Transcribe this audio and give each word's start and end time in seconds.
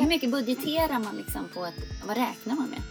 Hur 0.00 0.08
mycket 0.08 0.30
budgeterar 0.30 0.98
man 0.98 1.16
liksom 1.16 1.42
på 1.54 1.60
att, 1.60 1.74
vad 2.06 2.16
räknar 2.16 2.56
man 2.56 2.70
med? 2.70 2.82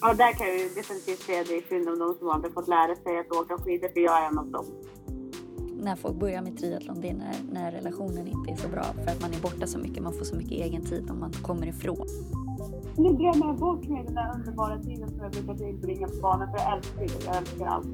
Ja, 0.00 0.14
där 0.14 0.32
kan 0.32 0.46
jag 0.46 0.58
ju 0.58 0.68
definitivt 0.68 1.22
säga 1.22 1.44
det 1.44 1.56
är 1.56 1.68
synd 1.68 1.88
om 1.88 1.98
de 1.98 2.14
som 2.18 2.28
aldrig 2.28 2.54
fått 2.54 2.68
lära 2.68 2.96
sig 2.96 3.18
att 3.18 3.32
åka 3.32 3.58
skidor, 3.58 3.88
för 3.88 4.00
jag 4.00 4.22
är 4.22 4.26
en 4.28 4.38
av 4.38 4.50
dem. 4.50 4.66
När 5.82 5.96
folk 5.96 6.16
börjar 6.16 6.42
med 6.42 6.58
triathlon, 6.58 7.00
det 7.00 7.08
är 7.08 7.14
när, 7.14 7.34
när 7.52 7.72
relationen 7.72 8.26
inte 8.26 8.52
är 8.52 8.56
så 8.56 8.68
bra 8.68 8.82
för 8.82 9.10
att 9.10 9.20
man 9.20 9.32
är 9.32 9.40
borta 9.40 9.66
så 9.66 9.78
mycket, 9.78 10.02
man 10.02 10.12
får 10.12 10.24
så 10.24 10.36
mycket 10.36 10.52
egen 10.52 10.84
tid 10.84 11.10
om 11.10 11.20
man 11.20 11.32
kommer 11.32 11.66
ifrån. 11.66 12.06
Nu 12.96 13.12
glömmer 13.16 13.46
jag 13.46 13.58
bort 13.58 13.88
mig 13.88 14.04
den 14.04 14.14
där 14.14 14.32
underbara 14.34 14.82
tiden 14.82 15.08
som 15.08 15.18
jag 15.18 15.30
brukar 15.32 15.54
tillbringa 15.54 16.08
på 16.08 16.16
banan, 16.16 16.48
för 16.50 16.58
jag 16.58 16.76
älskar 16.76 17.00
det. 17.00 17.24
Jag 17.24 17.36
älskar 17.36 17.66
allt. 17.66 17.86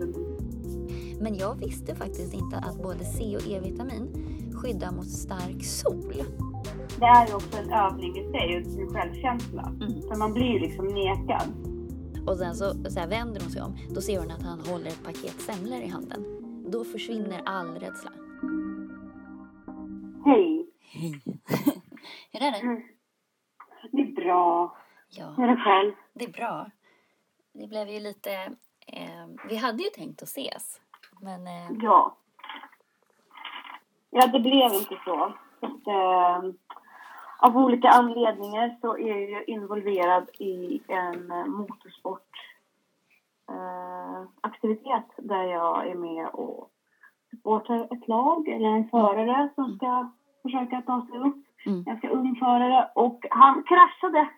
Men 1.21 1.35
jag 1.35 1.55
visste 1.55 1.95
faktiskt 1.95 2.35
inte 2.35 2.57
att 2.57 2.83
både 2.83 3.05
C 3.05 3.37
och 3.37 3.49
E-vitamin 3.49 4.09
skyddar 4.55 4.93
mot 4.93 5.09
stark 5.09 5.65
sol. 5.65 6.23
Det 7.01 7.07
är 7.07 7.27
ju 7.29 7.35
också 7.35 7.57
en 7.59 7.73
övning 7.73 8.17
i 8.19 8.31
sig, 8.33 8.65
sin 8.65 8.95
självkänsla. 8.95 9.63
Mm. 9.63 10.03
För 10.03 10.19
man 10.19 10.33
blir 10.33 10.61
liksom 10.61 10.87
nekad. 10.87 11.49
Och 12.29 12.37
sen 12.37 12.55
så, 12.55 12.91
så 12.91 13.01
här 13.01 13.09
vänder 13.09 13.41
hon 13.41 13.51
sig 13.51 13.63
om, 13.63 13.77
då 13.95 14.01
ser 14.01 14.19
hon 14.19 14.31
att 14.31 14.43
han 14.43 14.61
håller 14.61 14.87
ett 14.87 15.05
paket 15.05 15.41
semlor 15.41 15.81
i 15.81 15.87
handen. 15.89 16.25
Då 16.71 16.85
försvinner 16.85 17.43
all 17.47 17.79
rädsla. 17.79 18.11
Hej! 20.25 20.67
Hej! 20.81 21.21
Hur 22.33 22.43
är 22.43 22.53
det? 22.53 22.59
Mm. 22.59 22.83
Det 23.93 24.03
är 24.03 24.15
bra. 24.15 24.77
Ja, 25.09 25.35
Hur 25.37 25.45
är 25.45 25.49
det 25.49 25.63
själv? 25.63 25.93
det 26.13 26.25
är 26.25 26.33
bra. 26.33 26.71
Det 27.53 27.67
blev 27.67 27.89
ju 27.89 28.01
lite... 28.01 28.33
Eh, 28.87 29.27
vi 29.49 29.57
hade 29.57 29.83
ju 29.83 29.91
tänkt 29.91 30.23
att 30.23 30.29
ses. 30.29 30.81
Men 31.21 31.47
eh, 31.47 31.71
Ja. 31.83 32.17
Ja, 34.11 34.27
det 34.27 34.41
blev 34.41 34.73
inte 34.75 34.99
så. 35.05 35.35
så 35.61 35.67
att, 35.67 35.87
eh, 35.87 36.51
av 37.41 37.57
olika 37.57 37.89
anledningar 37.89 38.77
så 38.81 38.99
är 38.99 39.09
jag 39.09 39.21
ju 39.21 39.45
involverad 39.45 40.31
i 40.39 40.81
en 40.89 41.31
eh, 41.31 41.47
motorsport 41.47 42.31
eh, 43.49 44.23
aktivitet 44.41 45.07
där 45.17 45.45
jag 45.45 45.87
är 45.89 45.95
med 45.95 46.29
och 46.29 46.71
supportar 47.31 47.89
ett 47.91 48.09
lag 48.09 48.49
eller 48.49 48.69
en 48.69 48.89
förare 48.89 49.49
som 49.55 49.77
ska 49.77 50.11
försöka 50.43 50.83
ta 50.83 51.07
sig 51.07 51.19
upp. 51.19 51.37
Mm. 51.67 51.83
Ganska 51.83 52.11
ung 52.11 52.37
förare 52.37 52.91
och 52.95 53.27
han 53.31 53.63
kraschade. 53.63 54.29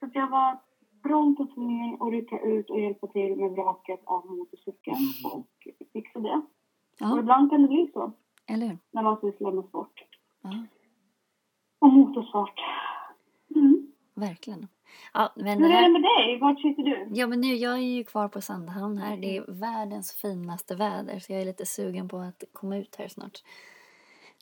Så 0.00 0.10
jag 0.12 0.30
var 0.30 0.58
prompt 1.02 1.40
och 1.40 1.54
tvungen 1.54 2.02
att 2.02 2.10
rycka 2.12 2.38
ut 2.38 2.70
och 2.70 2.80
hjälpa 2.80 3.06
till 3.06 3.36
med 3.36 3.50
vraket 3.50 4.00
av 4.04 4.26
motorcykeln 4.26 4.96
och 5.24 5.68
fixa 5.92 6.18
det. 6.18 6.34
Och 6.34 6.42
ja, 6.98 7.18
ibland 7.18 7.50
kan 7.50 7.62
det 7.62 7.68
bli 7.68 7.90
så 7.92 8.12
eller 8.46 8.66
hur? 8.66 8.78
när 8.90 9.02
man 9.02 9.20
sysslar 9.20 9.52
med 9.52 9.64
sport. 9.64 10.04
Ja, 10.42 10.50
Och 11.84 11.92
motorsport. 11.92 12.60
Mm. 13.56 13.92
verkligen. 14.14 14.68
Ja, 15.12 15.32
men 15.36 15.62
Hur 15.62 15.70
är 15.70 15.82
det 15.82 15.88
med 15.88 16.02
dig? 16.02 16.38
Vart 16.40 16.60
sitter 16.60 16.82
du? 16.82 17.08
ja, 17.12 17.26
men 17.26 17.40
nu, 17.40 17.54
jag 17.54 17.72
är 17.72 17.78
ju 17.96 18.04
kvar 18.04 18.28
på 18.28 18.40
Sandhamn 18.40 18.98
här. 18.98 19.16
Det 19.16 19.36
är 19.36 19.44
världens 19.48 20.12
finaste 20.12 20.74
väder 20.74 21.18
så 21.18 21.32
jag 21.32 21.40
är 21.40 21.44
lite 21.44 21.66
sugen 21.66 22.08
på 22.08 22.18
att 22.18 22.44
komma 22.52 22.76
ut 22.76 22.96
här 22.96 23.08
snart. 23.08 23.42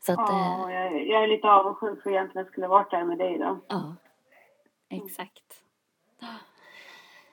Så 0.03 0.13
att, 0.13 0.31
eh, 0.31 0.37
Ja, 0.37 0.73
jag, 0.73 1.07
jag 1.09 1.23
är 1.25 1.29
lite 1.29 1.49
avundsjuk 1.49 2.03
för 2.03 2.11
egentligen 2.11 2.47
skulle 2.47 2.69
varit 2.69 2.91
där 2.91 3.05
med 3.05 3.19
dig 3.19 3.39
då. 3.39 3.59
Ja, 3.69 3.97
exakt. 4.89 5.63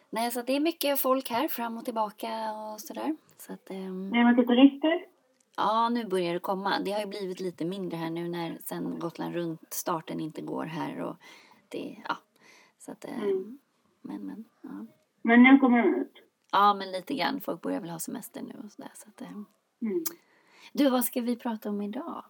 Nej, 0.10 0.32
så 0.32 0.42
det 0.42 0.56
är 0.56 0.60
mycket 0.60 1.00
folk 1.00 1.30
här 1.30 1.48
fram 1.48 1.78
och 1.78 1.86
tillbaka 1.86 2.28
och 2.54 2.82
sådär. 2.82 3.16
Så 3.38 3.54
att, 3.54 3.70
ehm, 3.70 4.12
Det 4.12 4.18
är 4.20 4.24
mycket 4.26 4.48
turister. 4.48 5.06
Ja, 5.60 5.90
nu 5.90 6.06
börjar 6.06 6.34
det 6.34 6.40
komma. 6.40 6.80
Det 6.80 6.92
har 6.92 7.00
ju 7.00 7.06
blivit 7.06 7.40
lite 7.40 7.66
mindre 7.66 7.98
här 7.98 8.10
nu 8.10 8.28
när 8.28 8.58
sen 8.64 9.00
Gotland 9.00 9.34
runt 9.36 9.74
starten 9.74 10.20
inte 10.20 10.42
går 10.42 10.66
här 10.66 11.02
och 11.02 11.16
det, 11.70 11.98
ja. 12.08 12.18
Så 12.80 12.92
att, 12.92 13.06
ehm, 13.06 13.22
Mm. 13.22 13.58
men, 14.02 14.22
men, 14.28 14.46
ja. 14.62 14.86
Men 15.22 15.44
nu 15.44 15.58
kommer 15.58 15.78
de 15.84 15.96
ut. 15.96 16.14
Ja, 16.52 16.74
men 16.74 16.92
lite 16.92 17.14
grann. 17.14 17.42
Folk 17.42 17.62
börjar 17.62 17.80
väl 17.82 17.90
ha 17.90 18.00
semester 18.00 18.42
nu 18.42 18.54
och 18.66 18.72
sådär. 18.72 18.92
Så 18.94 19.10
att, 19.10 19.22
ehm. 19.22 19.46
Mm. 19.82 20.04
Du, 20.74 20.90
vad 20.90 21.06
ska 21.06 21.22
vi 21.22 21.36
prata 21.36 21.70
om 21.70 21.82
idag? 21.82 22.24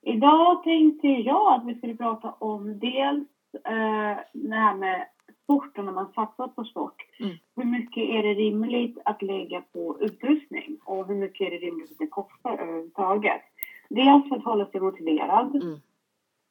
Idag 0.00 0.62
tänkte 0.64 1.06
jag 1.08 1.54
att 1.54 1.66
vi 1.66 1.74
skulle 1.74 1.96
prata 1.96 2.30
om 2.32 2.78
dels 2.78 3.28
eh, 3.64 4.18
det 4.32 4.54
här 4.56 4.74
med 4.74 5.08
sport 5.44 5.78
och 5.78 5.84
när 5.84 5.92
man 5.92 6.12
satsar 6.14 6.48
på 6.48 6.64
sport. 6.64 7.02
Mm. 7.20 7.36
Hur 7.56 7.64
mycket 7.64 8.02
är 8.02 8.22
det 8.22 8.34
rimligt 8.34 8.98
att 9.04 9.22
lägga 9.22 9.60
på 9.60 9.96
utrustning 10.00 10.78
och 10.84 11.06
hur 11.06 11.14
mycket 11.14 11.46
är 11.46 11.50
det 11.50 11.56
rimligt 11.66 11.90
att 11.92 11.98
det 11.98 12.06
kostar 12.06 12.56
överhuvudtaget? 12.56 13.42
Dels 13.88 14.28
för 14.28 14.36
att 14.36 14.44
hålla 14.44 14.66
sig 14.66 14.80
motiverad 14.80 15.54
Mm. 15.62 15.78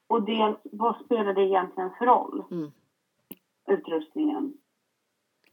och 0.07 0.21
dels 0.25 0.57
vad 0.63 0.95
spelar 1.05 1.33
det 1.33 1.41
egentligen 1.41 1.89
för 1.97 2.05
roll, 2.05 2.43
Mm. 2.51 2.71
utrustningen 3.67 4.53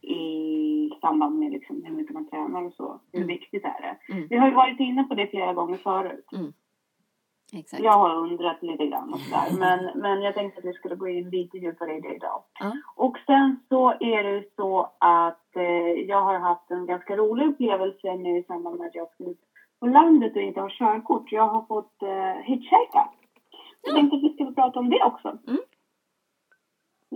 i 0.01 0.89
samband 1.01 1.39
med 1.39 1.51
liksom 1.51 1.83
hur 1.83 1.93
mycket 1.95 2.13
man 2.13 2.29
tränar 2.29 2.63
och 2.65 2.73
så. 2.73 2.99
Hur 3.11 3.19
Mm. 3.19 3.27
viktigt 3.27 3.63
är 3.65 3.81
det? 3.81 4.13
Mm. 4.13 4.27
Vi 4.29 4.37
har 4.37 4.47
ju 4.47 4.53
varit 4.55 4.79
inne 4.79 5.03
på 5.03 5.13
det 5.13 5.27
flera 5.27 5.53
gånger 5.53 5.77
förut. 5.77 6.25
Exakt. 7.53 7.83
Jag 7.83 7.91
har 7.91 8.15
undrat 8.15 8.61
lite 8.61 8.85
grann 8.87 9.13
och 9.13 9.19
sådär. 9.19 9.47
Men, 9.59 10.01
men 10.01 10.21
jag 10.21 10.33
tänkte 10.33 10.59
att 10.59 10.65
vi 10.65 10.73
skulle 10.73 10.95
gå 10.95 11.07
in 11.07 11.29
lite 11.29 11.57
djupare 11.57 11.97
i 11.97 12.01
det 12.01 12.15
idag. 12.15 12.43
Ja. 12.59 12.71
Och 12.95 13.17
sen 13.25 13.59
så 13.69 13.89
är 13.89 14.23
det 14.23 14.43
så 14.55 14.91
att 14.97 15.55
eh, 15.55 15.63
jag 16.07 16.21
har 16.21 16.39
haft 16.39 16.71
en 16.71 16.85
ganska 16.85 17.15
rolig 17.15 17.47
upplevelse 17.47 18.15
nu 18.15 18.37
i 18.37 18.43
samband 18.43 18.77
med 18.77 18.87
att 18.87 18.95
jag 18.95 19.11
ska 19.13 19.23
ut 19.23 19.39
på 19.79 19.87
landet 19.87 20.35
och 20.35 20.41
inte 20.41 20.61
har 20.61 20.69
körkort. 20.69 21.31
Jag 21.31 21.47
har 21.47 21.61
fått 21.61 22.01
eh, 22.01 22.43
hitchhika. 22.43 23.09
Jag 23.81 23.95
tänkte 23.95 24.17
att 24.17 24.23
vi 24.23 24.33
skulle 24.33 24.51
prata 24.51 24.79
om 24.79 24.89
det 24.89 25.03
också. 25.03 25.27
Mm. 25.47 25.61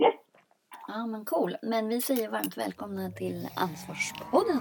Yes. 0.00 0.14
Ja, 0.88 1.06
men 1.06 1.24
cool. 1.24 1.56
Men 1.62 1.88
vi 1.88 2.00
säger 2.00 2.30
varmt 2.30 2.58
välkomna 2.58 3.10
till 3.10 3.48
Ansvarspodden. 3.56 4.60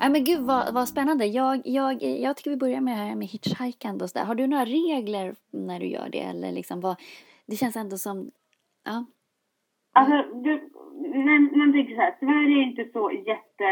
Ja, 0.00 0.08
men 0.08 0.24
gud 0.24 0.40
vad, 0.40 0.74
vad 0.74 0.88
spännande. 0.88 1.26
Jag, 1.26 1.62
jag, 1.64 2.02
jag 2.02 2.36
tycker 2.36 2.50
vi 2.50 2.56
börjar 2.56 2.80
med 2.80 2.98
det 2.98 3.04
här 3.04 3.16
med 3.16 3.28
hitchhikande 3.28 4.04
och 4.04 4.10
sådär. 4.10 4.26
Har 4.26 4.34
du 4.34 4.46
några 4.46 4.64
regler 4.64 5.34
när 5.50 5.80
du 5.80 5.86
gör 5.86 6.08
det? 6.08 6.20
Eller 6.20 6.52
liksom 6.52 6.80
vad, 6.80 6.96
det 7.46 7.56
känns 7.56 7.76
ändå 7.76 7.96
som... 7.96 8.30
Ja. 8.84 9.04
Alltså, 9.92 10.34
du, 10.34 10.70
när 11.14 11.58
man 11.58 11.72
tänker 11.72 11.94
så 11.94 12.00
här, 12.00 12.16
Sverige 12.20 12.58
är 12.58 12.62
inte 12.62 12.84
så 12.92 13.10
jätte 13.26 13.70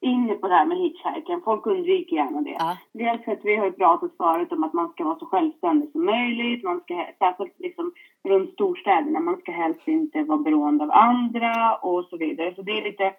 inne 0.00 0.34
på 0.34 0.48
det 0.48 0.54
här 0.54 0.66
med 0.66 0.78
hitchhiken. 0.78 1.40
Folk 1.44 1.66
undviker 1.66 2.16
gärna 2.16 2.40
det. 2.40 2.56
Ja. 2.58 2.76
Dels 2.92 3.24
för 3.24 3.32
att 3.32 3.44
vi 3.44 3.56
har 3.56 3.70
pratat 3.70 4.16
förut 4.16 4.52
om 4.52 4.64
att 4.64 4.72
man 4.72 4.88
ska 4.88 5.04
vara 5.04 5.18
så 5.18 5.26
självständig 5.26 5.90
som 5.90 6.04
möjligt. 6.04 6.64
Man 6.64 6.80
ska, 6.80 7.06
särskilt 7.18 7.60
liksom 7.60 7.92
runt 8.28 8.52
storstäderna, 8.52 9.20
man 9.20 9.36
ska 9.36 9.52
helst 9.52 9.88
inte 9.88 10.22
vara 10.22 10.38
beroende 10.38 10.84
av 10.84 10.90
andra 10.90 11.76
och 11.76 12.04
så 12.04 12.16
vidare. 12.16 12.54
Så 12.54 12.62
det 12.62 12.72
är 12.72 12.84
lite, 12.84 13.12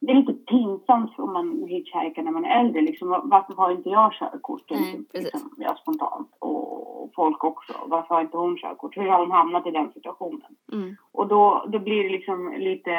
det 0.00 0.12
är 0.12 0.16
lite 0.16 0.32
pinsamt 0.32 1.18
om 1.18 1.32
man 1.32 1.64
hitchhikar 1.68 2.22
när 2.22 2.30
man 2.32 2.44
är 2.44 2.60
äldre. 2.60 2.80
Liksom, 2.82 3.08
var- 3.08 3.22
varför 3.24 3.54
har 3.54 3.70
inte 3.70 3.88
jag 3.90 4.12
körkort? 4.12 4.70
Nej, 4.70 5.00
precis. 5.12 5.32
liksom, 5.32 5.50
jag 5.56 5.78
spontant. 5.78 6.28
Och 6.38 7.12
folk 7.16 7.44
också. 7.44 7.72
Varför 7.86 8.14
har 8.14 8.20
inte 8.22 8.36
hon 8.36 8.56
körkort? 8.56 8.96
Hur 8.96 9.08
har 9.08 9.18
hon 9.20 9.30
hamnat 9.30 9.66
i 9.66 9.70
den 9.70 9.92
situationen? 9.92 10.56
Mm, 10.72 10.96
Och 11.12 11.28
då, 11.28 11.64
då 11.68 11.78
blir 11.78 12.02
det 12.04 12.08
liksom 12.10 12.52
lite 12.58 12.90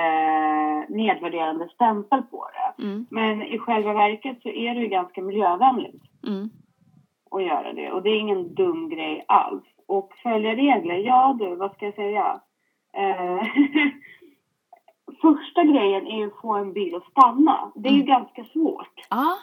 nedvärderande 0.89 1.69
stämpel 1.69 2.21
på 2.21 2.47
det. 2.53 2.83
mm, 2.83 3.05
Men 3.09 3.41
i 3.43 3.57
själva 3.59 3.93
verket 3.93 4.41
så 4.41 4.49
är 4.49 4.75
det 4.75 4.81
ju 4.81 4.87
ganska 4.87 5.21
miljövänligt 5.21 6.01
mm, 6.27 6.49
att 7.31 7.43
göra 7.43 7.73
det. 7.73 7.91
Och 7.91 8.03
det 8.03 8.09
är 8.09 8.19
ingen 8.19 8.53
dum 8.55 8.89
grej 8.89 9.25
alls. 9.27 9.63
Och 9.87 10.13
följa 10.23 10.55
regler, 10.55 10.95
ja 10.95 11.35
du, 11.39 11.55
vad 11.55 11.71
ska 11.73 11.85
jag 11.85 11.95
säga? 11.95 12.39
Eh, 12.93 13.41
Första 15.21 15.63
grejen 15.63 16.07
är 16.07 16.17
ju 16.17 16.27
att 16.27 16.41
få 16.41 16.53
en 16.53 16.73
bil 16.73 16.95
att 16.95 17.05
stanna. 17.11 17.71
Det 17.75 17.89
är 17.89 17.93
ju 17.93 18.01
Mm. 18.03 18.07
ganska 18.07 18.43
svårt. 18.43 19.05
Ja. 19.09 19.37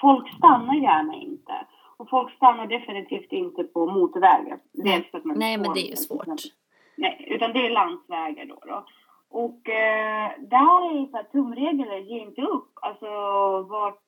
Folk 0.00 0.34
stannar 0.34 0.74
gärna 0.74 1.14
inte. 1.14 1.52
Och 1.96 2.10
folk 2.10 2.32
stannar 2.36 2.66
definitivt 2.66 3.32
inte 3.32 3.64
på 3.64 3.86
motorvägar. 3.86 4.58
Dels 4.72 5.10
för 5.10 5.18
att 5.18 5.24
man 5.24 5.38
Nej, 5.38 5.58
men 5.58 5.72
det 5.74 5.80
är 5.80 5.90
ju 5.90 5.96
svårt. 5.96 6.26
Nej, 6.96 7.26
utan 7.30 7.52
det 7.52 7.66
är 7.66 7.70
landsvägar 7.70 8.44
då. 8.46 8.58
då. 8.66 8.84
Och 9.30 9.68
eh, 9.68 10.30
där 10.38 10.90
är 10.90 11.00
ju 11.00 11.06
så 11.06 11.16
här, 11.16 11.24
tumregler, 11.24 11.96
ge 11.98 12.18
inte 12.20 12.42
upp. 12.42 12.70
Alltså 12.74 13.06
vart 13.62 13.98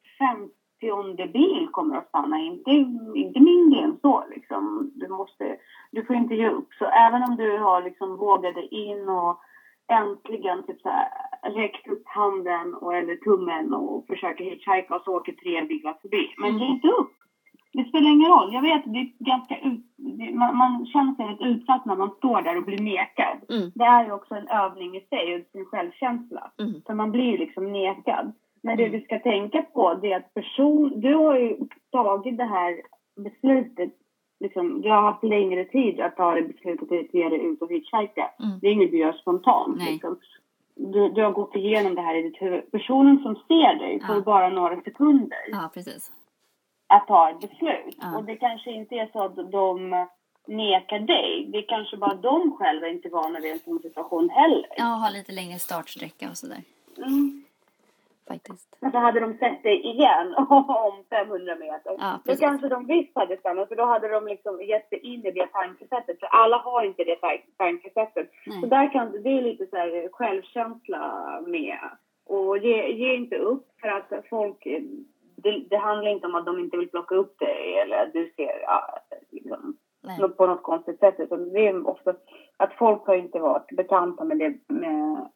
åttionde 0.82 1.26
bil 1.26 1.68
kommer 1.72 1.96
att 1.96 2.08
stanna, 2.08 2.38
inte, 2.38 2.70
inte 3.14 3.40
mindre 3.40 3.80
än 3.80 3.98
så. 4.02 4.24
Liksom. 4.30 4.90
Du, 4.94 5.08
måste, 5.08 5.56
du 5.90 6.04
får 6.04 6.16
inte 6.16 6.34
ge 6.34 6.48
upp. 6.48 6.68
Så 6.78 6.84
även 6.84 7.22
om 7.22 7.36
du 7.36 7.58
har 7.58 7.82
liksom 7.82 8.16
vågat 8.16 8.54
dig 8.54 8.68
in 8.70 9.08
och 9.08 9.40
äntligen 9.92 10.62
typ 10.62 10.80
så 10.80 10.88
här, 10.88 11.08
räckt 11.54 11.88
upp 11.88 12.02
handen 12.04 12.74
och, 12.74 12.94
eller 12.94 13.16
tummen 13.16 13.74
och 13.74 14.06
försöker 14.06 14.44
hitchhika 14.44 14.94
och 14.96 15.02
så 15.04 15.16
åker 15.16 15.32
tre 15.32 15.62
bilar 15.64 15.96
förbi. 16.02 16.34
Men 16.38 16.50
Mm. 16.50 16.62
ge 16.62 16.66
inte 16.68 16.88
upp. 16.88 17.10
Det 17.72 17.84
spelar 17.84 18.10
ingen 18.10 18.30
roll. 18.30 18.54
Jag 18.54 18.62
vet, 18.62 18.82
det 18.84 18.98
är 18.98 19.12
ganska 19.18 19.58
ut, 19.58 19.80
det, 19.96 20.34
man, 20.34 20.56
man 20.56 20.86
känner 20.86 21.14
sig 21.14 21.24
rätt 21.26 21.40
utsatt 21.40 21.84
när 21.84 21.96
man 21.96 22.10
står 22.10 22.42
där 22.42 22.56
och 22.56 22.64
blir 22.64 22.78
nekad. 22.82 23.38
Mm. 23.48 23.70
Det 23.74 23.84
är 23.84 24.04
ju 24.04 24.12
också 24.12 24.34
en 24.34 24.48
övning 24.48 24.96
i 24.96 25.00
sig, 25.00 25.34
och 25.34 25.40
sin 25.52 25.64
självkänsla. 25.64 26.50
Mm. 26.60 26.82
För 26.86 26.94
man 26.94 27.10
blir 27.10 27.38
liksom 27.38 27.72
nekad. 27.72 28.32
Men 28.62 28.76
det 28.76 28.82
Mm. 28.86 28.98
du 28.98 29.04
ska 29.04 29.18
tänka 29.18 29.62
på 29.62 29.94
det 29.94 30.12
är 30.12 30.16
att 30.16 30.34
person, 30.34 31.00
du 31.00 31.14
har 31.14 31.36
ju 31.38 31.56
tagit 31.92 32.36
det 32.38 32.44
här 32.44 32.80
beslutet, 33.24 33.90
liksom, 34.44 34.82
du 34.82 34.90
har 34.90 35.02
haft 35.02 35.24
längre 35.24 35.64
tid 35.64 36.00
att 36.00 36.16
ta 36.16 36.34
det 36.34 36.42
beslutet 36.42 36.92
att 36.92 37.14
ge 37.14 37.28
dig 37.28 37.44
ut 37.44 37.62
och 37.62 37.70
hitchhika. 37.70 38.30
Mm. 38.42 38.58
Det 38.60 38.66
är 38.68 38.72
inget 38.72 38.90
du 38.90 38.98
gör 38.98 39.12
spontant. 39.12 39.82
Liksom. 39.90 40.18
Du, 40.76 41.08
du 41.08 41.22
har 41.22 41.30
gått 41.32 41.56
igenom 41.56 41.94
det 41.94 42.02
här 42.02 42.14
i 42.14 42.22
ditt 42.22 42.42
huvud. 42.42 42.70
Personen 42.72 43.22
som 43.22 43.34
ser 43.34 43.78
dig 43.78 44.00
får 44.06 44.14
Ja. 44.16 44.20
bara 44.22 44.48
några 44.48 44.80
sekunder 44.80 45.38
Ja, 45.50 45.70
att 46.86 47.06
ta 47.06 47.30
ett 47.30 47.40
beslut. 47.40 47.96
Ja. 48.00 48.16
Och 48.18 48.24
det 48.24 48.36
kanske 48.36 48.70
inte 48.70 48.94
är 48.94 49.08
så 49.12 49.22
att 49.22 49.36
de 49.52 50.06
nekar 50.46 50.98
dig. 50.98 51.48
Det 51.52 51.58
är 51.58 51.68
kanske 51.68 51.96
bara 51.96 52.14
de 52.14 52.56
själva 52.58 52.88
inte 52.88 53.08
är 53.08 53.10
vana 53.10 53.40
vid 53.40 53.52
en 53.52 53.58
sån 53.58 53.78
situation 53.78 54.30
heller. 54.30 54.66
Ja, 54.76 54.84
ha 54.84 55.10
lite 55.10 55.32
längre 55.32 55.58
startsträcka 55.58 56.30
och 56.30 56.36
sådär. 56.36 56.62
Mm. 56.98 57.44
Faktiskt. 58.28 58.76
Men 58.80 58.92
så 58.92 58.98
hade 58.98 59.20
de 59.20 59.38
sett 59.38 59.62
dig 59.62 59.86
igen 59.86 60.34
om 60.86 61.04
500 61.10 61.56
meter. 61.56 61.96
Ja, 61.98 62.20
då 62.24 62.36
kanske 62.36 62.68
de 62.68 62.86
visst 62.86 63.12
hade 63.14 63.36
stannat, 63.36 63.68
för 63.68 63.76
då 63.76 63.84
hade 63.84 64.08
de 64.08 64.26
liksom 64.26 64.62
gett 64.62 64.88
sig 64.88 64.98
in 64.98 65.26
i 65.26 65.30
det 65.30 65.46
tankesättet. 65.46 66.20
För 66.20 66.26
alla 66.26 66.56
har 66.56 66.84
inte 66.84 67.04
det 67.04 67.20
tan- 67.20 67.54
tankesättet. 67.56 68.30
Så 68.60 68.66
där 68.66 68.92
kan, 68.92 69.22
det 69.22 69.38
är 69.38 69.42
lite 69.42 69.66
så 69.66 69.76
här 69.76 70.08
självkänsla 70.12 71.24
med. 71.46 71.78
Och 72.26 72.58
ge, 72.58 72.92
ge 72.92 73.14
inte 73.14 73.36
upp 73.36 73.66
för 73.80 73.88
att 73.88 74.12
folk... 74.30 74.66
Det, 75.36 75.64
det 75.70 75.76
handlar 75.76 76.10
inte 76.10 76.26
om 76.26 76.34
att 76.34 76.46
de 76.46 76.58
inte 76.58 76.76
vill 76.76 76.90
plocka 76.90 77.14
upp 77.14 77.38
dig 77.38 77.78
eller 77.78 78.02
att 78.02 78.12
du 78.12 78.32
ser 78.36 78.60
ja, 78.62 78.98
liksom, 79.30 79.76
på 80.36 80.46
något 80.46 80.62
konstigt 80.62 81.00
sätt. 81.00 81.14
Utan 81.18 81.52
det 81.52 81.68
är 81.68 81.88
ofta 81.88 82.14
att 82.56 82.72
folk 82.78 83.06
har 83.06 83.14
inte 83.14 83.38
varit 83.38 83.76
bekanta 83.76 84.24
med 84.24 84.38
det, 84.38 84.54
med, 84.68 85.28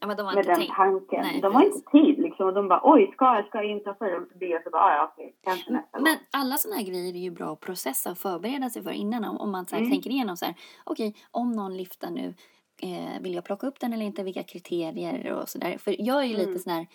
Ja, 0.00 0.06
men 0.06 0.16
de 0.16 0.26
har 0.26 0.34
med 0.34 0.40
inte 0.42 0.50
den 0.50 0.60
tänkt. 0.60 0.76
tanken. 0.76 1.20
Nej, 1.22 1.40
de 1.40 1.54
har 1.54 1.60
precis. 1.62 1.76
inte 1.76 1.90
tid 1.90 2.18
liksom. 2.18 2.46
Och 2.46 2.54
de 2.54 2.68
bara 2.68 2.80
oj, 2.84 3.10
ska 3.12 3.24
jag, 3.24 3.46
ska 3.46 3.58
jag 3.58 3.70
inte 3.70 3.90
dem 3.90 4.26
förbi? 4.32 4.56
Och 4.56 4.60
så 4.64 4.70
bara, 4.70 4.82
"Ah, 4.82 4.94
ja 4.96 5.10
okej, 5.12 5.36
kanske 5.44 5.72
nästa 5.72 5.98
Men 6.00 6.04
gång. 6.14 6.22
alla 6.30 6.56
sådana 6.56 6.76
här 6.80 6.86
grejer 6.86 7.14
är 7.14 7.18
ju 7.18 7.30
bra 7.30 7.52
att 7.52 7.60
processa 7.60 8.10
och 8.10 8.18
förbereda 8.18 8.70
sig 8.70 8.82
för 8.82 8.90
innan. 8.90 9.24
Om, 9.24 9.36
om 9.36 9.50
man 9.50 9.66
så 9.66 9.74
här 9.76 9.80
Mm. 9.82 9.92
tänker 9.92 10.10
igenom 10.10 10.36
så 10.36 10.44
här, 10.44 10.54
okej, 10.84 11.14
om 11.30 11.52
någon 11.52 11.76
lyfter 11.76 12.10
nu, 12.10 12.34
eh, 12.82 13.20
vill 13.22 13.34
jag 13.34 13.44
plocka 13.44 13.66
upp 13.66 13.80
den 13.80 13.92
eller 13.92 14.04
inte? 14.06 14.22
Vilka 14.22 14.42
kriterier 14.42 15.32
och 15.32 15.48
så 15.48 15.58
där. 15.58 15.78
För 15.78 15.96
jag 15.98 16.18
är 16.22 16.26
ju 16.26 16.36
lite 16.36 16.48
Mm. 16.48 16.58
sån 16.58 16.72
här, 16.72 16.86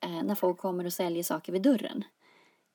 eh, 0.00 0.22
när 0.24 0.34
folk 0.34 0.58
kommer 0.58 0.84
och 0.86 0.92
säljer 0.92 1.22
saker 1.22 1.52
vid 1.52 1.62
dörren. 1.62 2.04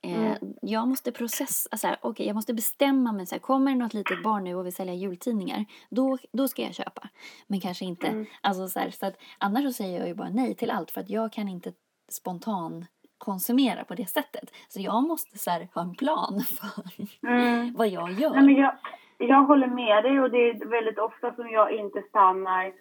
Eh, 0.01 0.19
Mm. 0.19 0.53
Jag 0.61 0.87
måste 0.87 1.11
processa, 1.11 1.77
så 1.77 1.87
här, 1.87 1.97
okej, 2.01 2.27
jag 2.27 2.35
måste 2.35 2.53
bestämma 2.53 3.11
mig. 3.11 3.25
Så 3.25 3.35
här, 3.35 3.39
kommer 3.39 3.71
det 3.71 3.77
något 3.77 3.93
litet 3.93 4.23
barn 4.23 4.43
nu 4.43 4.55
och 4.55 4.65
vill 4.65 4.73
sälja 4.75 4.93
jultidningar, 4.93 5.65
då, 5.89 6.17
då 6.33 6.47
ska 6.47 6.61
jag 6.61 6.73
köpa. 6.75 7.09
Men 7.47 7.59
kanske 7.59 7.85
inte. 7.85 8.07
Mm. 8.07 8.25
Alltså, 8.41 8.67
så 8.67 8.79
här, 8.79 8.89
så 8.89 9.05
att, 9.05 9.15
annars 9.37 9.63
så 9.63 9.73
säger 9.73 9.99
jag 9.99 10.07
ju 10.07 10.13
bara 10.15 10.29
nej 10.29 10.55
till 10.55 10.71
allt 10.71 10.91
för 10.91 11.01
att 11.01 11.09
jag 11.09 11.31
kan 11.33 11.47
inte 11.47 11.73
spontan 12.11 12.85
konsumera 13.17 13.83
på 13.83 13.95
det 13.95 14.05
sättet. 14.09 14.49
Så 14.67 14.81
jag 14.81 15.03
måste 15.03 15.37
så 15.37 15.51
här, 15.51 15.67
ha 15.75 15.81
en 15.81 15.95
plan 15.95 16.41
för 16.47 16.83
Mm. 17.27 17.73
vad 17.73 17.87
jag 17.87 18.11
gör. 18.11 18.29
Nej, 18.33 18.43
men 18.43 18.55
jag, 18.55 18.75
jag 19.17 19.43
håller 19.43 19.67
med 19.67 20.03
dig 20.03 20.19
och 20.19 20.31
det 20.31 20.49
är 20.49 20.65
väldigt 20.69 20.99
ofta 20.99 21.33
som 21.35 21.49
jag 21.49 21.71
inte 21.75 22.01
stannar 22.01 22.73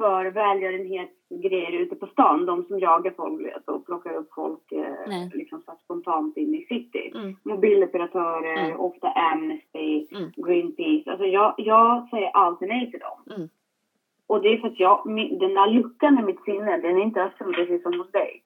för 0.00 0.24
välgörenhetsgrejer 0.30 1.72
ute 1.72 1.96
på 1.96 2.06
stan. 2.06 2.46
De 2.46 2.64
som 2.64 2.78
jagar 2.78 3.10
folk 3.16 3.40
vet, 3.46 3.68
och 3.68 3.86
plockar 3.86 4.12
upp 4.14 4.30
folk 4.34 4.72
eh, 4.72 4.94
Nej. 5.06 5.30
liksom 5.34 5.62
så 5.66 5.72
spontant 5.84 6.36
in 6.36 6.54
i 6.54 6.64
city. 6.66 7.12
Mm. 7.14 7.36
Mobiloperatörer, 7.42 8.64
Mm. 8.64 8.80
ofta 8.80 9.08
Amnesty, 9.08 10.06
Mm. 10.16 10.30
Greenpeace. 10.36 11.10
Alltså 11.10 11.26
jag, 11.26 11.54
jag 11.56 12.08
säger 12.10 12.30
alltid 12.30 12.68
nej 12.68 12.90
till 12.90 13.00
dem. 13.00 13.36
Mm. 13.36 13.48
Och 14.26 14.42
det 14.42 14.48
är 14.48 14.58
för 14.58 14.68
att 14.68 14.80
jag, 14.80 15.02
den 15.40 15.54
där 15.54 15.70
luckan 15.70 16.18
i 16.18 16.22
mitt 16.22 16.44
sinne, 16.44 16.76
den 16.78 16.96
är 16.96 17.02
inte 17.02 17.22
öppen 17.22 17.52
precis 17.52 17.82
som 17.82 17.98
hos 17.98 18.10
dig. 18.10 18.42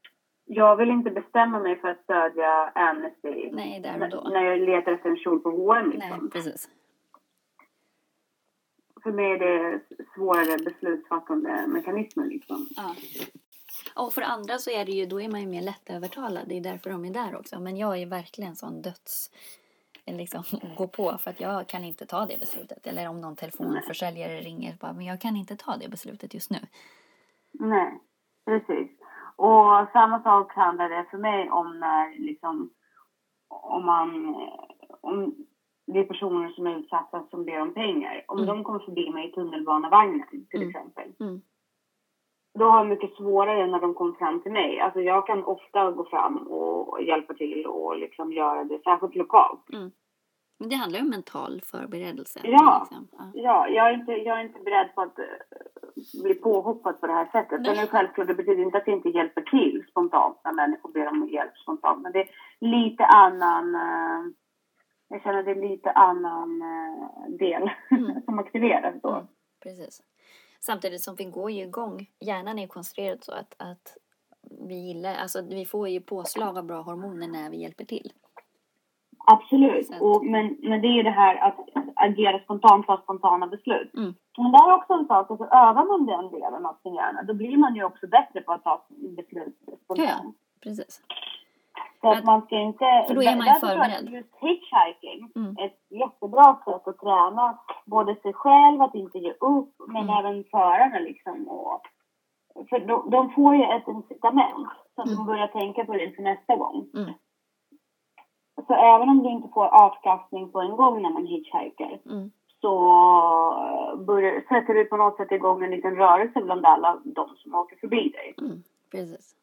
Jag 0.46 0.76
vill 0.76 0.90
inte 0.90 1.10
bestämma 1.10 1.58
mig 1.58 1.80
för 1.80 1.88
att 1.88 2.02
stödja 2.02 2.70
Amnesty 2.74 3.50
Nej, 3.52 3.80
när, 4.32 4.44
jag 4.44 4.60
letar 4.60 4.92
efter 4.92 5.10
en 5.10 5.16
kjol 5.16 5.40
på 5.40 5.50
H&M 5.50 5.92
Nej, 5.94 5.98
liksom. 6.10 6.30
precis. 6.30 6.68
För 9.04 9.12
mig 9.12 9.32
är 9.32 9.38
det 9.38 9.80
svårare 10.14 10.58
beslutsfattande 10.64 11.66
mekanismer 11.66 12.26
liksom. 12.26 12.66
Ja. 12.76 12.94
Och 13.94 14.12
för 14.12 14.22
andra 14.22 14.58
så 14.58 14.70
är 14.70 14.84
det 14.84 14.92
ju, 14.92 15.06
då 15.06 15.20
är 15.20 15.28
man 15.28 15.40
ju 15.40 15.46
mer 15.46 15.62
lättövertalad. 15.62 16.48
Det 16.48 16.56
är 16.56 16.60
därför 16.60 16.90
de 16.90 17.04
är 17.04 17.10
där 17.10 17.36
också. 17.36 17.60
Men 17.60 17.76
jag 17.76 17.98
är 17.98 18.06
verkligen 18.06 18.56
sån 18.56 18.82
döds... 18.82 19.30
Liksom, 20.06 20.42
gå 20.76 20.88
på 20.88 21.18
för 21.18 21.30
att 21.30 21.40
jag 21.40 21.66
kan 21.66 21.84
inte 21.84 22.06
ta 22.06 22.26
det 22.26 22.40
beslutet. 22.40 22.86
Eller 22.86 23.08
om 23.08 23.20
någon 23.20 23.36
telefonförsäljare 23.36 24.40
ringer 24.40 24.76
bara, 24.80 24.92
men 24.92 25.04
jag 25.04 25.20
kan 25.20 25.36
inte 25.36 25.56
ta 25.56 25.76
det 25.76 25.88
beslutet 25.88 26.34
just 26.34 26.50
nu. 26.50 26.58
Nej, 27.52 28.00
precis. 28.44 28.90
Och 29.36 29.88
samma 29.92 30.22
sak 30.22 30.54
handlar 30.54 30.88
det 30.88 31.06
för 31.10 31.18
mig 31.18 31.50
om 31.50 31.80
när 31.80 32.18
liksom 32.18 32.70
om 33.48 33.86
man 33.86 34.34
om 35.00 35.46
det 35.86 35.98
är 35.98 36.04
personer 36.04 36.48
som 36.48 36.66
är 36.66 36.76
utsatta 36.78 37.22
som 37.30 37.44
ber 37.44 37.60
om 37.60 37.74
pengar. 37.74 38.24
Om 38.28 38.38
Mm. 38.38 38.48
de 38.48 38.64
kommer 38.64 38.78
förbi 38.78 39.10
mig 39.10 39.28
i 39.28 39.32
tunnelbanevagnen 39.32 40.26
till 40.28 40.46
Mm. 40.62 40.68
exempel. 40.68 41.12
Mm. 41.20 41.40
Då 42.58 42.64
har 42.64 42.78
jag 42.78 42.86
mycket 42.86 43.14
svårare 43.16 43.66
när 43.66 43.80
de 43.80 43.94
kommer 43.94 44.12
fram 44.12 44.40
till 44.42 44.52
mig. 44.52 44.80
Alltså 44.80 45.00
jag 45.00 45.26
kan 45.26 45.44
ofta 45.44 45.90
gå 45.90 46.04
fram 46.04 46.36
och 46.36 47.02
hjälpa 47.02 47.34
till 47.34 47.66
och 47.66 47.98
liksom 47.98 48.32
göra 48.32 48.64
det, 48.64 48.78
särskilt 48.84 49.14
lokalt. 49.14 49.60
Men 50.58 50.68
det 50.68 50.76
handlar 50.76 50.98
ju 50.98 51.04
om 51.04 51.10
mental 51.10 51.60
förberedelse. 51.64 52.40
Ja. 52.42 52.86
Liksom. 52.90 53.08
Ja. 53.12 53.24
Ja, 53.34 53.68
jag 53.68 53.88
är 53.90 53.94
inte, 53.94 54.12
jag 54.12 54.38
är 54.40 54.44
inte 54.44 54.60
beredd 54.60 54.94
på 54.94 55.00
att 55.00 55.18
eh, 55.18 55.24
bli 56.22 56.34
påhoppad 56.34 57.00
på 57.00 57.06
det 57.06 57.12
här 57.12 57.26
sättet. 57.32 57.60
Nej. 57.60 57.76
Men 57.76 57.86
självklart, 57.86 58.26
det 58.26 58.34
betyder 58.34 58.62
inte 58.62 58.78
att 58.78 58.86
jag 58.86 58.96
inte 58.96 59.08
hjälper 59.08 59.42
till 59.42 59.84
spontant 59.90 60.40
när 60.44 60.52
människor 60.52 60.92
ber 60.92 61.08
om 61.08 61.28
hjälp 61.28 61.56
spontant. 61.56 62.02
Men 62.02 62.12
det 62.12 62.20
är 62.20 62.28
lite 62.60 63.04
annan... 63.06 63.74
Jag 65.08 65.22
känner 65.22 65.42
det 65.42 65.50
är 65.50 65.68
lite 65.68 65.90
annan 65.90 66.62
eh, 66.62 67.30
del 67.38 67.70
Mm. 67.90 68.22
som 68.24 68.38
aktiveras 68.38 68.94
då. 69.02 69.10
Mm. 69.12 69.26
Precis. 69.62 70.02
Samtidigt 70.60 71.02
som 71.02 71.14
vi 71.14 71.24
går 71.24 71.50
ju 71.50 71.62
igång. 71.62 72.06
Hjärnan 72.20 72.58
är 72.58 72.66
konstruerad 72.66 73.24
så 73.24 73.32
att, 73.32 73.54
att 73.58 73.96
vi 74.68 74.74
gillar, 74.74 75.14
alltså 75.14 75.42
vi 75.42 75.64
får 75.66 75.88
ju 75.88 76.00
påslag 76.00 76.58
av 76.58 76.64
bra 76.64 76.80
hormoner 76.82 77.28
när 77.28 77.50
vi 77.50 77.56
hjälper 77.56 77.84
till. 77.84 78.12
Absolut. 79.26 79.90
Att- 79.90 80.00
Och, 80.02 80.24
men, 80.26 80.56
men 80.62 80.80
det 80.80 80.88
är 80.88 80.96
ju 80.96 81.02
det 81.02 81.10
här 81.10 81.36
att 81.48 81.56
agera 81.94 82.38
spontant, 82.38 82.86
ta 82.86 83.00
spontana 83.02 83.46
beslut. 83.46 83.94
Mm. 83.94 84.14
Men 84.38 84.52
det 84.52 84.58
är 84.58 84.74
också 84.74 84.92
en 84.92 85.06
sak, 85.06 85.30
alltså 85.30 85.44
övar 85.44 85.84
man 85.86 86.06
den 86.06 86.30
delen 86.40 86.66
av 86.66 86.76
sin 86.82 86.94
hjärna, 86.94 87.22
då 87.22 87.34
blir 87.34 87.56
man 87.56 87.74
ju 87.76 87.84
också 87.84 88.06
bättre 88.06 88.40
på 88.40 88.52
att 88.52 88.64
ta 88.64 88.86
beslut 89.16 89.58
spontant. 89.84 90.10
Ja, 90.10 90.32
Precis. 90.62 91.00
Så 92.04 92.18
att 92.18 92.24
man 92.24 92.42
ska 92.42 92.56
inte... 92.58 93.04
för 93.08 93.14
då 93.14 93.22
är 93.22 93.36
man 93.36 93.46
ju 93.46 93.54
förberedd. 93.54 94.08
Just 94.08 94.34
hitchhiking 94.40 95.32
Mm. 95.36 95.56
ett 95.58 95.78
jättebra 95.90 96.56
sätt 96.64 96.88
att 96.88 96.98
träna 96.98 97.58
både 97.84 98.14
sig 98.16 98.32
själv, 98.32 98.82
att 98.82 98.94
inte 98.94 99.18
ge 99.18 99.32
upp, 99.32 99.74
men 99.88 100.02
Mm. 100.08 100.18
även 100.18 100.44
förarna 100.44 100.98
liksom. 100.98 101.48
Och, 101.48 101.80
för 102.68 102.78
de, 102.78 103.10
de 103.10 103.30
får 103.30 103.56
ju 103.56 103.62
ett 103.62 103.88
incitament 103.88 104.68
så 104.94 105.02
att 105.02 105.06
Mm. 105.08 105.16
de 105.18 105.26
börjar 105.26 105.46
tänka 105.46 105.84
på 105.84 105.92
det 105.92 106.10
för 106.16 106.22
nästa 106.22 106.56
gång. 106.56 106.86
Mm. 106.94 107.10
Så 108.66 108.74
även 108.74 109.08
om 109.08 109.22
du 109.22 109.28
inte 109.30 109.48
får 109.48 109.66
avkastning 109.66 110.52
på 110.52 110.60
en 110.60 110.76
gång 110.76 111.02
när 111.02 111.10
man 111.10 111.26
hitchhikar 111.26 111.98
Mm. 112.10 112.30
så 112.60 112.70
börjar, 114.06 114.40
sätter 114.48 114.74
du 114.74 114.84
på 114.84 114.96
något 114.96 115.16
sätt 115.16 115.32
igång 115.32 115.64
en 115.64 115.70
liten 115.70 115.96
rörelse 115.96 116.40
bland 116.42 116.66
alla 116.66 116.98
de 117.04 117.28
som 117.36 117.54
åker 117.54 117.76
förbi 117.76 118.08
dig. 118.08 118.34
Mm. 118.40 118.62
Precis. 118.90 119.34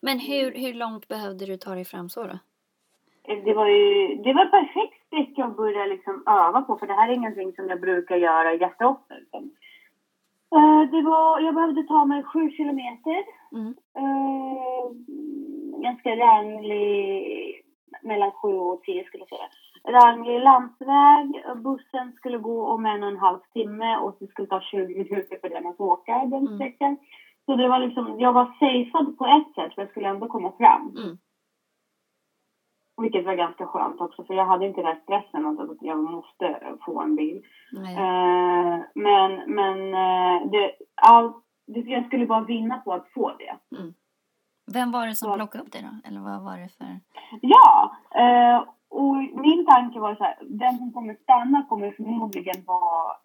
Men 0.00 0.18
hur, 0.18 0.52
hur 0.52 0.74
långt 0.74 1.08
behövde 1.08 1.46
du 1.46 1.56
ta 1.56 1.74
dig 1.74 1.84
fram 1.84 2.08
så 2.08 2.22
då? 2.22 2.38
Det 3.44 3.54
var 3.54 3.66
ju 3.66 4.14
det 4.24 4.32
var 4.32 4.46
perfekt 4.46 5.06
sträcka 5.06 5.44
att 5.44 5.56
börja 5.56 5.86
liksom 5.86 6.22
öva 6.26 6.62
på 6.62 6.78
för 6.78 6.86
det 6.86 6.92
här 6.92 7.08
är 7.08 7.12
ingenting 7.12 7.52
som 7.52 7.68
jag 7.68 7.80
brukar 7.80 8.16
göra 8.16 8.54
jätteofta. 8.54 9.14
utan, 9.18 9.42
eh, 10.56 10.90
Det 10.90 11.02
var, 11.02 11.40
jag 11.40 11.54
behövde 11.54 11.82
ta 11.82 12.04
mig 12.04 12.22
sju 12.22 12.50
kilometer. 12.50 13.24
Mm. 13.52 13.74
Eh, 13.96 14.90
ganska 15.82 16.16
ranglig, 16.16 17.64
mellan 18.02 18.30
sju 18.30 18.48
och 18.48 18.82
tio 18.82 19.04
skulle 19.04 19.24
jag 19.28 19.38
säga. 19.38 19.48
Ranglig 19.84 20.40
landsväg, 20.40 21.44
bussen 21.56 22.12
skulle 22.12 22.38
gå 22.38 22.66
om 22.66 22.86
en 22.86 23.02
och 23.02 23.08
en 23.08 23.18
halv 23.18 23.38
timme 23.52 23.96
och 23.96 24.16
det 24.20 24.26
skulle 24.26 24.48
ta 24.48 24.60
20 24.60 24.94
minuter 24.94 25.38
för 25.40 25.48
den 25.48 25.66
att 25.66 25.80
åka 25.80 26.12
den 26.12 26.46
Mm. 26.46 26.58
Så 27.50 27.56
det 27.56 27.68
var 27.68 27.78
liksom, 27.78 28.20
jag 28.20 28.32
var 28.32 28.44
safead 28.46 29.18
på 29.18 29.26
ett 29.26 29.54
sätt 29.54 29.72
jag 29.76 29.90
skulle 29.90 30.08
ändå 30.08 30.28
komma 30.28 30.52
fram. 30.58 30.94
Mm. 30.96 31.18
Vilket 33.02 33.24
var 33.26 33.34
ganska 33.34 33.66
skönt 33.66 34.00
också, 34.00 34.24
för 34.24 34.34
jag 34.34 34.46
hade 34.46 34.66
inte 34.66 34.82
den 34.82 34.96
stressen 35.02 35.46
att 35.46 35.76
jag 35.80 35.98
måste 35.98 36.76
få 36.84 37.00
en 37.00 37.16
bil. 37.16 37.42
Eh, 37.76 38.78
men 38.94 39.54
men 39.54 39.94
eh, 39.94 40.50
det, 40.50 40.72
all, 40.94 41.32
det, 41.66 41.80
jag 41.80 42.06
skulle 42.06 42.26
bara 42.26 42.40
vinna 42.44 42.78
på 42.78 42.92
att 42.92 43.08
få 43.14 43.32
det. 43.38 43.56
Vem 44.72 44.92
var 44.92 45.06
det 45.06 45.14
som 45.14 45.30
Ja. 45.30 45.36
plockade 45.36 45.64
upp 45.64 45.72
dig 45.72 45.82
då? 45.82 46.08
Eller 46.08 46.20
vad 46.20 46.42
var 46.44 46.56
det 46.58 46.68
för... 46.78 47.00
Ja, 47.40 47.96
eh, 48.14 48.64
och 48.88 49.16
min 49.16 49.66
tanke 49.66 49.98
var 50.00 50.14
så 50.14 50.24
här, 50.24 50.38
den 50.40 50.78
som 50.78 50.92
kommer 50.92 51.14
stanna 51.14 51.66
kommer 51.68 51.90
förmodligen 51.90 52.64
vara 52.66 53.16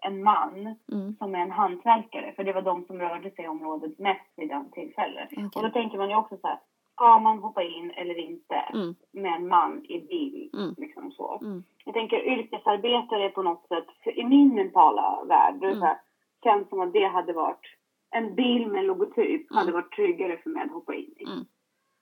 en 0.00 0.22
man 0.22 0.74
Mm. 0.92 1.16
som 1.18 1.34
är 1.34 1.38
en 1.38 1.50
hantverkare, 1.50 2.32
för 2.36 2.44
det 2.44 2.52
var 2.52 2.62
de 2.62 2.84
som 2.84 2.98
rörde 2.98 3.30
sig 3.30 3.44
i 3.44 3.48
området 3.48 3.98
mest 3.98 4.32
vid 4.36 4.48
den 4.48 4.70
tillfället. 4.70 5.32
Och 5.32 5.38
Okej. 5.44 5.62
då 5.62 5.70
tänker 5.70 5.98
man 5.98 6.10
ju 6.10 6.16
också 6.16 6.36
så 6.36 6.46
här, 6.46 6.58
ska 6.94 7.18
man 7.18 7.38
hoppa 7.38 7.62
in 7.62 7.90
eller 7.90 8.18
inte 8.18 8.54
Mm. 8.54 8.94
med 9.12 9.34
en 9.34 9.48
man 9.48 9.84
i 9.84 10.00
bil? 10.00 10.50
Mm. 10.54 10.74
Liksom 10.78 11.12
så. 11.12 11.38
Mm. 11.42 11.62
Jag 11.84 11.94
tänker 11.94 12.16
yrkesarbetare 12.26 13.28
på 13.30 13.42
något 13.42 13.68
sätt, 13.68 13.86
i 14.16 14.24
min 14.24 14.54
mentala 14.54 15.24
värld, 15.24 15.54
det 15.60 15.74
så 15.74 15.84
här, 15.84 15.98
känns 16.44 16.68
som 16.68 16.80
att 16.80 16.92
det 16.92 17.04
hade 17.06 17.32
varit, 17.32 17.66
en 18.10 18.34
bil 18.34 18.66
med 18.66 18.84
logotyp 18.84 19.54
hade 19.54 19.72
varit 19.72 19.92
tryggare 19.92 20.36
för 20.36 20.50
mig 20.50 20.62
att 20.64 20.70
hoppa 20.72 20.94
in 20.94 21.14
i. 21.18 21.24
Mm. 21.24 21.44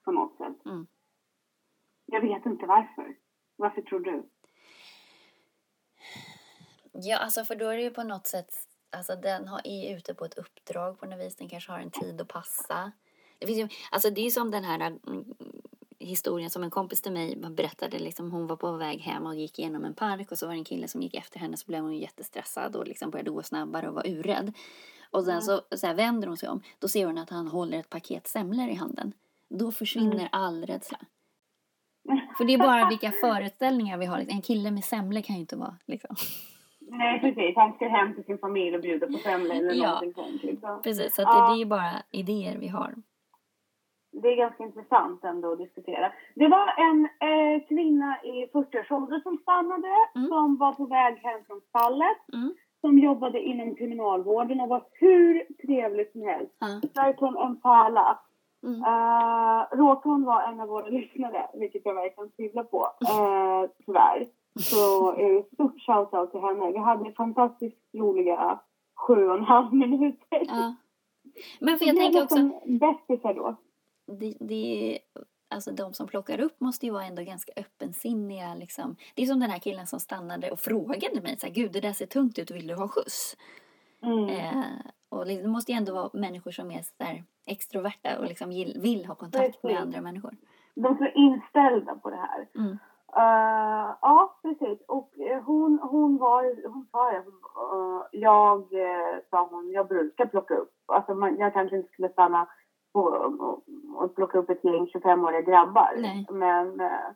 På 0.04 0.12
något 0.12 0.36
sätt. 0.36 0.66
Mm. 0.66 0.86
Jag 2.06 2.20
vet 2.20 2.46
inte 2.46 2.66
varför. 2.66 3.14
Varför 3.56 3.82
tror 3.82 4.00
du? 4.00 4.22
Ja, 7.02 7.16
alltså 7.16 7.44
för 7.44 7.54
då 7.54 7.68
är 7.68 7.76
det 7.76 7.82
ju 7.82 7.90
på 7.90 8.02
något 8.02 8.26
sätt... 8.26 8.54
Alltså 8.90 9.16
den 9.16 9.48
har, 9.48 9.60
är 9.64 9.96
ute 9.96 10.14
på 10.14 10.24
ett 10.24 10.38
uppdrag 10.38 11.00
på 11.00 11.06
något 11.06 11.20
vis. 11.20 11.36
Den 11.36 11.48
kanske 11.48 11.72
har 11.72 11.78
en 11.78 11.90
tid 11.90 12.20
att 12.20 12.28
passa. 12.28 12.92
Det, 13.38 13.46
finns 13.46 13.58
ju, 13.58 13.68
alltså 13.90 14.10
det 14.10 14.20
är 14.20 14.24
ju 14.24 14.30
som 14.30 14.50
den 14.50 14.64
här 14.64 14.80
mm, 14.80 15.24
historien 15.98 16.50
som 16.50 16.62
en 16.62 16.70
kompis 16.70 17.02
till 17.02 17.12
mig 17.12 17.36
berättade. 17.36 17.98
Liksom, 17.98 18.30
hon 18.30 18.46
var 18.46 18.56
på 18.56 18.72
väg 18.72 19.00
hem 19.00 19.26
och 19.26 19.34
gick 19.34 19.58
igenom 19.58 19.84
en 19.84 19.94
park 19.94 20.32
och 20.32 20.38
så 20.38 20.46
var 20.46 20.54
det 20.54 20.60
en 20.60 20.64
kille 20.64 20.88
som 20.88 21.02
gick 21.02 21.14
efter 21.14 21.38
henne 21.38 21.56
så 21.56 21.66
blev 21.66 21.82
hon 21.82 21.96
jättestressad 21.98 22.76
och 22.76 22.86
liksom 22.86 23.10
började 23.10 23.30
gå 23.30 23.42
snabbare 23.42 23.88
och 23.88 23.94
var 23.94 24.06
urrädd. 24.06 24.52
Och 25.10 25.24
sen 25.24 25.42
så, 25.42 25.62
så 25.76 25.86
här, 25.86 25.94
vänder 25.94 26.28
hon 26.28 26.36
sig 26.36 26.48
om. 26.48 26.62
Då 26.78 26.88
ser 26.88 27.06
hon 27.06 27.18
att 27.18 27.30
han 27.30 27.48
håller 27.48 27.78
ett 27.78 27.90
paket 27.90 28.26
semlor 28.26 28.68
i 28.68 28.74
handen. 28.74 29.12
Då 29.48 29.72
försvinner 29.72 30.28
all 30.32 30.66
rädsla. 30.66 30.98
För 32.38 32.44
det 32.44 32.54
är 32.54 32.58
bara 32.58 32.88
vilka 32.88 33.12
föreställningar 33.12 33.98
vi 33.98 34.06
har. 34.06 34.18
En 34.18 34.42
kille 34.42 34.70
med 34.70 34.84
semlor 34.84 35.22
kan 35.22 35.36
ju 35.36 35.40
inte 35.40 35.56
vara 35.56 35.76
liksom. 35.86 36.16
Nej, 36.90 37.20
precis. 37.20 37.56
Han 37.56 37.72
ska 37.72 37.88
hem 37.88 38.14
till 38.14 38.24
sin 38.24 38.38
familj 38.38 38.74
och 38.76 38.82
bjuda 38.82 39.06
på 39.06 39.12
semlor 39.12 39.54
eller 39.56 39.74
Ja. 39.74 39.86
någonting 39.88 40.14
sånt. 40.14 40.42
Liksom. 40.42 40.82
Precis, 40.82 41.14
så 41.14 41.22
att 41.22 41.28
Ja. 41.28 41.48
det, 41.50 41.56
det 41.56 41.62
är 41.62 41.66
bara 41.66 41.90
idéer 42.10 42.58
vi 42.58 42.68
har. 42.68 42.94
Det 44.22 44.28
är 44.28 44.36
ganska 44.36 44.62
intressant 44.64 45.24
ändå 45.24 45.52
att 45.52 45.58
diskutera. 45.58 46.12
Det 46.34 46.48
var 46.48 46.66
en 46.88 47.04
eh, 47.04 47.66
kvinna 47.68 48.18
i 48.24 48.46
40-årsåldern 48.52 49.20
som 49.22 49.38
stannade, 49.38 49.92
Mm. 50.14 50.28
som 50.28 50.56
var 50.56 50.72
på 50.72 50.86
väg 50.86 51.16
hem 51.18 51.44
från 51.46 51.60
stallet, 51.60 52.18
Mm. 52.32 52.54
som 52.80 52.98
jobbade 52.98 53.40
inom 53.40 53.74
kriminalvården 53.76 54.60
och 54.60 54.68
var 54.68 54.84
hur 54.92 55.46
trevlig 55.66 56.12
som 56.12 56.22
helst. 56.22 56.54
Ja. 56.58 56.80
Verkligen 57.02 57.36
en 57.36 57.60
pärla. 57.60 58.18
Mm. 58.66 58.80
Uh, 58.80 59.78
råkade 59.78 60.12
hon 60.14 60.24
vara 60.24 60.42
en 60.46 60.60
av 60.60 60.68
våra 60.68 60.86
lyssnare, 60.86 61.46
vilket 61.54 61.82
jag 61.84 61.94
verkligen 61.94 62.30
tvivlar 62.30 62.64
på, 62.64 62.78
uh, 62.80 63.70
tyvärr. 63.86 64.26
Så 64.58 65.12
är 65.12 65.32
det 65.32 65.54
stort 65.54 65.74
shout-out 65.86 66.30
till 66.30 66.40
henne. 66.40 66.72
Vi 66.72 66.78
hade 66.78 67.12
fantastiskt 67.12 67.94
roliga 67.94 68.60
sju 68.94 69.28
och 69.28 69.34
en 69.34 69.44
halv 69.44 69.74
minuter. 69.74 70.42
Ja. 70.48 70.74
Men 71.60 71.78
för 71.78 71.86
jag 71.86 71.94
blev 71.94 72.04
tänker 72.04 72.22
också, 72.22 72.36
nästan 72.36 72.78
bästisar 72.78 73.34
då. 73.34 73.56
det, 74.06 74.34
det, 74.40 74.98
alltså 75.48 75.72
de 75.72 75.94
som 75.94 76.06
plockar 76.06 76.40
upp 76.40 76.60
måste 76.60 76.86
ju 76.86 76.92
vara 76.92 77.04
ändå 77.04 77.22
ganska 77.22 77.52
öppensinniga. 77.56 78.54
Liksom. 78.54 78.96
Det 79.14 79.22
är 79.22 79.26
som 79.26 79.40
den 79.40 79.50
här 79.50 79.58
killen 79.58 79.86
som 79.86 80.00
stannade 80.00 80.50
och 80.50 80.60
frågade 80.60 81.20
mig, 81.22 81.38
så 81.38 81.46
här, 81.46 81.54
gud 81.54 81.72
det 81.72 81.80
där 81.80 81.92
ser 81.92 82.06
tungt 82.06 82.38
ut, 82.38 82.50
vill 82.50 82.66
du 82.66 82.74
ha 82.74 82.88
skjuts? 82.88 83.36
Mm. 84.02 84.28
Eh, 84.28 84.64
och 85.08 85.26
liksom, 85.26 85.42
det 85.42 85.48
måste 85.48 85.72
ju 85.72 85.78
ändå 85.78 85.94
vara 85.94 86.10
människor 86.12 86.50
som 86.50 86.70
är 86.70 86.82
så 86.82 86.92
där 86.96 87.24
extroverta 87.46 88.18
och 88.18 88.26
liksom 88.26 88.48
vill 88.82 89.06
ha 89.06 89.14
kontakt 89.14 89.62
med 89.62 89.80
andra 89.80 90.00
människor. 90.00 90.36
De 90.74 90.84
är 90.86 90.96
så 90.96 91.06
inställda 91.14 91.94
på 91.94 92.10
det 92.10 92.16
här. 92.16 92.48
Mm. 92.54 92.78
Eh, 93.16 93.94
ja, 94.00 94.38
precis. 94.42 94.78
Och 94.88 95.18
eh, 95.18 95.42
hon, 95.42 95.78
hon 95.82 96.18
var, 96.18 96.68
hon 96.68 96.86
sa 96.92 97.10
det, 97.10 97.16
eh, 97.16 98.02
jag 98.12 98.58
eh, 98.72 99.18
sa 99.30 99.48
hon, 99.50 99.70
jag 99.70 99.86
brukar 99.88 100.26
plocka 100.26 100.54
upp, 100.54 100.72
alltså 100.86 101.14
man, 101.14 101.36
jag 101.36 101.52
kanske 101.52 101.76
inte 101.76 101.88
skulle 101.92 102.08
stanna 102.08 102.46
och, 102.92 103.14
och, 103.14 103.62
och 103.96 104.14
plocka 104.14 104.38
upp 104.38 104.50
ett 104.50 104.64
gäng 104.64 104.84
25-åriga 104.86 105.40
grabbar. 105.40 105.90
Nej. 105.96 106.26
Men, 106.30 106.80
eh, 106.80 107.08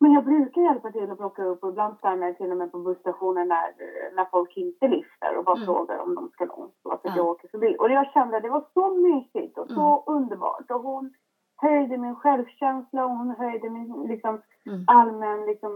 men 0.00 0.12
jag 0.12 0.24
brukar 0.24 0.60
hjälpa 0.62 0.90
till 0.90 1.10
att 1.10 1.18
plocka 1.18 1.44
upp 1.44 1.62
och 1.62 1.68
ibland 1.68 1.96
stannar 1.98 2.26
jag 2.26 2.36
till 2.36 2.50
och 2.50 2.56
med 2.56 2.72
på 2.72 2.78
busstationen 2.78 3.48
när, 3.48 3.72
när 4.16 4.24
folk 4.24 4.56
inte 4.56 4.88
lyfter 4.88 5.36
och 5.36 5.44
bara 5.44 5.56
Mm. 5.56 5.66
frågar 5.66 5.98
om 5.98 6.14
de 6.14 6.28
ska 6.28 6.44
någonstans 6.44 6.82
för 6.82 6.92
att 6.92 7.00
Ja. 7.02 7.12
jag 7.16 7.26
åker 7.26 7.48
förbi. 7.48 7.76
Och 7.78 7.90
jag 7.90 8.06
kände 8.12 8.36
att 8.36 8.42
det 8.42 8.48
var 8.48 8.64
så 8.74 8.94
mysigt 8.94 9.58
och 9.58 9.68
så 9.68 10.02
underbart. 10.06 10.70
Och 10.70 10.80
hon 10.82 11.14
höjde 11.56 11.98
min 11.98 12.14
självkänsla 12.16 13.04
och 13.04 13.10
hon 13.10 13.30
höjde 13.30 13.70
min 13.70 14.02
liksom, 14.08 14.42
Mm. 14.66 14.84
allmän 14.86 15.46
liksom, 15.46 15.72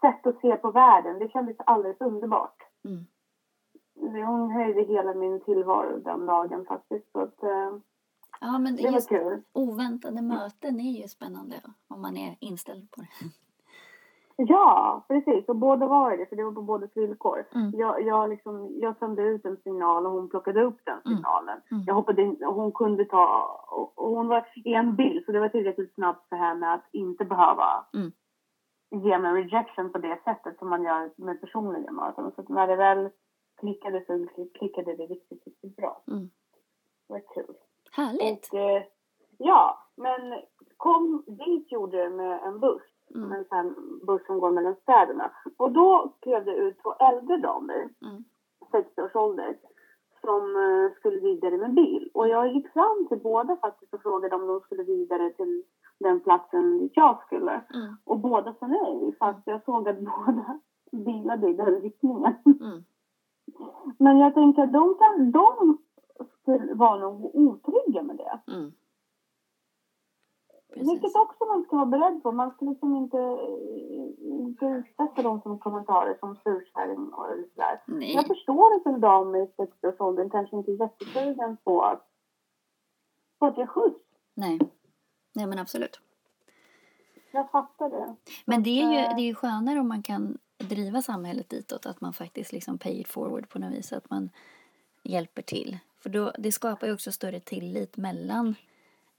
sätt 0.00 0.26
att 0.26 0.40
se 0.40 0.56
på 0.56 0.70
världen. 0.70 1.18
Det 1.18 1.28
kändes 1.28 1.56
alldeles 1.58 2.00
underbart. 2.00 2.56
Mm. 2.84 3.06
Hon 4.26 4.50
höjde 4.50 4.82
hela 4.82 5.14
min 5.14 5.40
tillvaro 5.40 5.98
den 5.98 6.26
dagen 6.26 6.64
faktiskt. 6.68 7.12
Så 7.12 7.20
att, 7.20 7.42
eh, 7.42 7.72
Ja, 8.40 8.58
men 8.58 8.76
det 8.76 8.90
var 8.90 9.00
kul. 9.08 9.42
oväntade 9.52 10.22
möten 10.22 10.80
är 10.80 11.02
ju 11.02 11.08
spännande 11.08 11.56
om 11.88 12.02
man 12.02 12.16
är 12.16 12.36
inställd 12.40 12.90
på 12.90 13.00
det. 13.00 13.08
Ja, 14.48 15.04
precis. 15.08 15.48
Och 15.48 15.56
båda 15.56 15.86
var 15.86 16.16
det, 16.16 16.26
för 16.26 16.36
det 16.36 16.44
var 16.44 16.52
på 16.52 16.62
bådas 16.62 16.90
villkor. 16.96 17.46
Mm. 17.54 17.70
Jag, 17.74 18.02
jag, 18.02 18.30
liksom, 18.30 18.70
jag 18.80 18.96
sände 18.98 19.22
ut 19.22 19.44
en 19.44 19.56
signal 19.56 20.06
och 20.06 20.12
hon 20.12 20.28
plockade 20.28 20.62
upp 20.62 20.78
den 20.84 20.98
Mm. 21.06 21.16
signalen. 21.16 21.60
Mm. 21.70 21.84
Jag 21.86 21.94
hoppade 21.94 22.22
in, 22.22 22.36
hon 22.44 22.72
kunde 22.72 23.04
ta... 23.04 23.42
Och, 23.70 23.92
hon 24.16 24.28
var 24.28 24.46
i 24.64 24.74
en 24.74 24.96
bil, 24.96 25.22
så 25.26 25.32
det 25.32 25.40
var 25.40 25.48
tillräckligt 25.48 25.94
snabbt 25.94 26.28
för 26.28 26.36
henne 26.36 26.72
att 26.72 26.84
inte 26.92 27.24
behöva 27.24 27.86
Mm. 27.94 28.12
ge 29.04 29.18
mig 29.18 29.32
rejection 29.42 29.92
på 29.92 29.98
det 29.98 30.18
sättet 30.24 30.58
som 30.58 30.68
man 30.70 30.82
gör 30.84 31.10
med 31.16 31.40
personliga 31.40 31.92
möten. 31.92 32.32
Så 32.36 32.42
när 32.52 32.66
det 32.66 32.76
väl 32.76 33.10
klickade 33.60 34.04
så 34.06 34.26
klickade 34.58 34.96
det 34.96 35.06
riktigt, 35.06 35.46
riktigt 35.46 35.76
bra. 35.76 36.02
Mm. 36.08 36.30
Det 37.08 37.12
var 37.12 37.22
kul. 37.34 37.54
Härligt! 37.92 38.48
Och, 38.52 38.58
eh, 38.58 38.82
ja, 39.38 39.78
men 39.96 40.40
kom 40.76 41.24
dit 41.26 41.72
gjorde 41.72 42.02
det 42.02 42.10
med 42.10 42.40
en 42.42 42.60
buss. 42.60 42.82
Mm. 43.14 43.32
En 43.32 43.44
sån 43.44 43.74
buss 44.06 44.26
som 44.26 44.40
går 44.40 44.50
mellan 44.50 44.74
städerna. 44.74 45.30
Och 45.56 45.72
då 45.72 46.12
klev 46.20 46.44
det 46.44 46.56
ut 46.56 46.82
två 46.82 46.92
äldre 46.92 47.36
damer, 47.36 47.88
Mm. 48.02 48.24
60 48.70 49.02
års 49.02 49.16
ålder, 49.16 49.56
som 50.20 50.56
eh, 50.56 50.96
skulle 50.98 51.20
vidare 51.20 51.56
med 51.56 51.74
bil. 51.74 52.10
Och 52.14 52.28
jag 52.28 52.52
gick 52.52 52.72
fram 52.72 53.06
till 53.08 53.18
båda 53.18 53.56
faktiskt 53.56 53.94
och 53.94 54.02
frågade 54.02 54.36
om 54.36 54.46
de 54.46 54.60
skulle 54.60 54.82
vidare 54.82 55.30
till 55.30 55.62
den 55.98 56.20
platsen 56.20 56.78
dit 56.78 56.92
jag 56.94 57.22
skulle. 57.26 57.52
Mm. 57.74 57.96
Och 58.04 58.18
båda 58.18 58.54
sa 58.54 58.66
nej, 58.66 59.16
fast 59.18 59.42
jag 59.44 59.64
såg 59.64 59.88
att 59.88 59.98
båda 60.00 60.60
bilade 60.92 61.48
i 61.48 61.52
den 61.52 61.80
riktningen. 61.80 62.34
Mm. 62.44 62.84
Men 63.98 64.18
jag 64.18 64.34
tänker 64.34 64.62
att 64.62 64.72
de, 64.72 64.94
kan, 64.94 65.30
de 65.30 65.78
skulle 66.40 66.74
vara 66.74 66.98
nog 66.98 67.30
otrygga 67.34 68.02
med 68.02 68.16
det. 68.16 68.52
Mm. 68.52 68.72
Vilket 70.74 71.16
också 71.16 71.44
man 71.44 71.64
ska 71.64 71.76
vara 71.76 71.86
beredd 71.86 72.22
på. 72.22 72.32
Man 72.32 72.50
ska 72.50 72.64
liksom 72.64 72.96
inte, 72.96 73.38
inte 74.20 74.64
utsätta 74.64 75.22
dem 75.22 75.40
som 75.40 75.58
kommentarer 75.58 76.16
som 76.20 76.36
surkärring 76.36 77.12
och 77.12 77.26
sådär. 77.54 77.82
Nej. 77.86 78.14
Jag 78.14 78.26
förstår 78.26 78.76
att 78.76 78.86
en 78.86 79.00
dam 79.00 79.36
i 79.36 79.46
60-årsåldern 79.56 80.30
kanske 80.30 80.56
inte 80.56 80.70
är 80.70 80.80
jättesugen 80.80 81.56
på 81.64 81.82
att, 81.82 82.06
på 83.38 83.46
att 83.46 83.58
ge 83.58 83.66
skjuts. 83.66 84.04
Nej. 84.34 84.58
Nej, 85.34 85.46
men 85.46 85.58
absolut. 85.58 86.00
Jag 87.32 87.50
fattar 87.50 87.90
det. 87.90 88.16
Men 88.44 88.62
det 88.62 88.82
är 88.82 88.92
ju, 88.92 88.98
eh, 88.98 89.16
det 89.16 89.22
är 89.22 89.26
ju 89.26 89.34
skönare 89.34 89.80
om 89.80 89.88
man 89.88 90.02
kan 90.02 90.38
driva 90.58 91.02
samhället 91.02 91.48
ditåt. 91.48 91.86
Att 91.86 92.00
man 92.00 92.12
faktiskt 92.12 92.52
liksom 92.52 92.78
pay 92.78 93.00
it 93.00 93.08
forward 93.08 93.48
på 93.48 93.58
något 93.58 93.72
vis. 93.72 93.92
Att 93.92 94.10
man 94.10 94.30
hjälper 95.02 95.42
till. 95.42 95.78
För 96.02 96.10
då, 96.10 96.32
det 96.38 96.52
skapar 96.52 96.86
ju 96.86 96.92
också 96.92 97.12
större 97.12 97.40
tillit 97.40 97.96
mellan 97.96 98.54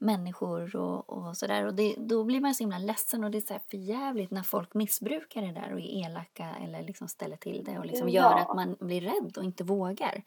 människor 0.01 0.75
och, 0.75 1.10
och 1.10 1.38
sådär. 1.38 1.65
Och 1.65 1.74
det, 1.74 1.96
då 1.98 2.24
blir 2.24 2.41
man 2.41 2.55
så 2.55 2.63
himla 2.63 2.77
ledsen 2.77 3.24
och 3.24 3.31
det 3.31 3.38
är 3.38 3.41
så 3.41 3.53
här 3.53 3.62
för 3.70 3.77
jävligt 3.77 4.31
när 4.31 4.43
folk 4.43 4.74
missbrukar 4.74 5.41
det 5.41 5.51
där 5.51 5.74
och 5.74 5.79
är 5.79 6.05
elaka 6.05 6.55
eller 6.63 6.84
liksom 6.84 7.08
ställer 7.08 7.38
till 7.38 7.63
det 7.63 7.79
och 7.79 7.86
liksom 7.86 8.10
Ja. 8.10 8.22
gör 8.22 8.38
att 8.39 8.55
man 8.55 8.75
blir 8.79 9.01
rädd 9.01 9.38
och 9.38 9.43
inte 9.43 9.63
vågar. 9.63 10.24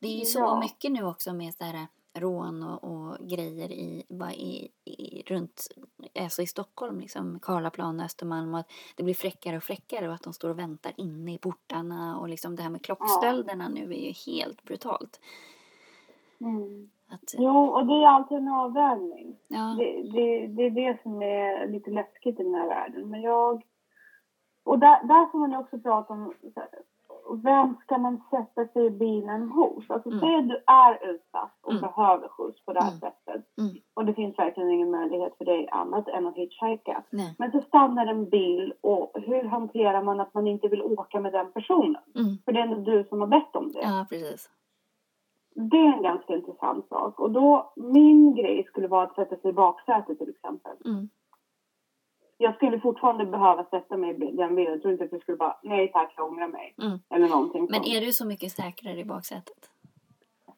Det 0.00 0.08
är 0.08 0.18
ju 0.18 0.24
så 0.24 0.38
Ja. 0.38 0.60
mycket 0.60 0.92
nu 0.92 1.04
också 1.04 1.32
med 1.32 1.54
så 1.54 1.64
här 1.64 1.86
rån 2.16 2.62
och, 2.62 2.84
och 2.84 3.28
grejer 3.28 3.72
i, 3.72 4.04
i, 4.34 4.68
i, 4.84 5.22
runt, 5.26 5.68
alltså 6.20 6.42
i 6.42 6.46
Stockholm, 6.46 7.00
liksom 7.00 7.40
Karlaplan 7.40 8.00
och 8.00 8.06
Östermalm 8.06 8.54
och 8.54 8.60
att 8.60 8.70
det 8.96 9.02
blir 9.02 9.14
fräckare 9.14 9.56
och 9.56 9.62
fräckare 9.62 10.08
och 10.08 10.14
att 10.14 10.22
de 10.22 10.32
står 10.32 10.50
och 10.50 10.58
väntar 10.58 10.92
inne 10.96 11.34
i 11.34 11.38
portarna 11.38 12.18
och 12.18 12.28
liksom 12.28 12.56
det 12.56 12.62
här 12.62 12.70
med 12.70 12.84
klockstölderna 12.84 13.68
nu 13.68 13.84
är 13.94 14.06
ju 14.06 14.12
helt 14.12 14.62
brutalt. 14.62 15.20
Mm. 16.40 16.88
Att, 17.10 17.34
Jo, 17.38 17.56
och 17.66 17.86
det 17.86 17.92
är 17.94 18.06
alltid 18.06 18.38
en 18.38 18.48
avvägning. 18.48 19.36
ja, 19.48 19.74
Det, 19.78 20.02
det, 20.12 20.46
det 20.46 20.62
är 20.62 20.70
det 20.70 21.02
som 21.02 21.22
är 21.22 21.66
lite 21.66 21.90
läskigt 21.90 22.40
i 22.40 22.42
den 22.42 22.54
här 22.54 22.68
världen. 22.68 23.10
Men 23.10 23.20
jag... 23.22 23.62
Och 24.64 24.78
där, 24.78 25.04
där 25.04 25.26
får 25.26 25.38
man 25.38 25.54
också 25.54 25.78
prata 25.78 26.12
om 26.12 26.32
vem 27.42 27.76
ska 27.76 27.98
man 27.98 28.22
sätta 28.30 28.66
sig 28.72 28.86
i 28.86 28.90
bilen 28.90 29.48
hos? 29.50 29.90
Alltså 29.90 30.08
Mm. 30.08 30.20
säg 30.20 30.34
att 30.36 30.48
du 30.48 30.62
är 30.66 31.10
utsatt 31.14 31.58
och 31.62 31.70
Mm. 31.72 31.82
behöver 31.82 32.28
skjuts 32.28 32.64
på 32.64 32.72
det 32.72 32.80
här 32.82 32.88
Mm. 32.88 33.00
sättet. 33.00 33.44
Mm. 33.58 33.74
Och 33.94 34.04
det 34.04 34.14
finns 34.14 34.38
verkligen 34.38 34.70
ingen 34.70 34.90
möjlighet 34.90 35.38
för 35.38 35.44
dig 35.44 35.68
annat 35.72 36.08
än 36.08 36.26
att 36.26 36.36
hitchhika. 36.36 37.02
nej. 37.10 37.34
Men 37.38 37.50
så 37.52 37.60
stannar 37.60 38.06
en 38.06 38.28
bil 38.28 38.74
och 38.80 39.10
hur 39.14 39.44
hanterar 39.44 40.02
man 40.02 40.20
att 40.20 40.34
man 40.34 40.46
inte 40.46 40.68
vill 40.68 40.82
åka 40.82 41.20
med 41.20 41.32
den 41.32 41.52
personen? 41.52 42.02
Mm. 42.16 42.36
För 42.44 42.52
det 42.52 42.60
är 42.60 42.66
ändå 42.66 42.90
du 42.90 43.04
som 43.04 43.20
har 43.20 43.26
bett 43.28 43.56
om 43.56 43.72
det. 43.72 43.80
Ja, 43.82 44.06
precis. 44.10 44.50
Det 45.54 45.76
är 45.76 45.92
en 45.96 46.02
ganska 46.02 46.34
intressant 46.34 46.88
sak. 46.88 47.20
Och 47.20 47.30
då, 47.30 47.72
min 47.76 48.34
grej 48.34 48.64
skulle 48.64 48.88
vara 48.88 49.02
att 49.02 49.14
sätta 49.14 49.36
sig 49.36 49.50
i 49.50 49.52
baksätet 49.52 50.18
till 50.18 50.30
exempel. 50.30 50.76
Mm. 50.84 51.08
Jag 52.38 52.54
skulle 52.54 52.80
fortfarande 52.80 53.26
behöva 53.26 53.64
sätta 53.64 53.96
mig 53.96 54.10
i 54.10 54.36
den 54.36 54.54
bilen. 54.54 54.72
Jag 54.72 54.82
tror 54.82 54.92
inte 54.92 55.04
att 55.04 55.12
jag 55.12 55.22
skulle 55.22 55.36
bara, 55.36 55.56
nej 55.62 55.92
tack, 55.92 56.14
jag 56.16 56.26
ångrar 56.26 56.48
mig. 56.48 56.74
Mm. 56.82 56.98
Eller 57.10 57.28
någonting 57.28 57.68
Men 57.70 57.84
är 57.84 58.00
du 58.00 58.12
så 58.12 58.26
mycket 58.26 58.52
säkrare 58.52 58.98
i 58.98 59.04
baksätet? 59.04 59.70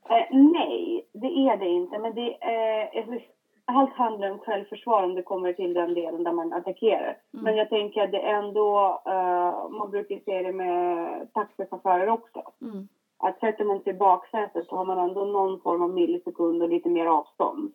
Eh, 0.08 0.36
nej, 0.36 1.06
det 1.12 1.26
är 1.26 1.56
det 1.56 1.68
inte. 1.68 1.98
Men 1.98 2.14
det 2.14 2.44
är, 2.44 2.98
eh, 2.98 3.20
allt 3.64 3.94
handlar 3.94 4.30
om 4.30 4.38
självförsvar 4.38 5.02
om 5.02 5.14
det 5.14 5.22
kommer 5.22 5.52
till 5.52 5.74
den 5.74 5.94
delen 5.94 6.24
där 6.24 6.32
man 6.32 6.52
attackerar. 6.52 7.18
Mm. 7.32 7.44
Men 7.44 7.56
jag 7.56 7.68
tänker 7.68 8.02
att 8.02 8.10
det 8.10 8.20
ändå, 8.20 9.02
eh, 9.06 9.68
man 9.70 9.90
brukar 9.90 10.20
se 10.24 10.42
det 10.42 10.52
med 10.52 11.32
taxichaufförer 11.32 12.08
också. 12.08 12.42
Mm. 12.62 12.88
Att 13.18 13.40
sätter 13.40 13.64
man 13.64 13.80
sig 13.80 13.92
i 13.92 13.96
baksätet 13.96 14.66
så 14.66 14.76
har 14.76 14.84
man 14.84 14.98
ändå 14.98 15.24
någon 15.24 15.60
form 15.60 15.82
av 15.82 15.90
millisekund 15.90 16.62
och 16.62 16.68
lite 16.68 16.88
mer 16.88 17.06
avstånd. 17.06 17.72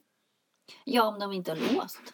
Ja, 0.85 1.07
om 1.07 1.19
de 1.19 1.31
inte 1.31 1.51
har 1.51 1.75
låst. 1.75 2.13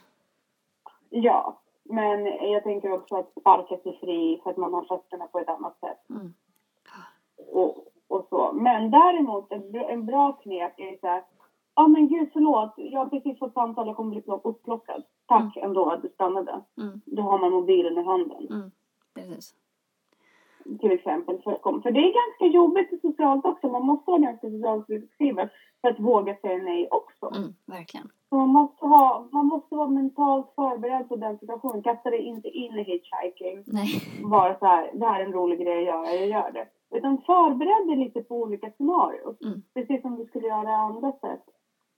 Ja, 1.10 1.60
men 1.84 2.25
jag 2.25 2.63
tänker 2.63 2.91
också 2.91 3.15
att 3.15 3.31
sparka 3.41 3.77
sig 3.77 4.00
fri 4.00 4.39
för 4.43 4.50
att 4.50 4.57
man 4.57 4.74
har 4.74 4.84
fötterna 4.84 5.27
på 5.27 5.39
ett 5.39 5.50
annat 5.50 5.79
sätt. 5.79 6.10
Mm. 6.10 6.34
Och, 7.51 7.88
och 8.07 8.27
så. 8.29 8.51
Men 8.53 8.91
däremot, 8.91 9.51
en, 9.51 9.75
en 9.75 10.05
bra 10.05 10.31
knep 10.31 10.74
är 10.79 10.98
så 11.01 11.07
här. 11.07 11.24
Ja 11.75 11.88
men 11.88 12.07
gud 12.07 12.29
förlåt, 12.34 12.74
jag 12.75 13.00
har 13.00 13.05
precis 13.05 13.39
fått 13.39 13.53
samtal, 13.53 13.88
jag 13.88 13.96
kommer 13.96 14.12
bli 14.12 14.22
plock- 14.22 14.41
upplockad. 14.43 15.03
Tack 15.25 15.57
ändå 15.57 15.89
att 15.89 16.01
du 16.01 16.10
stannade. 16.10 16.62
Mm. 16.77 17.01
Då 17.05 17.22
har 17.22 17.38
man 17.39 17.51
mobilen 17.51 17.98
i 17.98 18.03
handen. 18.03 18.48
Mm. 18.50 18.72
Precis. 19.13 19.55
Till 20.79 20.91
exempel. 20.91 21.41
För, 21.43 21.51
att 21.51 21.62
komma- 21.62 21.81
för 21.81 21.91
det 21.91 22.00
är 22.00 22.13
ganska 22.13 22.57
jobbigt 22.57 23.01
socialt 23.01 23.45
också. 23.45 23.67
Man 23.67 23.86
måste 23.86 24.12
vara 24.12 24.21
ganska 24.21 24.50
socialt 24.50 24.86
flexibel 24.86 25.50
för 25.81 25.88
att 25.89 26.00
våga 26.00 26.36
säga 26.36 26.57
nej 26.63 26.88
också. 26.91 27.25
Mm. 27.36 27.53
Verkligen. 27.65 28.07
Så 28.29 28.36
man, 28.36 28.50
måste 28.50 28.86
ha, 28.86 29.27
man 29.31 29.45
måste 29.45 29.75
vara 29.75 29.88
mentalt 29.89 30.51
förberedd 30.55 31.09
på 31.09 31.15
den 31.15 31.38
situationen. 31.39 31.83
Kasta 31.83 32.09
dig 32.09 32.21
inte 32.21 32.47
in 32.47 32.74
i 32.79 32.83
hitchhiking. 32.83 33.63
Nej. 33.65 33.88
Bara 34.31 34.59
så 34.59 34.65
här, 34.65 34.91
det 34.93 35.05
här 35.05 35.19
är 35.21 35.25
en 35.25 35.33
rolig 35.33 35.59
grej 35.59 35.77
att 35.79 35.86
göra, 35.86 36.15
jag 36.15 36.27
gör 36.27 36.51
det. 36.51 36.67
Utan 36.97 37.17
förbered 37.21 37.88
dig 37.88 37.95
lite 38.05 38.21
på 38.21 38.36
olika 38.36 38.71
scenarier. 38.71 39.36
Mm. 39.45 39.62
Precis 39.74 40.01
som 40.01 40.15
du 40.15 40.25
skulle 40.25 40.47
göra 40.47 40.75
andra 40.75 41.12
sätt. 41.12 41.43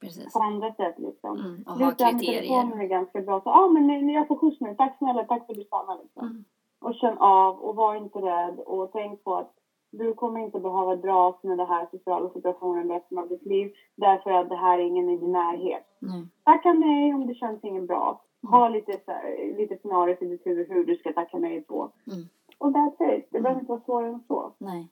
Precis. 0.02 0.34
På 0.34 0.40
andra 0.40 0.74
sätt 0.74 0.96
liksom. 0.98 1.38
Mm. 1.40 1.64
Och 1.68 1.78
Det 1.78 1.86
ha 1.86 1.92
kriterier. 1.92 2.42
telefonen 2.42 2.80
är 2.82 2.86
ganska 2.88 3.22
bra. 3.22 3.42
Så, 3.42 3.50
ah, 3.50 3.70
men 3.70 4.10
jag 4.10 4.28
får 4.28 4.36
skjuts 4.36 4.62
nu. 4.62 4.76
Tack 4.76 4.98
snälla, 4.98 5.24
tack 5.24 5.46
för 5.46 5.54
att 5.54 5.58
du 5.60 5.64
stannade. 5.64 6.04
Liksom. 6.04 6.28
Mm. 6.28 6.44
Och 6.80 6.96
känn 6.96 7.18
av 7.18 7.60
och 7.60 7.76
var 7.76 7.96
inte 7.96 8.20
rädd. 8.20 8.60
Och 8.60 8.92
tänk 8.92 9.24
på 9.24 9.36
att 9.36 9.54
du 9.92 10.14
kommer 10.14 10.40
inte 10.40 10.60
behöva 10.60 10.96
dras 10.96 11.44
med 11.44 11.58
det 11.58 11.66
här 11.66 11.88
sociala 11.92 12.30
situationen 12.30 12.90
resten 12.90 13.18
av 13.18 13.30
ditt 13.30 13.46
liv. 13.46 13.74
Därför 13.96 14.32
att 14.32 14.50
det 14.50 14.56
här 14.56 14.80
är 14.80 14.84
ingen 14.84 15.10
i 15.10 15.18
din 15.18 15.32
närhet. 15.32 15.84
Nej. 16.00 16.26
Tacka 16.44 16.74
nej 16.74 17.14
om 17.14 17.28
det 17.28 17.34
känns 17.34 17.64
inget 17.64 17.88
bra. 17.88 18.22
Ha 18.42 18.70
lite, 18.70 19.00
här, 19.08 19.54
lite 19.58 19.78
scenarier 19.78 20.24
i 20.24 20.26
ditt 20.26 20.46
huvud 20.46 20.68
hur 20.68 20.86
du 20.86 20.96
ska 20.96 21.12
tacka 21.14 21.38
nej 21.38 21.62
på. 21.62 21.92
Mm. 22.12 22.24
Och 22.58 22.72
that's 22.72 23.18
it. 23.18 23.28
Det 23.32 23.40
behöver 23.40 23.62
inte 23.62 23.72
vara 23.72 23.82
svårare 23.82 24.10
än 24.10 24.24
så. 24.28 24.54
Nej. 24.58 24.90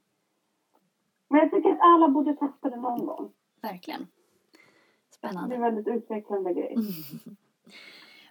Men 1.30 1.40
jag 1.40 1.52
tycker 1.52 1.72
att 1.72 1.82
alla 1.82 2.08
borde 2.08 2.34
testa 2.34 2.70
det 2.70 2.76
någon 2.76 3.06
gång. 3.06 3.32
Verkligen. 3.62 4.00
Det 4.02 5.28
är 5.28 5.30
Spännande. 5.32 5.56
en 5.56 5.62
väldigt 5.62 5.88
utvecklande 5.88 6.54
grej. 6.54 6.76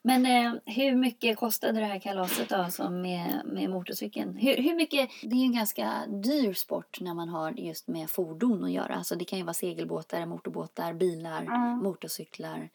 Men 0.07 0.27
eh, 0.27 0.53
hur 0.75 0.95
mycket 0.97 1.39
kostade 1.39 1.81
det 1.81 1.85
här 1.87 1.99
kalaset 1.99 2.49
då 2.49 2.65
som 2.71 3.03
med, 3.03 3.43
med 3.45 3.71
motorcykeln? 3.71 4.37
Hur, 4.37 4.57
hur 4.63 4.75
mycket, 4.75 5.11
det 5.23 5.29
är 5.37 5.41
ju 5.41 5.45
en 5.47 5.55
ganska 5.55 5.89
dyr 6.09 6.53
sport 6.53 6.99
när 7.01 7.15
man 7.15 7.29
har 7.29 7.51
just 7.51 7.89
med 7.89 8.11
fordon 8.11 8.65
att 8.65 8.71
göra. 8.71 8.95
Alltså 8.95 9.15
det 9.15 9.25
kan 9.25 9.39
ju 9.39 9.45
vara 9.45 9.55
segelbåtar, 9.55 10.27
motorbåtar, 10.27 10.93
bilar, 10.93 11.43
Mm. 11.43 11.79
motorcyklar. 11.79 12.69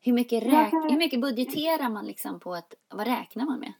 Hur 0.00 0.12
mycket, 0.12 0.42
räk, 0.42 0.70
kan- 0.70 0.90
hur 0.90 0.96
mycket 0.98 1.20
budgeterar 1.20 1.88
man 1.88 2.06
liksom 2.06 2.40
på 2.40 2.54
ett, 2.54 2.74
vad 2.94 3.06
räknar 3.06 3.44
man 3.44 3.58
med? 3.60 3.72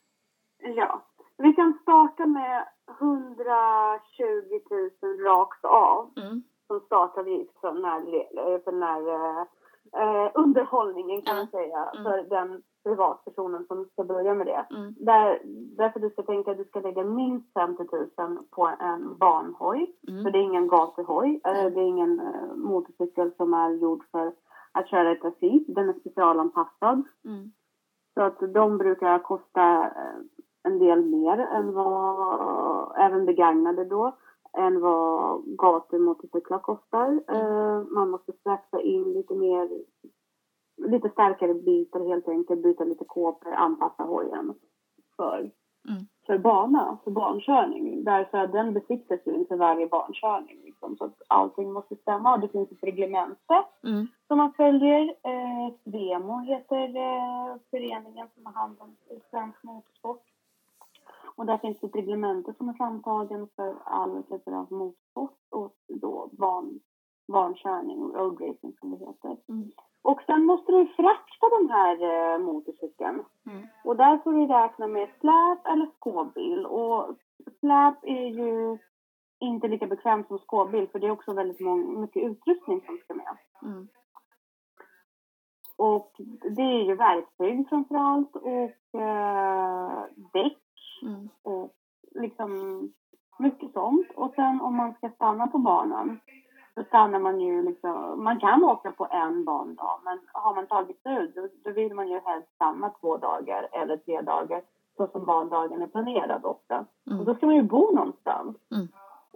Ja. 0.77 1.03
Vi 1.39 1.53
kan 1.53 1.79
starta 1.83 2.27
med 2.27 2.69
120 3.01 4.61
000 5.03 5.19
rakt 5.25 5.65
av. 5.65 6.13
Mm. 6.17 6.43
som 6.67 6.81
startavgift 6.81 7.61
för 7.61 7.73
le- 8.11 8.59
för 8.65 8.73
den 8.73 8.83
här 8.83 9.47
eh, 9.97 10.31
underhållningen 10.35 11.23
kan 11.23 11.37
man 11.37 11.47
säga. 11.47 11.85
Mm. 11.95 12.05
För 12.05 12.23
den 12.37 12.63
privatpersonen 12.85 13.65
som 13.67 13.85
ska 13.93 14.05
börja 14.05 14.35
med 14.35 14.47
det. 14.47 14.67
Mm. 14.77 14.95
Där, 14.99 15.41
därför 15.77 16.01
du 16.01 16.11
ska 16.11 16.23
tänka 16.23 16.51
att 16.51 16.57
du 16.59 16.65
ska 16.65 16.81
lägga 16.81 17.05
minst 17.05 17.53
50 17.53 17.85
000 18.19 18.39
på 18.51 18.71
en 18.81 19.19
barnhoj. 19.19 19.95
För 20.07 20.11
Mm. 20.13 20.33
det 20.33 20.39
är 20.39 20.43
ingen 20.43 20.69
gatuhoj. 20.69 21.41
Eh, 21.45 21.59
Mm. 21.61 21.75
det 21.75 21.81
är 21.81 21.85
ingen 21.89 22.21
eh, 22.21 22.55
motorcykel 22.57 23.33
som 23.37 23.55
är 23.55 23.71
gjord 23.71 24.05
för 24.13 24.33
att 24.73 24.89
köra 24.89 25.13
i 25.13 25.17
trafik. 25.17 25.65
Den 25.69 25.89
är 25.89 25.93
specialanpassad. 25.93 27.03
Mm. 27.25 27.53
Så 28.15 28.23
att 28.23 28.39
de 28.55 28.79
brukar 28.79 29.19
kosta 29.19 29.85
eh, 29.85 30.17
en 30.63 30.79
del 30.79 31.05
mer 31.05 31.39
än 31.39 31.75
vad, 31.75 32.93
även 32.99 33.27
begagnade 33.27 33.85
då, 33.85 34.17
än 34.57 34.81
vad 34.81 35.43
gatumotorcyklar 35.59 36.59
kostar. 36.59 37.21
Eh, 37.29 37.83
man 37.91 38.11
måste 38.11 38.33
straxa 38.33 38.81
in 38.81 39.13
lite 39.13 39.35
mer, 39.35 39.69
lite 40.91 41.09
starkare 41.09 41.55
bitar 41.55 42.01
helt 42.09 42.29
enkelt, 42.29 42.63
byta 42.63 42.85
lite 42.85 43.05
kåpor, 43.05 43.53
anpassa 43.53 44.03
hojen 44.03 44.55
för, 45.17 45.51
Mm. 45.89 46.03
för 46.27 46.39
bana, 46.39 46.99
för 47.05 47.11
barnkörning. 47.11 48.05
Därför 48.05 48.39
att 48.39 48.53
den 48.53 48.75
besiktas 48.75 49.21
ju 49.27 49.35
inför 49.35 49.57
varje 49.57 49.87
barnkörning. 49.87 50.61
Liksom, 50.65 50.97
så 50.97 51.05
att 51.05 51.23
allting 51.29 51.73
måste 51.73 51.97
stämma 51.97 52.35
och 52.35 52.41
det 52.41 52.49
finns 52.49 52.73
ett 52.73 52.83
reglemente 52.83 53.65
Mm. 53.85 54.07
som 54.27 54.39
man 54.39 54.53
följer. 54.53 55.03
Eh, 55.23 55.75
Svemo 55.85 56.39
heter 56.39 56.97
eh, 56.97 57.57
föreningen 57.71 58.29
som 58.35 58.47
har 58.47 58.53
hand 58.53 58.77
om 58.81 58.97
svensk 59.31 59.63
motorsport. 59.63 60.23
Och 61.37 61.47
där 61.47 61.59
finns 61.59 61.81
det 61.81 61.87
ett 61.87 61.97
reglemente 61.97 62.55
som 62.55 62.69
är 62.69 62.73
framtagen 62.73 63.49
för 63.57 63.77
all 63.85 64.23
typer 64.23 64.53
av 64.53 64.73
motorsport 64.73 65.39
och 65.51 65.75
då 65.89 66.31
barn, 66.33 66.81
barnkörning, 67.29 67.99
road 67.99 68.41
racing 68.41 68.77
som 68.81 68.91
det 68.91 69.07
heter. 69.07 69.37
Mm. 69.49 69.71
Och 70.03 70.23
sen 70.27 70.45
måste 70.45 70.73
du 70.73 70.87
frakta 70.87 71.47
den 71.59 71.71
här 71.71 71.97
eh, 72.03 72.39
motorcykeln. 72.39 73.25
Mm. 73.47 73.67
Och 73.85 73.97
där 73.97 74.19
får 74.19 74.33
du 74.33 74.47
räkna 74.47 74.87
med 74.87 75.09
släp 75.21 75.67
eller 75.67 75.91
skåbil. 75.97 76.67
Och 76.67 77.17
släp 77.61 78.05
är 78.05 78.27
ju 78.27 78.79
inte 79.39 79.69
lika 79.69 79.87
bekvämt 79.87 80.29
som 80.29 80.39
skåbil 80.39 80.89
för 80.89 80.99
det 80.99 81.07
är 81.07 81.11
också 81.11 81.33
väldigt 81.33 81.61
mycket 81.99 82.23
utrustning 82.23 82.81
som 82.87 82.99
ska 82.99 83.15
med. 83.15 83.37
Mm. 83.63 83.89
Och 85.77 86.13
det 86.57 86.63
är 86.63 86.83
ju 86.83 86.95
verktyg 86.95 87.69
framför 87.69 87.95
allt 87.95 88.37
och 88.37 89.01
eh, 89.01 90.05
däck 90.33 90.66
Mm. 91.03 91.29
och 91.43 91.71
liksom 92.15 92.81
mycket 93.39 93.73
sånt. 93.73 94.07
Och 94.15 94.33
sen 94.35 94.61
om 94.61 94.77
man 94.77 94.95
ska 94.95 95.09
stanna 95.11 95.47
på 95.47 95.59
banan 95.59 96.21
så 96.75 96.85
stannar 96.85 97.19
man 97.19 97.41
ju 97.41 97.63
liksom, 97.63 98.25
man 98.25 98.41
kan 98.41 98.65
åka 98.65 98.93
på 98.93 99.07
en 99.11 99.45
bandag 99.45 100.01
men 100.05 100.19
har 100.33 100.55
man 100.55 100.67
tagit 100.67 101.01
ut 101.05 101.35
då, 101.35 101.49
då 101.65 101.71
vill 101.71 101.95
man 101.95 102.09
ju 102.09 102.21
helst 102.25 102.49
stanna 102.55 102.91
två 103.01 103.17
dagar 103.17 103.69
eller 103.73 103.97
tre 103.97 104.21
dagar 104.21 104.63
så 104.97 105.07
som 105.07 105.25
bandagen 105.25 105.83
är 105.83 105.87
planerad 105.87 106.45
ofta. 106.45 106.85
Och 107.07 107.13
Mm. 107.13 107.25
då 107.25 107.35
ska 107.35 107.47
man 107.47 107.55
ju 107.57 107.63
bo 107.63 107.91
någonstans. 107.95 108.57
Mm. 108.75 108.89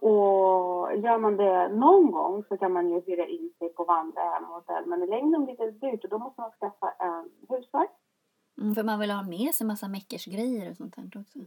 Och 0.03 0.97
gör 0.97 1.19
man 1.19 1.37
det 1.37 1.69
någon 1.69 2.11
gång 2.11 2.45
så 2.49 2.57
kan 2.57 2.73
man 2.73 2.91
ju 2.91 3.01
hyra 3.01 3.27
in 3.27 3.53
sig 3.59 3.69
på 3.69 3.85
vandrarhem 3.85 4.45
och 4.45 4.55
hotell. 4.55 4.87
Men 4.87 5.03
i 5.03 5.07
längden 5.07 5.45
blir 5.45 5.57
det 5.57 5.71
dyrt 5.71 6.05
och 6.05 6.11
då 6.11 6.19
måste 6.19 6.41
man 6.41 6.51
skaffa 6.51 6.91
en 6.99 7.29
husvagn. 7.49 7.89
Mm, 8.61 8.75
för 8.75 8.83
man 8.83 8.99
vill 9.01 9.11
ha 9.11 9.23
med 9.23 9.55
sig 9.55 9.67
massa 9.67 9.89
meckersgrejer 9.89 10.71
och 10.71 10.77
sånt 10.77 10.97
där 10.97 11.21
också. 11.21 11.39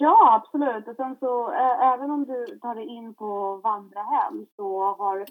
Ja, 0.00 0.34
absolut. 0.34 0.88
Och 0.88 0.96
sen 0.96 1.16
så 1.20 1.48
ä- 1.50 1.78
även 1.94 2.10
om 2.10 2.24
du 2.24 2.58
tar 2.58 2.74
dig 2.74 2.86
in 2.86 3.14
på 3.14 3.56
vandrarhem 3.64 4.46
så 4.56 4.84
har 4.98 5.16
du 5.18 5.24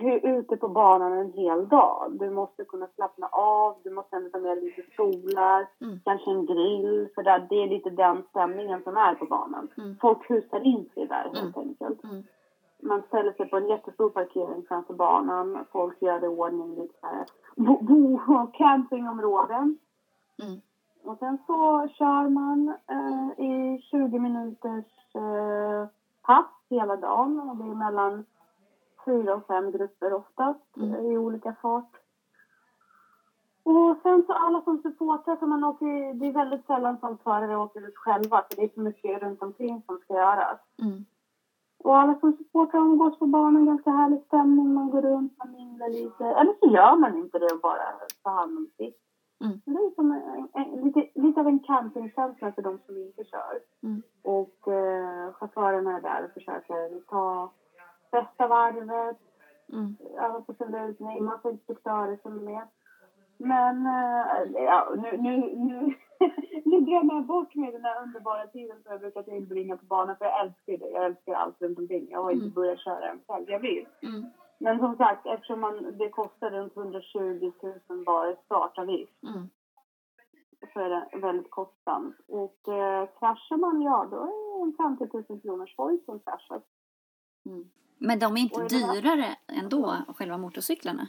är 0.00 0.38
ute 0.38 0.56
på 0.56 0.68
banan 0.68 1.12
en 1.12 1.32
hel 1.32 1.68
dag. 1.68 2.12
Du 2.20 2.30
måste 2.30 2.64
kunna 2.64 2.86
slappna 2.94 3.26
av, 3.32 3.76
du 3.84 3.90
måste 3.90 4.16
ändå 4.16 4.30
ta 4.30 4.38
med 4.38 4.64
lite 4.64 4.82
stolar, 4.92 5.68
Mm. 5.80 6.00
kanske 6.04 6.30
en 6.30 6.46
grill. 6.46 7.08
För 7.14 7.22
där, 7.22 7.46
det 7.50 7.62
är 7.62 7.68
lite 7.68 7.90
den 7.90 8.22
stämningen 8.30 8.82
som 8.82 8.96
är 8.96 9.14
på 9.14 9.24
banan. 9.24 9.68
Mm. 9.78 9.96
Folk 10.00 10.30
husar 10.30 10.60
in 10.60 10.88
sig 10.94 11.06
där 11.06 11.30
helt 11.34 11.56
enkelt. 11.56 12.04
Mm. 12.04 12.22
man 12.82 13.02
ställer 13.02 13.32
sig 13.32 13.48
på 13.50 13.56
en 13.56 13.68
jättestor 13.68 14.10
parkering 14.10 14.64
framför 14.68 14.94
banan. 14.94 15.64
Folk 15.72 16.02
gör 16.02 16.24
i 16.24 16.28
ordning 16.28 16.74
lite 16.74 17.26
bo, 17.56 17.78
bo 17.82 18.18
campingområden. 18.52 19.78
Mm. 20.42 20.60
Och 21.04 21.18
sen 21.18 21.38
så 21.46 21.88
kör 21.98 22.28
man 22.28 22.74
eh, 22.86 23.44
i 23.46 23.82
20 23.90 24.18
minuters 24.18 25.14
eh, 25.14 25.86
pass 26.22 26.46
hela 26.70 26.96
dagen. 26.96 27.40
Och 27.40 27.56
det 27.56 27.64
är 27.64 27.74
mellan 27.74 28.24
fyra 29.04 29.34
och 29.34 29.46
fem 29.46 29.70
grupper 29.70 30.12
oftast 30.12 30.76
Mm. 30.76 30.94
eh, 30.94 31.00
i 31.12 31.18
olika 31.18 31.54
fart. 31.62 31.90
Och 33.64 33.96
sen 34.02 34.24
så 34.26 34.32
alla 34.32 34.62
som 34.62 34.82
supportrar, 34.82 35.36
så 35.36 35.46
man 35.46 35.64
åker, 35.64 36.14
det 36.14 36.26
är 36.26 36.32
väldigt 36.32 36.66
sällan 36.66 36.98
som 36.98 37.18
förare 37.18 37.56
åker 37.56 37.88
ut 37.88 37.96
själva 37.96 38.42
för 38.48 38.56
det 38.56 38.64
är 38.64 38.68
så 38.74 38.80
mycket 38.80 39.22
runt 39.22 39.42
omkring 39.42 39.82
som 39.86 39.98
ska 39.98 40.14
göras. 40.14 40.58
Mm. 40.82 41.04
Och 41.84 41.96
alla 41.98 42.14
som 42.20 42.32
supportrar 42.32 42.80
umgås 42.80 43.18
på 43.18 43.26
banan, 43.26 43.66
ganska 43.66 43.90
härlig 43.90 44.22
stämning, 44.26 44.74
man 44.74 44.90
går 44.90 45.02
runt, 45.02 45.38
man 45.38 45.52
minglar 45.52 45.88
lite. 45.88 46.24
Eller 46.24 46.54
så 46.60 46.66
gör 46.74 46.96
man 46.96 47.16
inte 47.16 47.38
det 47.38 47.52
och 47.54 47.60
bara 47.60 47.82
tar 48.22 48.30
hand 48.30 48.58
om 48.58 48.66
sitt. 48.76 48.98
Mm. 49.42 49.60
Det 49.64 49.70
är 49.70 49.94
som 49.94 50.12
en, 50.12 50.48
en, 50.52 50.80
lite, 50.80 51.06
lite 51.14 51.40
av 51.40 51.46
en 51.46 51.58
campingkänsla 51.58 52.52
för 52.52 52.62
de 52.62 52.78
som 52.86 52.96
inte 52.96 53.24
kör. 53.24 53.58
Mm. 53.82 54.02
Och 54.22 54.68
eh, 54.72 55.32
chaufförerna 55.32 55.96
är 55.96 56.00
där 56.00 56.24
och 56.24 56.30
försöker 56.30 57.00
ta 57.00 57.50
bästa 58.10 58.46
varvet, 58.46 59.16
Mm. 59.72 59.96
alla 60.18 60.40
på 60.40 60.52
sin 60.52 60.70
lösning, 60.70 61.24
massa 61.24 61.50
instruktörer 61.50 62.18
som 62.22 62.38
är 62.38 62.42
med. 62.42 62.66
Men 63.38 63.86
eh, 63.86 64.62
ja, 64.64 64.94
nu, 64.96 65.16
nu, 65.16 65.54
nu, 65.56 65.94
nu 66.64 66.80
glömmer 66.80 67.14
jag 67.14 67.24
bort 67.26 67.54
mig 67.54 67.72
den 67.72 67.84
här 67.84 68.02
underbara 68.02 68.46
tiden 68.46 68.76
som 68.82 68.90
jag 68.92 69.00
brukar 69.00 69.22
tillbringa 69.22 69.76
på 69.76 69.84
banan 69.84 70.16
för 70.16 70.24
jag 70.24 70.40
älskar 70.40 70.86
det. 70.86 70.90
Jag 70.92 71.04
älskar 71.04 71.34
allt 71.34 71.62
runt 71.62 71.78
omkring. 71.78 72.06
Jag 72.10 72.22
har 72.22 72.30
inte 72.30 72.44
Mm. 72.44 72.54
börjat 72.54 72.78
köra 72.78 73.08
än 73.10 73.20
själv. 73.28 73.44
Jag 73.50 73.58
vill. 73.60 73.86
Mm. 74.02 74.24
Men 74.62 74.78
som 74.78 74.96
sagt, 74.96 75.26
eftersom 75.26 75.60
man, 75.60 75.98
det 75.98 76.08
kostar 76.08 76.50
runt 76.50 76.76
120 76.76 77.52
000 77.88 78.04
bara 78.04 78.30
i 78.30 78.36
startavgift 78.44 79.22
Mm. 79.22 79.48
så 80.72 80.80
är 80.80 80.88
det 80.88 81.18
väldigt 81.18 81.50
kostsamt. 81.50 82.16
Och 82.28 82.68
eh, 82.68 83.08
kraschar 83.18 83.56
man, 83.56 83.82
ja 83.82 84.06
då 84.10 84.16
är 84.16 84.26
det 84.58 84.62
en 84.62 84.98
50 84.98 85.32
000 85.32 85.40
kronors 85.40 85.74
hoj 85.76 86.00
som 86.04 86.20
kraschar. 86.20 86.60
Mm. 87.46 87.70
Men 87.98 88.18
de 88.18 88.36
är 88.36 88.40
inte 88.40 88.60
dyrare 88.64 89.36
ändå, 89.62 89.96
själva 90.16 90.38
motorcyklarna? 90.38 91.08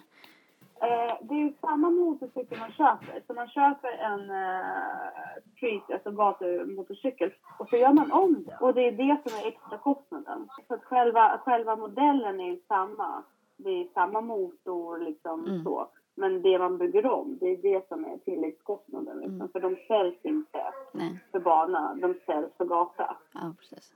Eh, 0.82 1.16
det 1.22 1.34
är 1.34 1.40
ju 1.40 1.54
samma 1.62 1.90
motorcykel 1.90 2.60
man 2.60 2.72
köper. 2.72 3.24
Så 3.28 3.34
man 3.34 3.48
köper 3.48 3.92
en 3.92 4.30
eh, 4.30 5.44
street, 5.56 5.92
alltså 5.92 6.12
gatumotorcykel 6.12 7.34
och 7.60 7.70
så 7.70 7.76
gör 7.78 7.94
man 7.94 8.12
om 8.12 8.44
det. 8.44 8.58
Och 8.62 8.74
det 8.74 8.88
är 8.88 8.92
det 8.92 9.22
som 9.26 9.40
är 9.40 9.48
extra 9.48 9.78
kostnaden. 9.78 10.50
Så 10.68 10.74
att 10.74 10.84
själva, 10.84 11.42
själva 11.46 11.76
modellen 11.76 12.40
är 12.40 12.46
ju 12.52 12.60
samma. 12.68 13.24
Det 13.64 13.70
är 13.82 13.88
samma 13.94 14.22
motor 14.22 14.98
liksom 14.98 15.46
Mm. 15.46 15.64
så. 15.64 15.88
Men 16.16 16.42
det 16.42 16.60
man 16.60 16.78
bygger 16.78 17.06
om, 17.06 17.38
det 17.40 17.46
är 17.48 17.58
det 17.58 17.88
som 17.88 18.06
är 18.06 18.18
tilläggskostnaden. 18.18 19.18
Liksom. 19.18 19.36
Mm. 19.36 19.50
För 19.50 19.60
de 19.60 19.76
säljs 19.88 20.20
inte 20.26 20.64
Nej, 20.92 21.20
för 21.32 21.40
bana, 21.40 21.96
de 22.02 22.14
säljs 22.26 22.54
för 22.58 22.66
gata. 22.66 23.18
ja 23.34 23.54
precis. 23.60 23.94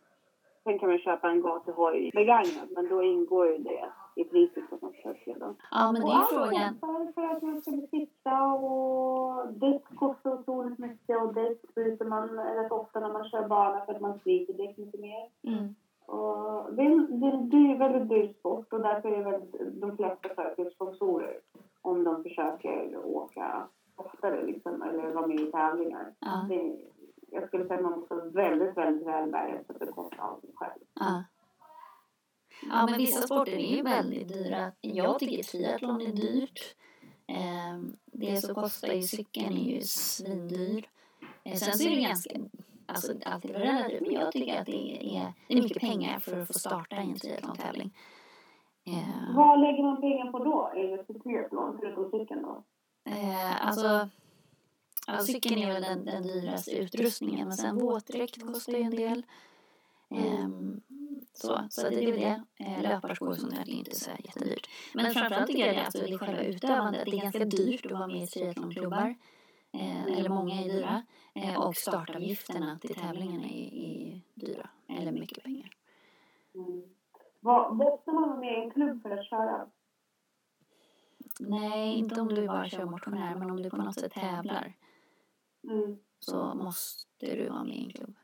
Sen 0.63 0.79
kan 0.79 0.89
man 0.89 0.97
köpa 0.97 1.29
en 1.29 1.41
gatuhoj 1.41 2.11
begagnad, 2.13 2.67
men 2.75 2.89
då 2.89 3.03
ingår 3.03 3.47
ju 3.47 3.57
det 3.57 3.89
i 4.15 4.23
priset 4.23 4.69
på 4.69 4.77
något 4.81 4.95
sätt 4.95 5.17
redan. 5.25 5.55
Ja, 5.71 5.91
men 5.91 6.01
det 6.01 6.07
är 6.11 6.19
ju 6.19 6.25
frågan. 6.25 6.75
För, 7.15 7.23
att 7.35 7.41
man 7.41 7.61
ska 7.61 7.71
sitta 7.91 8.51
och 8.53 9.53
däck 9.53 9.83
kostar 9.95 10.33
otroligt 10.39 10.79
mycket 10.79 11.21
och 11.21 11.33
däck 11.33 11.61
byter 11.75 12.05
man 12.05 12.29
rätt 12.29 12.71
ofta 12.71 12.99
när 12.99 13.13
man 13.13 13.29
kör 13.29 13.47
bana 13.47 13.85
för 13.85 13.93
att 13.93 14.01
man 14.01 14.19
sliter 14.19 14.53
däck 14.53 14.77
mycket 14.77 14.99
mer. 15.01 15.29
Mm. 15.43 15.75
Och 16.07 16.73
det, 16.73 16.81
är, 16.81 16.85
en- 16.91 17.19
det 17.19 17.27
är 17.27 17.31
en 17.31 17.49
dyr, 17.49 17.75
väldigt 17.77 18.09
dyr 18.09 18.33
sport 18.39 18.73
och 18.73 18.81
därför 18.81 19.09
är 19.11 19.23
väldigt, 19.23 19.81
de 19.81 19.97
flesta 19.97 20.29
söker 20.35 20.69
sponsorer 20.69 21.39
om 21.81 22.03
de 22.03 22.23
försöker 22.23 23.05
åka 23.05 23.67
oftare 23.95 24.45
liksom, 24.45 24.81
eller 24.81 25.11
vara 25.11 25.27
med 25.27 25.39
i 25.39 25.51
tävlingar. 25.51 26.13
Ja. 26.19 26.45
Det, 26.49 26.75
jag 27.31 27.47
skulle 27.47 27.65
säga 27.67 27.75
att 27.77 27.83
man 27.83 27.99
måste 27.99 28.13
vara 28.15 28.25
väldigt, 28.29 28.77
väldigt 28.77 29.07
välbärgad 29.07 29.65
för 29.65 29.73
att 29.73 29.79
bekosta 29.79 30.21
allt 30.21 30.43
själv. 30.55 30.79
Ja. 30.93 31.23
Ja, 32.69 32.85
men 32.89 32.97
vissa 32.97 33.21
sporter 33.21 33.51
är 33.57 33.75
ju 33.75 33.81
väldigt 33.83 34.27
dyra. 34.27 34.71
Jag 34.81 35.19
tycker 35.19 35.43
triathlon 35.43 36.01
är 36.01 36.11
dyrt. 36.11 36.75
Ehm, 37.27 37.95
Det 38.05 38.37
så 38.37 38.53
kostar 38.53 38.87
ju 38.87 39.01
cykeln 39.01 39.53
är 39.57 39.75
ju 39.75 39.81
svindyr. 39.81 40.87
Eh, 41.43 41.53
Sen 41.53 41.73
så 41.77 41.89
är 41.89 41.95
det 41.95 42.01
ganska, 42.01 42.29
alltså 42.87 43.13
allt 43.25 43.45
är 43.45 43.49
relativt, 43.49 44.01
men 44.01 44.11
jag 44.11 44.31
tycker 44.31 44.59
att 44.59 44.65
det 44.65 45.17
är, 45.17 45.33
det 45.47 45.53
är 45.53 45.61
mycket 45.61 45.81
pengar 45.81 46.19
för 46.19 46.39
att 46.39 46.47
få 46.47 46.53
starta 46.53 46.95
en 46.95 47.15
triathlon-tävling. 47.19 47.93
Ehm, 48.85 49.35
Vad 49.35 49.59
lägger 49.61 49.83
man 49.83 50.01
pengar 50.01 50.31
på 50.31 50.39
då? 50.39 50.71
Är 50.75 50.97
det 50.97 51.03
för 51.05 51.13
triathlon, 51.13 51.77
förutom 51.79 52.11
cykeln 52.11 52.41
då? 52.41 52.63
Eh, 53.09 53.67
alltså, 53.67 54.09
ja, 55.07 55.17
cykeln 55.19 55.57
är 55.57 55.73
väl 55.73 55.81
den, 55.81 56.05
den 56.05 56.23
dyraste 56.23 56.71
utrustningen, 56.71 57.47
men 57.47 57.57
sen 57.57 57.77
våtdräkt 57.77 58.41
kostar 58.41 58.73
ju 58.73 58.81
en 58.81 58.95
del. 58.95 59.25
Ehm, 60.09 60.81
så, 61.33 61.59
så 61.69 61.89
det 61.89 62.03
är 62.03 62.11
väl 62.11 62.19
det. 62.19 62.43
Eh, 62.65 62.81
löparskor 62.81 63.29
där, 63.35 63.65
det 63.65 63.71
är 63.71 63.75
inte 63.75 63.95
så 63.95 64.11
jättedyrt. 64.23 64.69
Men 64.93 65.13
framförallt 65.13 65.47
tycker 65.47 65.65
jag 65.65 65.75
det, 65.75 65.85
alltså, 65.85 65.99
det 65.99 66.13
är 66.13 66.17
själva 66.17 66.41
utövandet. 66.43 67.05
Det 67.05 67.17
är 67.17 67.21
ganska 67.21 67.45
dyrt 67.45 67.85
att 67.85 67.91
vara 67.91 68.07
med 68.07 68.23
i 68.23 68.27
triathlonklubbar. 68.27 69.15
Eh, 69.79 70.19
eller 70.19 70.29
många 70.29 70.61
är 70.61 70.63
dyra. 70.69 71.05
Eh, 71.33 71.67
och 71.67 71.75
startavgifterna 71.75 72.79
till 72.79 72.95
tävlingarna 72.95 73.45
är, 73.47 73.73
är 73.73 74.21
dyra. 74.33 74.69
Eller 74.87 75.11
mycket 75.11 75.43
pengar. 75.43 75.73
Mm. 76.55 76.83
Vad, 77.39 77.75
måste 77.75 78.11
man 78.11 78.29
vara 78.29 78.39
med 78.39 78.53
i 78.53 78.61
en 78.63 78.71
klubb 78.71 79.01
för 79.01 79.11
att 79.11 79.25
köra? 79.25 79.69
Nej, 81.39 81.95
inte 81.95 82.21
om 82.21 82.27
du 82.27 82.47
bara 82.47 82.69
kör 82.69 82.85
motionär, 82.85 83.35
men 83.35 83.51
om 83.51 83.63
du 83.63 83.69
på 83.69 83.77
något 83.77 83.99
sätt 83.99 84.11
tävlar 84.13 84.73
Mm. 85.63 85.97
så 86.19 86.53
måste 86.55 87.35
du 87.35 87.49
vara 87.49 87.63
med 87.63 87.75
i 87.75 87.85
en 87.85 87.91
klubb. 87.91 88.15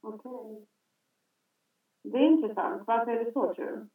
Okej. 0.00 0.66
Det 2.02 2.18
är 2.18 2.26
intressant. 2.26 2.82
Varför 2.86 3.12
är 3.12 3.24
det 3.24 3.32
så, 3.32 3.54
tror 3.54 3.66
du? 3.66 3.88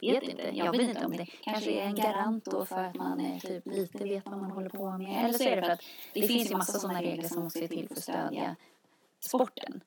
Jag 0.00 0.20
vet 0.20 0.28
inte. 0.30 0.50
Jag 0.56 0.72
vet 0.72 0.80
inte 0.80 1.06
om 1.06 1.12
det 1.12 1.26
kanske 1.26 1.70
är 1.70 1.86
en 1.86 1.94
garant 1.94 2.44
då 2.44 2.64
för 2.64 2.84
att 2.84 2.94
man 2.94 3.20
är 3.20 3.40
typ 3.40 3.66
lite 3.66 4.04
vet 4.04 4.26
vad 4.26 4.38
man 4.38 4.50
håller 4.50 4.68
på 4.68 4.98
med. 4.98 5.24
Eller 5.24 5.38
så 5.38 5.44
är 5.44 5.56
det 5.56 5.62
för 5.62 5.70
att 5.72 5.82
det 6.14 6.22
finns 6.22 6.50
ju 6.50 6.56
massa 6.56 6.78
sådana 6.78 7.02
regler 7.02 7.28
som 7.28 7.42
måste 7.44 7.68
till 7.68 7.88
för 7.88 7.94
att 7.94 8.02
stödja 8.02 8.56
sporten. 9.20 9.80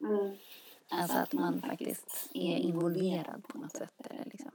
Mm. 0.00 0.36
Alltså 0.90 1.18
att 1.18 1.32
man 1.32 1.60
faktiskt 1.60 2.30
är 2.34 2.56
involverad 2.56 3.44
på 3.48 3.58
något 3.58 3.72
sätt. 3.76 4.06
Eller 4.10 4.24
liksom. 4.24 4.50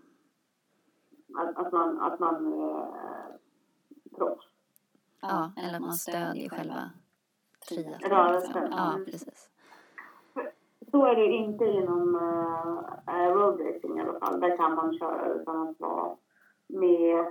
Att, 1.38 1.58
att 1.58 1.74
man, 1.74 2.02
att 2.02 2.20
man 2.20 2.54
eh, 2.54 2.86
proffs. 4.18 4.46
Ja, 5.22 5.52
eller 5.58 5.74
att 5.76 5.82
man 5.82 5.94
stödjer 5.94 6.50
själva 6.50 6.92
triathlon. 7.70 8.36
Liksom. 8.42 8.68
Ja, 8.72 8.94
Mm. 8.94 9.06
precis. 9.06 9.50
Så 10.94 11.06
är 11.06 11.16
det 11.16 11.26
inte 11.26 11.66
inom 11.66 12.16
uh, 12.16 13.34
roadracing 13.34 13.98
i 13.98 14.02
alla 14.02 14.20
fall. 14.20 14.40
Där 14.40 14.58
kan 14.58 14.76
man 14.76 14.98
köra 14.98 15.34
utan 15.34 15.68
att 15.68 15.80
vara 15.80 16.16
med 16.68 17.26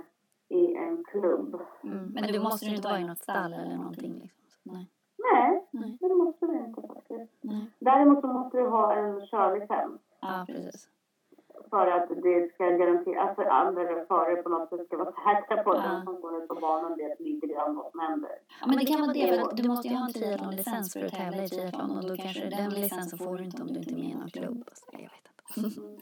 i 0.49 0.75
en 0.75 1.03
klubb. 1.03 1.61
Mm. 1.83 2.05
Men 2.13 2.23
du 2.23 2.39
måste 2.39 2.65
ju 2.65 2.75
inte 2.75 2.87
vara 2.87 2.99
i 2.99 3.07
något 3.07 3.19
stall 3.19 3.53
eller 3.53 3.77
någonting. 3.77 4.13
Liksom. 4.13 4.39
Nej. 4.63 4.89
Nej, 5.31 5.67
Nej. 5.71 5.97
det 5.99 6.15
måste 6.15 6.45
du 6.45 6.59
inte 6.59 6.81
faktiskt. 6.81 7.33
nej. 7.41 7.71
Däremot 7.79 8.21
så 8.21 8.27
måste 8.27 8.57
du 8.57 8.67
ha 8.67 8.95
en 8.95 9.27
körlicens. 9.27 10.01
Ja, 10.21 10.45
precis. 10.47 10.89
För 11.69 11.87
att 11.87 12.09
det 12.23 12.53
ska 12.53 12.69
garantera, 12.69 13.21
alltså 13.21 13.41
andra 13.41 14.05
förare 14.05 14.35
på 14.43 14.49
något 14.49 14.69
sätt 14.69 14.85
ska 14.87 14.97
vara 14.97 15.11
säkra 15.11 15.63
på 15.63 15.71
att 15.71 15.77
Ja. 15.85 15.91
de 15.91 16.03
som 16.05 16.21
går 16.21 16.43
ut 16.43 16.47
på 16.47 16.55
banan 16.55 16.97
vet 16.97 17.19
lite 17.19 17.47
grann 17.47 17.75
vad 17.75 17.91
som 17.91 17.99
händer. 17.99 18.31
Ja, 18.61 18.67
men 18.67 18.77
det 18.77 18.85
kan 18.85 19.01
vara 19.01 19.13
det, 19.13 19.27
för 19.27 19.41
att 19.49 19.57
du 19.57 19.67
måste 19.69 19.87
ju 19.87 19.95
ha 19.95 20.05
en 20.05 20.13
triathlonlicens 20.13 20.93
för 20.93 21.05
att 21.05 21.11
tävla 21.13 21.43
i 21.43 21.47
triathlon 21.49 21.97
och 21.97 22.07
då 22.09 22.15
kanske 22.15 22.49
den 22.49 22.69
licensen 22.69 23.19
får 23.19 23.37
du 23.37 23.43
inte 23.43 23.61
om 23.61 23.67
du 23.67 23.79
inte 23.79 23.91
är 23.93 23.95
med 23.95 24.05
i 24.05 24.15
någon 24.15 24.29
klubb. 24.29 24.63
Så 24.73 24.85
jag 24.91 24.99
vet 24.99 25.25
inte. 25.29 25.81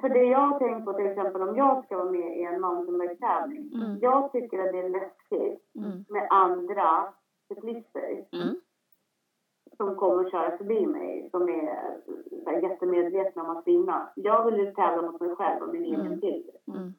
För 0.00 0.08
det 0.08 0.24
jag 0.24 0.38
har 0.38 0.58
tänkt 0.58 0.84
på 0.84 0.92
till 0.92 1.06
exempel 1.06 1.42
om 1.42 1.56
jag 1.56 1.84
ska 1.84 1.96
vara 1.96 2.10
med 2.10 2.38
i 2.38 2.42
en 2.42 2.60
mountainbike-tävling. 2.60 3.70
Mm. 3.74 3.98
Jag 4.00 4.32
tycker 4.32 4.58
att 4.58 4.72
det 4.72 4.78
är 4.78 4.88
läskigt 4.88 5.60
Mm. 5.76 6.04
med 6.08 6.26
andra 6.30 7.12
cyklister 7.48 8.24
Mm. 8.32 8.54
Som 9.76 9.96
kommer 9.96 10.30
köra 10.30 10.58
förbi 10.58 10.86
mig 10.86 11.28
som 11.30 11.42
är 11.42 11.98
så 12.44 12.50
här, 12.50 12.62
jättemedvetna 12.62 13.42
om 13.42 13.56
att 13.56 13.66
vinna. 13.66 14.12
Jag 14.16 14.44
vill 14.44 14.60
ju 14.60 14.72
tävla 14.72 15.10
mot 15.10 15.20
mig 15.20 15.36
själv 15.36 15.62
och 15.62 15.74
min 15.74 15.84
egen 15.84 16.00
Mm. 16.06 16.20
tid. 16.20 16.50
Mm. 16.68 16.94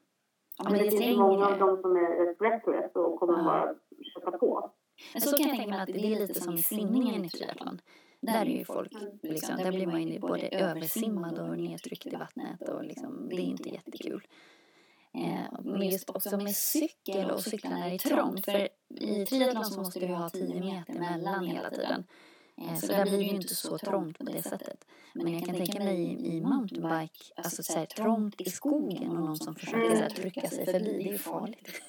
Ja, 0.58 0.64
Men 0.64 0.72
men 0.74 0.82
det 0.84 0.90
det 0.90 0.96
är 0.98 1.02
finns 1.02 1.18
många 1.18 1.46
av 1.48 1.58
dem 1.60 1.78
som 1.82 1.96
är 1.96 2.26
rätt 2.26 2.42
reckless 2.42 2.92
och 2.96 3.20
kommer 3.20 3.38
Ja. 3.38 3.44
bara 3.44 3.76
köpa 4.14 4.38
på. 4.38 4.72
Men 5.14 5.22
så 5.22 5.38
kan 5.38 5.48
jag 5.48 5.56
tänka 5.58 5.70
mig 5.72 5.80
att 5.82 5.88
det 5.88 6.14
är 6.14 6.20
lite 6.20 6.34
som 6.42 6.54
i 6.54 6.58
simningen 6.58 7.26
i 7.26 7.30
triathlon. 7.30 7.82
Där 8.22 8.42
är 8.42 8.46
ju 8.60 8.66
folk, 8.66 8.92
liksom, 9.22 9.56
där 9.58 9.72
blir 9.72 9.88
man 9.88 10.04
ju 10.04 10.20
både 10.20 10.48
översimmad 10.48 11.40
och 11.40 11.58
nedtryckt 11.58 12.06
i 12.08 12.16
vattnet 12.16 12.70
och 12.70 12.84
liksom, 12.84 13.30
det 13.30 13.36
är 13.36 13.40
inte 13.40 13.70
jättekul. 13.70 14.28
Eh, 15.14 15.60
men 15.64 15.90
just 15.90 16.10
också 16.10 16.38
med 16.38 16.56
cykel 16.56 17.32
och 17.32 17.40
cykla 17.42 17.70
när 17.70 17.90
det 17.90 17.96
är 17.96 17.98
trångt. 17.98 18.46
För 18.46 18.68
i 19.00 19.26
triathlon 19.26 19.66
så 19.66 19.80
måste 19.80 20.00
du 20.00 20.08
ha 20.08 20.30
10 20.30 20.60
meter 20.60 20.94
mellan 21.00 21.44
hela 21.46 21.70
tiden. 21.70 22.04
Eh, 22.58 22.76
så 22.76 22.88
där 22.88 23.04
blir 23.04 23.18
det 23.18 23.24
ju 23.24 23.36
inte 23.36 23.56
så 23.56 23.78
trångt 23.78 24.18
på 24.18 24.24
det 24.24 24.41
sättet. 24.41 24.88
Men 25.13 25.34
jag 25.34 25.46
kan 25.46 25.56
tänka 25.56 25.84
mig 25.84 26.02
i, 26.02 26.38
i 26.38 26.41
mountainbike, 26.41 27.34
alltså 27.36 27.63
så 27.63 27.80
här, 27.80 27.86
trångt 27.86 28.41
i 28.41 28.46
skogen 28.50 29.10
och 29.10 29.24
någon 29.24 29.36
som 29.36 29.56
försöker 29.56 29.96
så 29.96 30.02
här, 30.02 30.10
trycka 30.10 30.48
sig 30.48 30.65
förbi, 30.65 30.98
det 30.98 31.10
är 31.10 31.12
ju 31.12 31.18
farligt. 31.18 31.82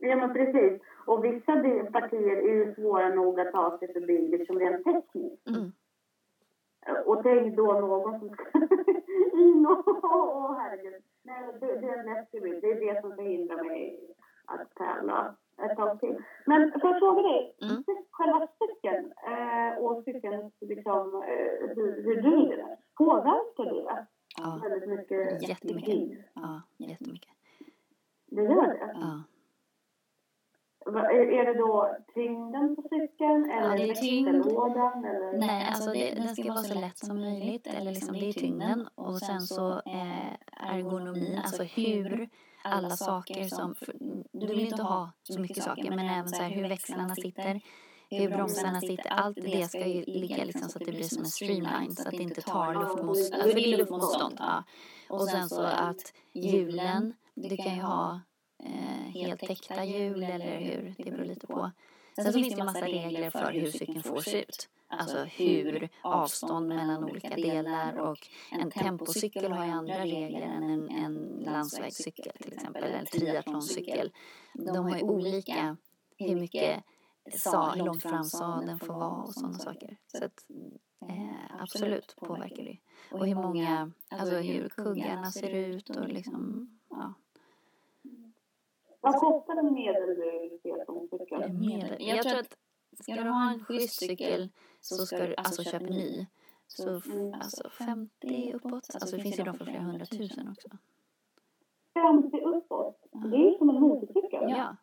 Ja, 0.00 0.16
men 0.16 0.32
precis. 0.32 0.82
Och 1.06 1.24
vissa 1.24 1.52
partier 1.92 2.36
är 2.36 2.54
ju 2.54 2.74
svåra 2.74 3.08
nog 3.08 3.40
att 3.40 3.52
ta 3.52 3.78
sig 3.78 3.92
förbi 3.92 4.28
liksom 4.28 4.58
rent 4.58 4.84
tekniskt. 4.84 5.48
Mm. 5.48 5.72
Och 7.06 7.22
tänk 7.22 7.56
då 7.56 7.72
någon 7.72 8.20
som 8.20 8.30
ska 8.30 8.44
in 9.32 9.66
och... 9.66 10.04
Åh, 10.04 10.58
herregud. 10.58 11.02
Nej, 11.22 11.42
det, 11.60 11.66
det 11.66 11.88
är 11.88 11.98
en 11.98 12.14
läskig 12.14 12.42
bild. 12.42 12.62
Det 12.62 12.70
är 12.70 12.94
det 12.94 13.00
som 13.00 13.16
förhindrar 13.16 13.64
mig 13.64 14.00
att 14.44 14.74
tävla 14.74 15.36
ett 15.64 15.76
tag 15.76 16.00
till. 16.00 16.16
Men 16.46 16.72
får 16.80 16.90
jag 16.90 16.98
fråga 16.98 17.22
dig, 17.22 17.54
Mm. 17.62 17.84
själva 18.10 18.48
cykeln 18.58 19.12
eh, 19.32 19.78
och 19.84 20.04
cykeln, 20.04 20.50
liksom, 20.60 21.22
eh, 21.22 21.68
hur, 21.76 22.02
hur 22.04 22.22
du 22.22 22.56
den, 22.56 22.76
påverkar 22.98 23.64
det 23.64 24.06
Ja, 24.38 24.60
väldigt 24.62 24.88
mycket? 24.88 25.48
jättemycket. 25.48 26.18
Ja, 26.34 26.62
jättemycket. 26.76 27.30
Det 28.26 28.42
gör 28.42 28.66
det? 28.66 28.90
Ja. 28.94 29.22
Är, 30.86 31.44
det 31.46 31.54
då 31.58 31.96
tyngden 32.14 32.76
på 32.76 32.82
cykeln 32.82 33.50
eller 33.50 33.70
Ja, 33.70 33.76
det 33.76 33.90
är 33.90 33.94
tyngd. 33.94 34.28
växellådan? 34.28 35.04
Eller? 35.04 35.38
Nej, 35.38 35.66
alltså 35.68 35.90
det, 35.90 36.14
den 36.14 36.28
ska 36.36 36.48
vara 36.48 36.62
så 36.62 36.80
lätt 36.80 36.98
som 36.98 37.20
möjligt. 37.20 37.66
Eller 37.66 37.90
liksom, 37.90 38.14
det 38.14 38.28
är 38.28 38.32
tyngden. 38.32 38.88
Och 38.94 39.18
sen 39.18 39.40
så 39.40 39.72
eh, 39.72 40.32
ergonomin, 40.74 41.38
alltså 41.44 41.62
hur 41.62 42.28
alla 42.68 42.96
saker 42.96 43.44
som... 43.44 43.74
För, 43.74 43.94
du 44.32 44.46
vill 44.46 44.60
inte 44.60 44.82
ha 44.82 45.12
så 45.22 45.40
mycket 45.40 45.62
saker, 45.62 45.90
men 45.90 46.08
även 46.08 46.28
så 46.28 46.42
här 46.42 46.50
hur 46.50 46.68
växlarna 46.68 47.14
sitter, 47.14 47.60
hur 48.10 48.28
bromsarna 48.28 48.80
sitter. 48.80 49.10
Allt 49.10 49.38
det 49.42 49.68
ska 49.68 49.86
ju 49.86 50.04
ligga 50.04 50.44
liksom 50.44 50.68
så 50.68 50.78
att 50.78 50.84
det 50.84 50.92
blir 50.92 51.08
som 51.08 51.22
en 51.22 51.30
streamline, 51.30 51.96
så 51.96 52.02
att 52.02 52.10
det 52.10 52.22
inte 52.22 52.42
tar 52.42 52.74
luftmotstånd. 52.74 53.42
Alltså 53.42 53.56
det 53.56 53.72
är 53.72 53.76
luftmotstånd, 53.76 54.36
ja. 54.38 54.64
Och 55.08 55.28
sen 55.28 55.48
så 55.48 55.62
att 55.62 56.12
hjulen, 56.32 57.14
du 57.34 57.56
kan 57.56 57.74
ju 57.74 57.82
ha 57.82 58.20
eh, 58.64 59.12
helt 59.14 59.40
täckta 59.40 59.84
hjul 59.84 60.22
eller 60.22 60.58
hur, 60.58 60.94
det 60.98 61.10
beror 61.10 61.24
lite 61.24 61.46
på. 61.46 61.70
Sen 62.14 62.24
så 62.24 62.32
finns 62.32 62.54
det 62.54 62.58
ju 62.58 62.64
massa 62.64 62.86
regler 62.86 63.30
för 63.30 63.52
hur 63.52 63.70
cykeln 63.70 64.02
får 64.02 64.20
se 64.20 64.42
ut. 64.42 64.68
Alltså 64.90 65.24
hur 65.24 65.88
avstånd 66.02 66.68
mellan 66.68 67.04
olika 67.04 67.36
delar 67.36 67.98
och 67.98 68.28
en 68.50 68.70
tempocykel 68.70 69.52
har 69.52 69.64
ju 69.64 69.70
andra 69.70 69.98
regler 70.04 70.40
än 70.40 70.62
en, 70.62 70.88
en 70.90 71.14
landsvägscykel 71.40 72.32
till 72.40 72.52
exempel, 72.52 72.84
eller 72.84 72.98
en 72.98 73.06
triathloncykel. 73.06 74.12
De 74.54 74.76
har 74.76 74.96
ju 74.96 75.02
olika 75.02 75.76
hur 76.16 76.36
mycket 76.36 76.84
sa, 77.32 77.74
långt 77.74 78.02
fram 78.02 78.24
sadeln 78.24 78.78
får 78.78 78.94
vara 78.94 79.22
och 79.22 79.34
sådana 79.34 79.58
saker. 79.58 79.96
Så 80.06 80.24
att, 80.24 80.44
eh, 81.08 81.60
absolut 81.62 82.16
påverkar 82.16 82.64
det. 82.64 82.78
Och 83.12 83.26
hur 83.26 83.34
många, 83.34 83.92
alltså 84.08 84.36
hur 84.36 84.68
kuggarna 84.68 85.30
ser 85.32 85.50
ut 85.50 85.90
och 85.90 86.08
liksom, 86.08 86.70
ja. 86.90 87.14
Vad 89.00 89.14
kostar 89.14 89.56
en 89.56 89.72
medelcykel? 89.72 91.52
Medel. 91.52 91.96
Jag 92.06 92.22
tror 92.22 92.38
att 92.38 92.56
ska 93.02 93.14
du 93.14 93.30
ha 93.30 93.52
en 93.52 93.64
schysst 93.64 93.94
cykel 93.98 94.48
så 94.80 95.06
ska 95.06 95.26
du 95.26 95.34
alltså 95.36 95.64
köpa 95.64 95.84
ny. 95.86 96.26
Så 96.66 96.96
f- 96.96 97.04
alltså 97.40 97.70
50 97.70 98.52
uppåt. 98.54 98.94
Alltså 98.94 99.16
det 99.16 99.22
finns 99.22 99.38
ju 99.38 99.42
de 99.44 99.58
för 99.58 99.64
flera 99.64 99.82
hundratusen 99.82 100.48
också. 100.48 100.68
50 101.94 102.40
uppåt? 102.40 103.06
Det 103.12 103.36
är 103.36 103.50
ju 103.52 103.58
som 103.58 103.68
en 103.70 103.80
motorcykel. 103.80 104.50
Ja. 104.50 104.76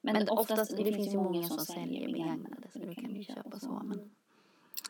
Men 0.00 0.28
oftast, 0.28 0.76
det 0.76 0.84
finns 0.92 1.14
ju 1.14 1.18
många 1.18 1.48
som 1.48 1.58
säljer 1.58 2.12
begagnade 2.12 2.68
så 2.72 2.78
du 2.78 2.94
kan 2.94 3.14
ju 3.16 3.24
köpa 3.24 3.58
så. 3.60 3.80
Men, 3.84 4.10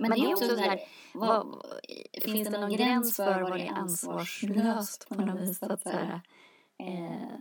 men 0.00 0.10
det 0.10 0.16
är 0.16 0.32
också 0.32 0.48
så 0.48 0.56
här, 0.56 0.80
vad, 1.14 1.64
finns 2.24 2.48
det 2.48 2.58
någon 2.60 2.70
gräns 2.72 3.16
för 3.16 3.42
vad 3.42 3.52
det 3.52 3.66
är 3.66 3.72
ansvarslöst 3.72 5.08
på 5.08 5.14
något 5.14 5.40
vis 5.40 5.62
att 5.62 5.82
så 5.82 5.88
här, 5.90 6.20
eh, 6.78 7.38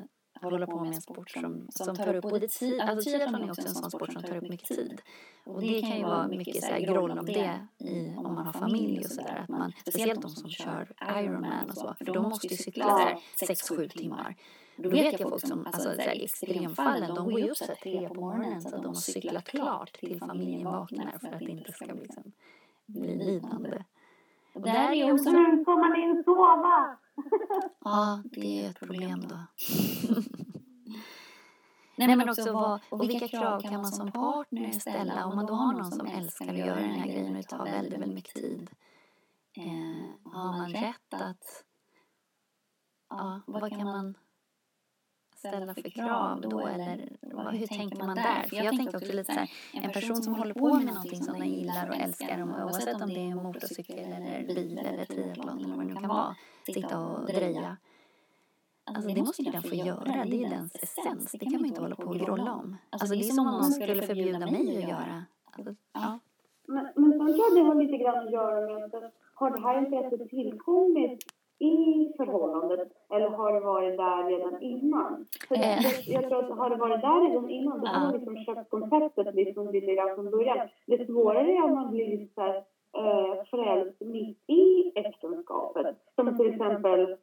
hålla 0.51 0.67
på 0.67 0.79
med 0.79 0.93
en 0.93 1.01
sport 1.01 1.29
som, 1.29 1.67
som 1.69 1.95
tar 1.95 2.15
upp 2.15 2.21
både 2.21 2.47
tid, 2.47 2.81
alltså 2.81 3.09
triathlon 3.09 3.43
är 3.43 3.49
också 3.49 3.67
en 3.67 3.75
sån 3.75 3.91
sport 3.91 4.13
som 4.13 4.21
tar 4.21 4.37
upp 4.37 4.49
mycket 4.49 4.67
tid. 4.67 5.01
Och 5.43 5.61
det 5.61 5.81
kan 5.81 5.97
ju 5.97 6.03
vara 6.03 6.27
mycket 6.27 6.63
så 6.63 6.65
här 6.65 7.23
det 7.23 7.85
i, 7.85 8.15
om 8.17 8.35
man 8.35 8.45
har 8.45 8.53
familj 8.53 8.99
och 8.99 9.11
sådär. 9.11 9.39
Att 9.43 9.49
man, 9.49 9.71
speciellt 9.81 10.21
de 10.21 10.29
som 10.29 10.49
kör 10.49 10.87
Ironman 11.17 11.69
och 11.69 11.77
så, 11.77 11.93
för 11.97 12.05
de 12.05 12.23
måste 12.23 12.47
ju 12.47 12.55
cykla 12.55 12.85
så 12.85 12.97
här 12.97 13.17
6-7 13.53 13.87
timmar. 13.87 14.35
Då 14.75 14.89
vet 14.89 15.19
jag 15.19 15.29
folk 15.29 15.47
som, 15.47 15.65
alltså 15.65 15.81
så 15.95 16.01
här, 16.01 16.15
i 16.15 16.23
extremfallen, 16.23 17.15
de 17.15 17.31
går 17.31 17.39
ju 17.39 17.49
upp 17.49 17.57
så 17.57 17.65
här 17.65 17.75
tre 17.75 18.07
på 18.07 18.13
morgonen 18.13 18.61
så 18.61 18.75
att 18.75 18.83
de 18.83 18.85
har 18.85 18.93
cyklat 18.93 19.45
klart 19.45 19.93
till 19.93 20.19
familjen 20.19 20.63
vaknar 20.63 21.17
för 21.21 21.27
att 21.27 21.39
det 21.39 21.51
inte 21.51 21.71
ska 21.71 21.85
liksom 21.85 22.23
bli 22.85 23.15
lidande. 23.15 23.83
Och 24.53 24.61
där 24.61 24.91
är 24.91 25.13
också, 25.13 25.31
Nu 25.31 25.63
får 25.65 25.77
man 25.77 26.01
in 26.03 26.23
sova! 26.23 26.97
Ja 27.83 28.23
det 28.23 28.65
är 28.65 28.69
ett 28.69 28.79
problem 28.79 29.27
då. 29.27 29.37
Nej 31.95 32.15
men 32.15 32.29
också 32.29 32.53
vad, 32.53 32.81
och 32.89 33.01
vilka 33.01 33.27
krav 33.27 33.61
kan 33.61 33.81
man 33.81 33.91
som 33.91 34.11
partner 34.11 34.71
ställa 34.71 35.25
om 35.25 35.35
man 35.35 35.45
då 35.45 35.53
har 35.53 35.73
någon 35.73 35.91
som 35.91 36.07
älskar 36.07 36.47
att 36.47 36.57
göra 36.57 36.79
den 36.79 36.89
här 36.89 37.07
grejen 37.07 37.35
och 37.35 37.47
tar 37.47 37.65
väldigt, 37.65 37.93
väldigt 37.93 38.15
mycket 38.15 38.35
tid. 38.35 38.69
Eh, 39.57 40.31
har 40.31 40.57
man 40.57 40.69
rätt 40.69 41.13
att, 41.13 41.63
ja 43.09 43.41
vad 43.47 43.69
kan 43.69 43.83
man 43.83 44.15
ställa 45.47 45.73
för 45.73 45.89
krav 45.89 46.41
då 46.41 46.67
eller 46.67 47.09
vad, 47.21 47.55
hur 47.55 47.67
tänker 47.67 47.97
man 47.97 48.15
där? 48.15 48.43
För 48.49 48.55
jag 48.55 48.77
tänker 48.77 48.97
också 48.97 49.13
lite 49.13 49.33
så 49.33 49.39
här, 49.39 49.49
en 49.73 49.91
person 49.91 50.15
som 50.15 50.35
håller 50.35 50.53
på 50.53 50.73
med 50.73 50.85
någonting 50.85 51.23
som 51.23 51.39
den 51.39 51.49
gillar 51.49 51.89
och 51.89 51.95
älskar, 51.95 52.63
oavsett 52.63 53.01
om 53.01 53.09
det 53.09 53.19
är 53.19 53.31
en 53.31 53.43
motorcykel 53.43 53.99
eller 53.99 54.47
bil 54.47 54.77
eller 54.77 55.05
triathlon 55.05 55.65
eller 55.65 55.75
vad 55.75 55.85
det 55.85 55.93
nu 55.93 55.95
kan 55.95 56.07
vara, 56.07 56.35
sitta 56.65 56.99
och 56.99 57.27
dreja. 57.27 57.77
Alltså 58.85 59.09
det 59.09 59.23
måste 59.23 59.41
ju 59.41 59.51
den 59.51 59.63
få 59.63 59.75
göra, 59.75 60.25
det 60.25 60.43
är 60.43 60.49
dens 60.49 60.75
essens. 60.75 61.31
Det 61.31 61.45
kan 61.45 61.53
man 61.53 61.61
ju 61.61 61.67
inte 61.67 61.81
hålla 61.81 61.95
på 61.95 62.03
och 62.03 62.19
grolla 62.19 62.53
om. 62.53 62.77
Alltså 62.89 63.15
det 63.15 63.19
är 63.19 63.23
som 63.23 63.47
om 63.47 63.53
någon 63.53 63.71
skulle 63.71 64.01
förbjuda 64.01 64.39
mig 64.39 64.77
att 64.77 64.89
göra. 64.89 65.25
Alltså, 65.51 65.75
ja. 65.93 66.19
Men, 66.67 66.89
men 66.95 67.11
sen 67.11 67.19
tror 67.19 67.39
jag 67.39 67.55
det 67.55 67.61
har 67.61 67.75
lite 67.75 67.97
grann 67.97 68.27
att 68.27 68.33
göra 68.33 68.79
med 68.79 68.95
att 68.95 69.13
har 69.33 69.51
det 69.51 69.61
här 69.61 69.77
intresset 69.77 70.29
tillkommit 70.29 71.23
i 71.63 72.13
förhållandet 72.17 72.87
eller 73.09 73.29
har 73.29 73.53
det 73.53 73.59
varit 73.59 73.97
där 73.97 74.29
redan 74.29 74.61
innan? 74.61 75.25
För 75.47 75.55
Eh. 75.55 75.77
jag, 75.85 75.93
jag 76.15 76.29
tror 76.29 76.39
att 76.43 76.57
har 76.57 76.69
det 76.69 76.75
varit 76.75 77.01
där 77.01 77.29
redan 77.29 77.49
innan 77.49 77.79
då 77.81 77.87
har 77.87 77.99
man 77.99 78.13
liksom 78.13 78.37
köpt 78.37 78.69
konceptet 78.69 79.35
liksom 79.35 79.71
grann 79.71 80.15
från 80.15 80.31
början. 80.31 80.67
Det 80.87 81.05
svårare 81.05 81.51
är 81.51 81.63
om 81.63 81.73
man 81.73 81.91
blir 81.91 82.27
så 82.35 82.41
här, 82.41 82.55
eh, 82.97 83.43
frälst 83.51 84.01
mitt 84.01 84.49
i 84.49 84.91
äktenskapet. 84.95 85.95
Som 86.15 86.37
till 86.37 86.53
exempel 86.53 87.17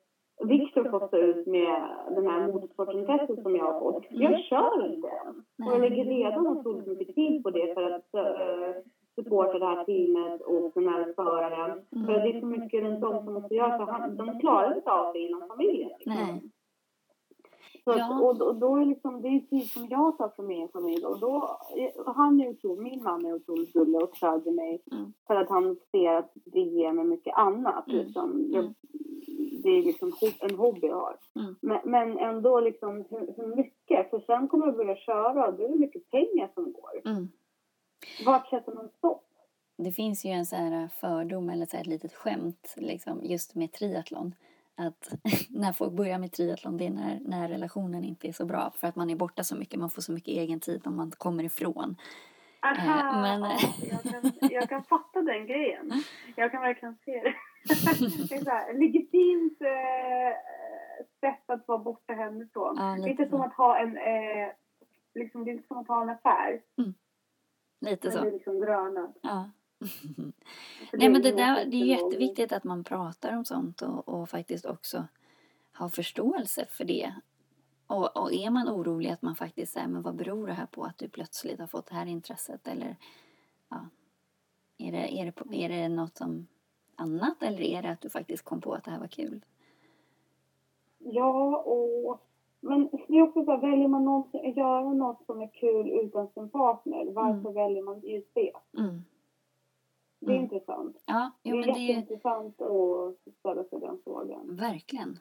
Victor 0.44 0.90
får 0.90 1.07
stå 1.07 1.16
ut 1.16 1.46
med 1.46 1.83
den 2.11 2.26
här 2.26 2.46
motorsportintresset 2.46 3.42
som 3.42 3.57
jag 3.57 3.64
har 3.64 3.81
fått. 3.81 4.05
Jag 4.11 4.40
kör 4.40 4.87
inte 4.87 5.09
än. 5.09 5.66
Och 5.66 5.74
jag 5.74 5.81
lägger 5.81 6.05
redan 6.05 6.46
otroligt 6.46 6.98
mycket 6.98 7.14
tid 7.14 7.42
på 7.42 7.50
det 7.50 7.74
för 7.74 7.90
att 7.90 8.14
uh, 8.14 8.83
supporta 9.24 9.59
det 9.59 9.66
här 9.66 9.85
teamet 9.85 10.40
och 10.40 10.70
den 10.74 10.88
här 10.88 11.12
föraren. 11.16 11.80
För 12.06 12.12
det 12.12 12.37
är 12.37 12.40
så 12.40 12.46
mycket 12.46 12.83
runt 12.83 13.04
om 13.04 13.24
som 13.24 13.35
måste 13.35 13.54
göras. 13.54 13.78
så 13.87 13.92
han- 13.92 14.16
De 14.16 14.40
klarar 14.40 14.76
inte 14.76 14.90
av 14.90 15.12
det 15.12 15.18
inom 15.18 15.48
familjen. 15.48 15.88
liksom. 15.98 16.12
Nej. 16.14 16.42
Så, 17.85 17.90
Ja. 17.98 18.20
och, 18.20 18.42
och 18.42 18.56
då 18.56 18.76
är 18.76 18.85
liksom, 18.85 19.22
det 19.22 19.28
är 19.28 19.40
tid 19.40 19.66
som 19.70 19.87
jag 19.90 20.18
tar 20.18 20.28
för 20.28 20.42
min 20.42 20.68
familj. 20.68 21.04
Och 21.04 21.20
då, 21.20 21.59
han 22.06 22.40
är 22.40 22.48
otroligt, 22.50 22.83
min 22.83 23.02
man 23.02 23.26
är 23.26 23.35
otroligt 23.35 23.72
gullig 23.72 24.02
och 24.02 24.16
stödjer 24.16 24.52
mig. 24.52 24.83
Mm. 24.92 25.12
För 25.26 25.35
att 25.37 25.48
han 25.48 25.76
ser 25.90 26.09
att 26.14 26.30
det 26.35 26.61
ger 26.61 26.92
mig 26.92 27.04
mycket 27.04 27.35
annat. 27.37 27.88
Mm. 27.88 27.98
Liksom. 28.04 28.44
Jag, 28.50 28.74
det 29.62 29.68
är 29.70 29.83
liksom 29.83 30.12
en 30.40 30.54
hobby 30.56 30.87
jag 30.87 30.96
har. 30.96 31.16
Mm. 31.40 31.54
Men, 31.61 31.80
men 31.85 32.18
ändå 32.18 32.61
liksom 32.61 33.04
hur, 33.11 33.35
hur 33.37 33.56
mycket? 33.56 34.11
För 34.11 34.18
sen 34.20 34.48
kommer 34.48 34.66
jag 34.66 34.76
börja 34.76 34.96
köra 34.96 35.48
och 35.48 35.54
då 35.54 35.64
är 35.64 35.68
det 35.68 35.78
mycket 35.78 36.11
pengar 36.11 36.50
som 36.54 36.72
går. 36.72 37.11
Mm. 37.11 37.28
Vart 38.26 38.48
sätter 38.50 38.72
man 38.72 38.88
stopp? 38.88 39.24
Det 39.76 39.92
finns 39.92 40.24
ju 40.24 40.30
en 40.30 40.46
så 40.46 40.56
här 40.56 40.88
fördom 41.00 41.50
eller 41.50 41.66
så 41.66 41.76
här 41.76 41.80
ett 41.84 41.86
litet 41.86 42.14
skämt 42.14 42.74
liksom, 42.76 43.20
just 43.24 43.54
med 43.54 43.72
triathlon. 43.72 44.34
Att 44.74 45.08
när 45.50 45.72
folk 45.72 45.92
börjar 45.92 46.18
med 46.18 46.32
triathlon 46.32 46.76
det 46.76 46.86
är 46.86 46.90
när, 46.90 47.18
när 47.20 47.48
relationen 47.48 48.04
inte 48.04 48.28
är 48.28 48.32
så 48.32 48.44
bra 48.44 48.72
för 48.76 48.86
att 48.88 48.96
man 48.96 49.10
är 49.10 49.16
borta 49.16 49.42
så 49.44 49.56
mycket, 49.56 49.80
man 49.80 49.90
får 49.90 50.02
så 50.02 50.12
mycket 50.12 50.28
egen 50.28 50.60
tid 50.60 50.86
om 50.86 50.96
man 50.96 51.10
kommer 51.10 51.44
ifrån. 51.44 51.96
Aha, 52.62 53.00
Eh, 53.10 53.22
men- 53.22 53.40
ja, 53.40 53.58
jag, 53.90 54.02
kan, 54.02 54.32
jag 54.50 54.68
kan 54.68 54.84
fatta 54.84 55.22
den 55.22 55.46
grejen. 55.46 55.92
Jag 56.36 56.50
kan 56.50 56.62
verkligen 56.62 56.96
se 57.04 57.12
det. 57.12 57.34
det 58.28 58.34
är 58.34 58.44
så 58.44 58.50
här, 58.50 58.72
legitimt 58.74 59.60
eh, 59.62 60.36
sätt 61.20 61.50
att 61.50 61.68
vara 61.68 61.78
borta 61.78 62.12
hemifrån. 62.12 62.76
Ja, 62.78 62.94
lite 62.96 63.10
inte 63.10 63.28
som 63.28 63.40
att 63.40 63.54
ha 63.54 63.78
en, 63.78 63.96
eh, 63.96 64.48
liksom, 65.14 65.44
det 65.44 65.50
är 65.50 65.52
inte 65.52 65.66
som 65.68 65.78
att 65.78 65.88
ha 65.88 66.02
en 66.02 66.10
affär. 66.10 66.60
Lite 67.80 68.08
Men 68.08 68.16
det 68.16 68.18
är 68.18 68.24
så. 68.24 68.36
liksom 68.36 68.60
gröna. 68.60 69.12
Ja. 69.20 69.50
Nej 70.92 71.08
men 71.08 71.22
det, 71.22 71.28
är 71.28 71.36
där, 71.36 71.64
det 71.66 71.76
är 71.76 71.86
jätteviktigt 71.86 72.52
att 72.52 72.64
man 72.64 72.84
pratar 72.84 73.36
om 73.36 73.44
sånt 73.44 73.82
och, 73.82 74.08
och 74.08 74.28
faktiskt 74.28 74.64
också 74.64 75.08
har 75.72 75.88
förståelse 75.88 76.66
för 76.66 76.84
det. 76.84 77.14
Och, 77.86 78.16
och 78.16 78.32
är 78.32 78.50
man 78.50 78.68
orolig 78.68 79.10
att 79.10 79.22
man 79.22 79.36
faktiskt 79.36 79.72
säger 79.72 79.88
men 79.88 80.02
vad 80.02 80.14
beror 80.14 80.46
det 80.46 80.52
här 80.52 80.66
på 80.66 80.84
att 80.84 80.98
du 80.98 81.08
plötsligt 81.08 81.60
har 81.60 81.66
fått 81.66 81.86
det 81.86 81.94
här 81.94 82.06
intresset 82.06 82.68
eller 82.68 82.96
ja, 83.68 83.88
är 84.78 84.92
det, 84.92 85.20
är 85.20 85.24
det, 85.24 85.56
är 85.56 85.68
det 85.68 85.88
något 85.88 86.16
som 86.16 86.46
annat 86.96 87.42
eller 87.42 87.60
är 87.60 87.82
det 87.82 87.90
att 87.90 88.00
du 88.00 88.10
faktiskt 88.10 88.44
kom 88.44 88.60
på 88.60 88.74
att 88.74 88.84
det 88.84 88.90
här 88.90 88.98
var 88.98 89.08
kul? 89.08 89.44
Ja, 90.98 91.56
och 91.56 92.22
men 92.60 92.88
det 93.08 93.18
är 93.18 93.22
också 93.22 93.44
så 93.44 93.50
här, 93.50 93.58
väljer 93.58 93.88
man 93.88 94.04
något, 94.04 94.28
göra 94.56 94.92
något 94.92 95.24
som 95.26 95.40
är 95.40 95.46
kul 95.46 95.90
utan 95.90 96.26
sin 96.28 96.48
partner, 96.48 97.04
varför 97.10 97.40
Mm. 97.48 97.54
väljer 97.54 97.82
man 97.82 98.00
just 98.02 98.34
det? 98.34 98.50
Mm. 98.78 99.02
Det 100.20 100.26
är 100.26 100.30
Mm. 100.30 100.42
intressant. 100.42 101.02
Ja, 101.06 101.30
jo, 101.42 101.56
det 101.56 101.62
är 101.62 101.66
men 101.66 101.74
det 101.74 101.80
är 101.80 101.88
jätteintressant 101.88 102.60
att 102.60 103.34
ställa 103.38 103.64
sig 103.64 103.78
den 103.80 103.98
frågan. 104.04 104.56
verkligen. 104.56 105.18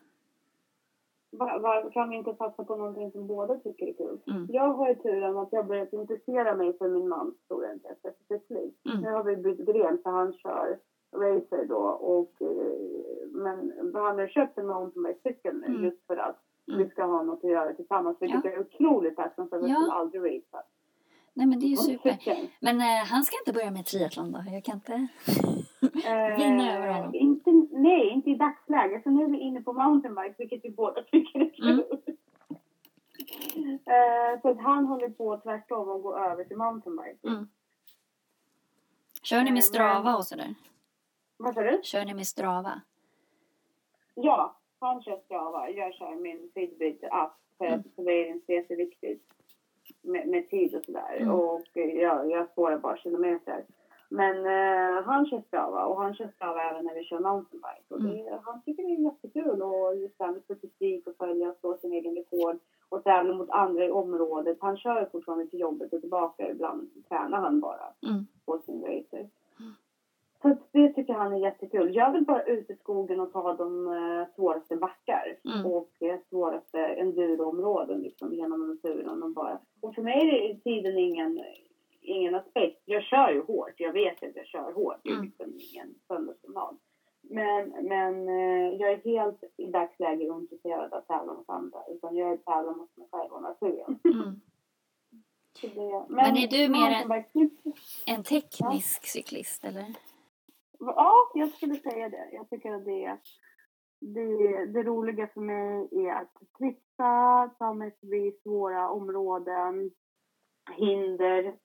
Var, 1.32 1.60
var, 1.60 1.89
kan 1.89 2.10
vi 2.10 2.15
inte 2.15 2.34
satsa 2.34 2.63
på 2.63 2.75
någonting 2.75 3.12
som 3.12 3.28
båda 3.28 3.58
tycker 3.58 3.88
är 3.88 3.93
kul? 3.93 4.17
Mm. 4.28 4.45
Jag 4.49 4.73
har 4.73 4.88
ju 4.88 4.95
turen 4.95 5.38
att 5.38 5.47
jag 5.52 5.65
börjat 5.67 5.93
intressera 5.93 6.56
mig 6.56 6.78
för 6.78 6.88
min 6.89 7.08
mans 7.08 7.36
stora 7.45 7.71
intresse 7.73 8.12
för 8.28 8.38
cykling. 8.38 8.71
Mm. 8.89 9.02
Nu 9.02 9.12
har 9.12 9.23
vi 9.23 9.36
bytt 9.36 9.60
gren 9.65 9.97
för 10.04 10.10
han 10.10 10.34
kör 10.34 10.78
racer 11.12 11.65
då 11.65 11.78
och 11.89 12.41
eh, 12.41 13.28
men 13.32 13.71
han 13.93 14.19
har 14.19 14.28
köpt 14.28 14.58
en 14.58 14.67
mountainbike-cykel 14.67 15.56
nu 15.60 15.65
Mm. 15.65 15.84
just 15.84 16.08
för 16.08 16.17
att. 16.17 16.39
Vi 16.78 16.90
ska 16.90 17.04
ha 17.06 17.24
något 17.24 17.44
att 17.44 17.50
göra 17.50 17.74
tillsammans 17.74 18.18
vilket 18.20 18.46
Ja. 18.46 18.52
är 18.52 18.60
otroligt 18.60 19.16
tacksam 19.16 19.50
för 19.50 19.60
vi 19.62 19.70
Ja. 19.70 19.76
skulle 19.76 19.92
aldrig 19.92 20.22
racea. 20.22 20.64
Nej, 21.34 21.48
men 21.48 21.60
det 21.60 21.66
är 21.66 21.70
ju 21.70 21.76
super. 21.78 22.18
Men 22.60 22.82
eh, 22.82 23.06
han 23.12 23.24
ska 23.24 23.38
inte 23.40 23.54
börja 23.54 23.72
med 23.72 23.86
triathlon 23.86 24.32
då? 24.32 24.44
Jag 24.52 24.64
kan 24.64 24.76
inte 24.76 24.94
eh, 26.06 26.38
vinna 26.38 26.78
över 26.78 26.88
honom. 26.94 27.16
Inte, 27.16 27.52
nej, 27.72 28.10
inte 28.10 28.30
i 28.30 28.36
dagsläget. 28.36 29.04
Så 29.04 29.10
nu 29.10 29.24
är 29.24 29.28
vi 29.28 29.40
inne 29.40 29.62
på 29.62 29.74
mountainbike 29.74 30.36
vilket 30.38 30.66
vi 30.66 30.70
båda 30.70 31.02
tycker 31.12 31.40
är 31.40 31.50
kul. 31.50 31.84
Mm. 33.56 33.80
Eh, 33.86 34.42
så 34.42 34.50
att 34.50 34.62
han 34.62 34.86
håller 34.86 35.10
på 35.10 35.38
tvärtom 35.38 35.90
och 35.90 36.02
går 36.04 36.20
över 36.20 36.44
till 36.44 36.58
mountainbike. 36.58 37.28
Mm. 37.28 37.50
Kör 39.24 39.42
ni 39.42 39.48
Eh, 39.50 39.54
med 39.54 39.64
Strava 39.64 40.04
men- 40.04 40.16
och 40.16 40.26
sådär? 40.26 40.56
Vad 41.38 41.54
sa 41.54 41.62
du? 41.62 41.80
Kör 41.84 42.06
ni 42.06 42.14
med 42.14 42.28
Strava? 42.28 42.82
Ja, 44.16 44.56
han 44.80 45.02
kör 45.02 45.18
Strava. 45.26 45.70
Jag 45.70 45.94
kör 45.94 46.15
min 46.15 46.52
Fitbit-app 46.54 47.34
för 47.58 47.65
Mm. 47.65 47.80
att 47.80 47.96
för 47.96 48.04
mig 48.04 48.30
är 48.30 48.39
det 48.48 48.54
jätteviktigt 48.54 49.24
med, 50.02 50.28
med 50.28 50.50
tid 50.50 50.76
och 50.76 50.84
sådär. 50.86 51.18
Mm. 51.18 51.32
Och 51.36 51.62
jag, 51.74 52.32
jag 52.32 52.50
spårar 52.50 52.78
bara 52.78 52.98
kilometer. 52.98 53.63
Men 54.12 54.38
eh, 54.46 55.04
han 55.04 55.26
kör 55.26 55.42
Strava 55.48 55.86
och 55.86 56.02
han 56.02 56.13
kör 56.15 56.28
Strava 56.36 56.62
även 56.63 56.86
när 56.86 56.96
vi 56.96 57.04
kör 57.04 57.20
mountainbike. 57.20 57.84
Och 57.94 58.02
det, 58.04 58.39
Han 58.44 58.62
tycker 58.62 58.84
det 58.84 58.89
är 58.89 59.00
jättekul 59.00 59.62
och 59.62 59.96
just 59.96 60.18
det 60.18 60.24
här 60.26 60.32
med 60.32 60.44
statistik 60.44 61.08
och 61.08 61.15
följa 61.18 61.50
och 61.50 61.58
slå 61.60 61.78
sin 61.78 61.94
egen 61.94 62.15
rekord 62.15 62.60
och 62.89 63.04
tävla 63.04 63.34
mot 63.34 63.50
andra 63.50 63.86
i 63.86 63.92
området. 63.92 64.58
Han 64.62 64.78
kör 64.78 65.10
fortfarande 65.12 65.48
till 65.48 65.60
jobbet 65.60 65.94
och 65.94 66.02
tillbaka. 66.02 66.50
Ibland 66.52 66.89
tränar 67.10 67.38
han 67.38 67.60
bara 67.60 67.94
Mm. 68.10 68.28
på 68.46 68.60
sin 68.60 68.82
racer. 68.82 69.30
Så 70.41 70.58
det 70.71 70.93
tycker 70.93 71.13
han 71.13 71.34
är 71.34 71.38
jättekul. 71.39 71.95
Jag 71.95 72.12
vill 72.12 72.25
bara 72.25 72.43
ut 72.43 72.69
i 72.69 72.75
skogen 72.75 73.19
och 73.19 73.34
ta 73.34 73.54
de 73.54 73.88
eh, 73.88 74.36
svåraste 74.36 74.75
backar 74.75 75.38
Mm. 75.45 75.65
och 75.65 75.91
eh, 75.99 76.19
svåraste 76.30 76.80
enduroområden 76.80 78.02
liksom, 78.02 78.34
genom 78.34 78.67
naturen. 78.69 79.23
Och, 79.23 79.32
bara. 79.32 79.60
och 79.82 79.95
för 79.95 80.02
mig 80.02 80.17
är 80.30 80.54
det 80.54 80.60
tiden 80.60 80.97
ingen, 80.97 81.39
ingen 82.02 82.36
aspekt. 82.36 82.82
Jag 82.86 83.04
kör 83.04 83.32
ju 83.32 83.41
hårt. 83.43 83.73
Jag 83.78 83.93
vet 83.93 84.23
att 84.23 84.36
jag 84.36 84.45
kör 84.45 84.71
hårt. 84.73 84.95
Det 85.04 85.10
är 85.10 85.13
Mm. 85.13 85.25
liksom 85.25 85.54
ingen 85.73 85.95
söndagspromenad. 86.08 86.78
Men, 87.21 87.69
men 87.69 88.30
eh, 88.30 88.75
jag 88.82 88.91
är 88.91 88.97
helt 89.04 89.43
i 89.58 89.65
dagsläget 89.65 90.32
ointresserad 90.32 90.93
av 90.93 90.99
att 90.99 91.08
tävla 91.08 91.34
mot 91.34 91.49
andra. 91.49 91.80
Utan 91.89 92.15
jag 92.15 92.45
tävlar 92.45 92.73
mot 92.75 92.97
mig 92.97 93.08
själv 93.12 93.32
och 93.32 93.41
naturen. 93.41 93.99
Mm. 94.04 94.41
Det, 95.62 96.06
Men 96.10 96.38
är 96.38 96.47
du 96.47 96.69
mer 96.69 96.91
en- 96.91 97.49
En 98.06 98.23
teknisk 98.23 99.06
cyklist 99.08 99.63
eller? 99.65 99.86
Ja, 100.80 101.32
jag 101.34 101.50
skulle 101.50 101.76
säga 101.76 102.10
det. 102.10 102.30
Jag 102.32 102.50
tycker 102.50 102.72
att 102.74 102.86
det, 102.86 103.20
det, 104.00 104.65
det 104.65 104.84
roliga 104.84 105.28
för 105.28 105.42
mig 105.42 105.89
är 105.92 106.12
att 106.15 106.34
trixa, 106.58 107.50
ta 107.58 107.74
mig 107.74 107.98
förbi 108.00 108.32
svåra 108.44 108.89
områden, 108.89 109.92
hinder. 110.72 111.60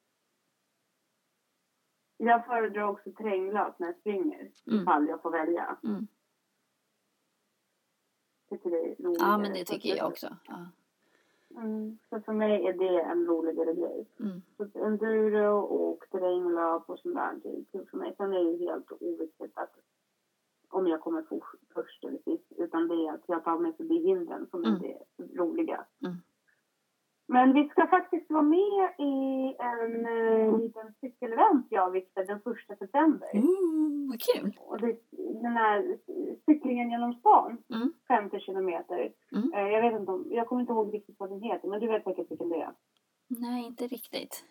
Jag 2.16 2.46
föredrar 2.46 2.82
också 2.88 3.12
terränglöp 3.12 3.78
när 3.78 3.86
jag 3.86 3.96
springer, 3.96 4.52
Mm. 4.66 4.82
ifall 4.82 5.08
jag 5.08 5.22
får 5.22 5.30
välja. 5.30 5.78
Mm. 5.84 6.06
Tycker 8.50 8.70
det 8.70 8.76
är 8.76 8.96
roligare. 9.02 9.30
Ja, 9.30 9.38
men 9.38 9.52
det 9.52 9.64
tycker 9.64 9.96
jag 9.96 10.08
också. 10.08 10.36
Ja. 10.46 10.66
Mm, 11.56 11.98
så 12.10 12.20
för 12.20 12.32
mig 12.32 12.66
är 12.66 12.72
det 12.72 13.00
en 13.00 13.26
roligare 13.26 13.72
grej. 13.74 14.06
Mm. 14.20 14.42
Så 14.56 14.78
enduro 14.78 15.58
och 15.58 16.04
terränglöp 16.10 16.90
och 16.90 16.98
sånt 16.98 17.14
där, 17.14 17.40
det 17.42 17.78
är 17.78 17.84
för 17.84 17.96
mig. 17.96 18.14
Sen 18.16 18.32
är 18.32 18.44
det 18.44 18.64
helt 18.70 18.92
oviktigt 19.00 19.52
att 19.54 19.74
om 20.68 20.86
jag 20.86 21.00
kommer 21.00 21.24
först 21.74 22.04
eller 22.04 22.18
sist, 22.18 22.52
utan 22.56 22.88
det 22.88 22.94
är 22.94 23.12
att 23.12 23.24
jag 23.26 23.44
tar 23.44 23.58
mig 23.58 23.72
förbi 23.72 23.98
hindren 24.02 24.46
som 24.50 24.64
Mm. 24.64 24.74
är 24.74 24.78
det 24.88 24.98
roliga. 25.38 25.84
Mm. 26.04 26.16
Men 27.26 27.52
vi 27.54 27.68
ska 27.68 27.86
faktiskt 27.86 28.30
vara 28.30 28.42
med 28.42 28.90
i 28.98 29.54
en 29.58 30.06
eh, 30.06 30.58
liten 30.58 30.94
cykelevent 31.00 31.66
jag 31.70 31.88
och 31.88 31.94
Viktor 31.94 32.24
den 32.24 32.40
första 32.40 32.76
september. 32.76 33.28
Ooh, 33.34 34.08
vad 34.10 34.20
kul! 34.20 34.58
Och 34.60 34.80
det, 34.80 34.96
den 35.42 35.56
här 35.56 35.96
cyklingen 36.46 36.90
genom 36.90 37.12
stan, 37.14 37.58
Mm. 37.74 37.92
50 38.08 38.40
kilometer. 38.40 39.12
Mm. 39.32 39.52
Eh, 39.54 39.68
jag 39.72 39.82
vet 39.82 40.00
inte 40.00 40.12
om, 40.12 40.26
jag 40.30 40.46
kommer 40.46 40.60
inte 40.60 40.72
ihåg 40.72 40.94
riktigt 40.94 41.16
vad 41.18 41.30
den 41.30 41.42
heter, 41.42 41.68
men 41.68 41.80
du 41.80 41.86
vet 41.86 42.04
säkert 42.04 42.30
vilken 42.30 42.48
det 42.48 42.60
är. 42.60 42.72
Nej, 43.28 43.66
inte 43.66 43.86
riktigt. 43.86 44.44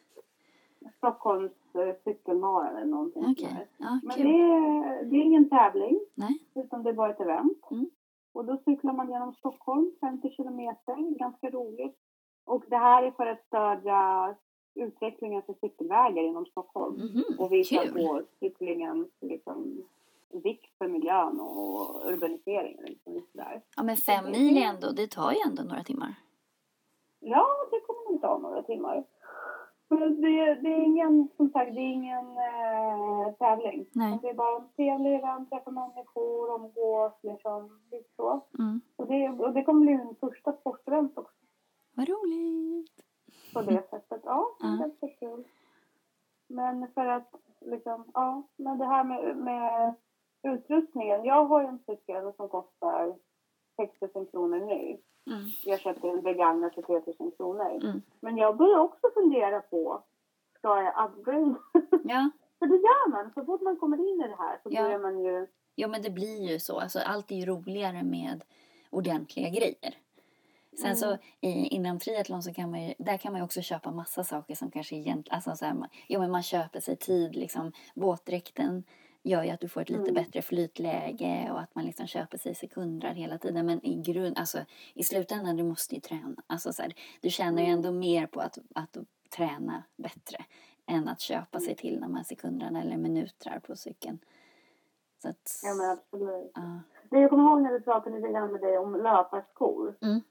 Stockholms 0.97 1.51
eh, 1.75 1.95
cykelmara 2.03 2.69
eller 2.69 2.85
någonting 2.85 3.23
där. 3.23 3.67
Ja, 3.77 3.99
Men 4.03 4.15
kul. 4.15 4.25
det 4.25 4.33
är, 4.41 5.03
det 5.05 5.15
är 5.15 5.21
ingen 5.23 5.49
tävling, 5.49 5.99
Nej. 6.15 6.39
utan 6.55 6.83
det 6.83 6.89
är 6.89 6.93
bara 6.93 7.09
ett 7.11 7.19
event. 7.19 7.71
Mm. 7.71 7.89
Och 8.33 8.45
då 8.45 8.57
cyklar 8.65 8.93
man 8.93 9.09
genom 9.09 9.33
Stockholm, 9.33 9.91
50 10.01 10.29
kilometer, 10.29 11.17
ganska 11.19 11.49
roligt. 11.49 11.97
Och 12.45 12.63
det 12.67 12.77
här 12.77 13.03
är 13.03 13.11
för 13.11 13.25
att 13.25 13.45
stödja 13.47 14.35
utvecklingen 14.75 15.41
för 15.41 15.53
cykelvägar 15.61 16.23
inom 16.23 16.45
Stockholm. 16.45 16.95
Mhm, 16.95 17.23
Och 17.39 17.51
visa 17.51 17.83
Kul! 17.83 17.93
på 17.93 18.21
cyklingens 18.39 19.07
liksom, 19.21 19.83
vikt 20.43 20.77
för 20.77 20.87
miljön 20.87 21.39
och 21.39 22.09
urbaniseringen. 22.09 22.85
Liksom, 22.85 23.25
där. 23.33 23.61
Ja, 23.75 23.83
men 23.83 23.97
fem 23.97 24.31
mil 24.31 24.57
är 24.57 24.61
ändå, 24.61 24.91
det 24.91 25.07
tar 25.11 25.31
ju 25.31 25.37
ändå 25.45 25.63
några 25.63 25.83
timmar. 25.83 26.15
Ja, 27.19 27.45
det 27.71 27.79
kommer 27.79 28.11
nog 28.11 28.21
ta 28.21 28.37
några 28.37 28.63
timmar. 28.63 29.03
Men 29.87 30.21
det, 30.21 30.55
det 30.55 30.73
är 30.73 30.81
ingen, 30.83 31.29
som 31.37 31.49
sagt, 31.49 31.75
det 31.75 31.81
är 31.81 31.93
ingen 31.93 32.27
eh, 32.37 33.33
tävling. 33.39 33.85
Nej. 33.91 34.19
Det 34.21 34.29
är 34.29 34.33
bara 34.33 34.55
en 34.55 34.69
trevlig 34.75 35.15
event, 35.15 35.49
träffa 35.49 35.71
människor, 35.71 36.55
umgås, 36.55 37.13
liksom, 37.23 37.79
så. 38.15 38.41
Mm. 38.59 38.81
Och 38.95 39.07
det, 39.07 39.29
och 39.29 39.53
det 39.53 39.63
kommer 39.63 39.81
bli 39.81 39.97
min 39.97 40.15
första 40.15 40.53
sportevent 40.53 41.17
också 41.17 41.42
Vad 41.93 42.09
roligt! 42.09 42.91
på 43.53 43.61
det 43.61 43.83
sättet. 43.89 44.21
Ja, 44.23 44.55
det 44.59 44.65
är 44.67 44.71
Ja. 44.71 44.77
ganska 44.77 45.07
kul. 45.07 45.43
Men 46.47 46.87
för 46.93 47.05
att 47.05 47.35
liksom, 47.61 48.11
ja, 48.13 48.43
men 48.55 48.77
det 48.77 48.85
här 48.85 49.03
med, 49.03 49.37
med 49.37 49.93
utrustningen. 50.43 51.25
Jag 51.25 51.45
har 51.45 51.61
ju 51.61 51.67
en 51.67 51.79
cykel 51.85 52.33
som 52.37 52.49
kostar 52.49 53.15
6 53.75 54.01
000 54.15 54.25
kronor 54.27 54.59
nu. 54.59 54.97
Mm. 55.35 55.45
Jag 55.63 55.79
köpte 55.79 56.07
en 56.09 56.21
begagnad 56.21 56.73
för 56.73 56.81
3 56.81 57.01
000 57.19 57.31
kronor. 57.37 57.69
Mm. 57.83 58.01
Men 58.19 58.37
jag 58.37 58.57
börjar 58.57 58.79
också 58.79 59.07
fundera 59.13 59.61
på, 59.61 60.03
ska 60.57 60.81
jag 60.81 61.09
upgrade? 61.09 61.55
Ja, 62.03 62.29
för 62.59 62.65
det 62.67 62.75
gör 62.75 63.09
man. 63.09 63.31
Så 63.33 63.45
fort 63.45 63.61
man 63.61 63.77
kommer 63.77 63.97
in 63.97 64.21
i 64.21 64.27
det 64.27 64.35
här 64.39 64.59
så 64.63 64.69
Ja. 64.71 64.83
börjar 64.83 64.99
man 64.99 65.19
ju... 65.23 65.47
jo, 65.75 65.89
men 65.89 66.01
det 66.01 66.09
blir 66.09 66.51
ju 66.51 66.59
så. 66.59 66.79
Alltså, 66.79 66.99
allt 66.99 67.31
är 67.31 67.35
ju 67.35 67.45
roligare 67.45 68.03
med 68.03 68.43
ordentliga 68.89 69.49
grejer. 69.49 69.97
Sen 70.77 70.85
Mm. 70.85 70.95
så 70.95 71.17
i, 71.41 71.49
inom 71.67 71.99
triathlon 71.99 72.43
så 72.43 72.53
kan 72.53 72.71
man 72.71 72.83
ju, 72.87 72.93
där 72.99 73.17
kan 73.17 73.31
man 73.31 73.39
ju 73.41 73.45
också 73.45 73.61
köpa 73.61 73.91
massa 73.91 74.23
saker 74.23 74.55
som 74.55 74.71
kanske 74.71 74.95
egentligen, 74.95 75.35
alltså 75.35 75.55
så 75.55 75.65
här, 75.65 75.73
man, 75.73 75.89
jo 76.07 76.19
men 76.19 76.31
man 76.31 76.43
köper 76.43 76.79
sig 76.79 76.95
tid 76.95 77.35
liksom. 77.35 77.71
Våtdräkten 77.95 78.83
gör 79.23 79.43
ju 79.43 79.49
att 79.49 79.59
du 79.59 79.69
får 79.69 79.81
ett 79.81 79.89
lite 79.89 80.01
Mm. 80.11 80.13
bättre 80.13 80.41
flytläge 80.41 81.49
och 81.51 81.59
att 81.61 81.75
man 81.75 81.85
liksom 81.85 82.07
köper 82.07 82.37
sig 82.37 82.55
sekundrar 82.55 83.13
hela 83.13 83.37
tiden. 83.37 83.65
Men 83.65 83.85
i 83.85 84.01
grund, 84.01 84.37
alltså 84.39 84.59
i 84.93 85.03
slutändan 85.03 85.57
du 85.57 85.63
måste 85.63 85.95
ju 85.95 86.01
träna. 86.01 86.35
Alltså 86.47 86.73
så 86.73 86.81
här, 86.81 86.93
du 87.21 87.29
tjänar 87.29 87.59
ju 87.61 87.67
Mm. 87.67 87.77
ändå 87.77 87.91
mer 87.91 88.27
på 88.27 88.39
att, 88.39 88.57
att 88.75 88.97
träna 89.35 89.83
bättre 89.97 90.45
än 90.85 91.07
att 91.07 91.19
köpa 91.21 91.59
sig 91.59 91.75
till 91.75 92.01
de 92.01 92.15
här 92.15 92.23
sekunderna 92.23 92.81
eller 92.81 92.97
minuter 92.97 93.59
på 93.67 93.75
cykeln. 93.75 94.19
Så 95.21 95.29
att, 95.29 95.59
Ja, 95.63 95.73
men 95.73 95.89
absolut. 95.89 96.51
ja. 96.55 96.79
Jag 97.19 97.29
kommer 97.29 97.43
ihåg 97.43 97.61
när 97.61 97.71
vi 97.73 97.79
pratade 97.81 98.15
lite 98.15 98.31
grann 98.31 98.51
med 98.51 98.61
dig 98.61 98.77
om 98.77 98.95
löparskor. 98.95 99.95
Mm. 100.01 100.21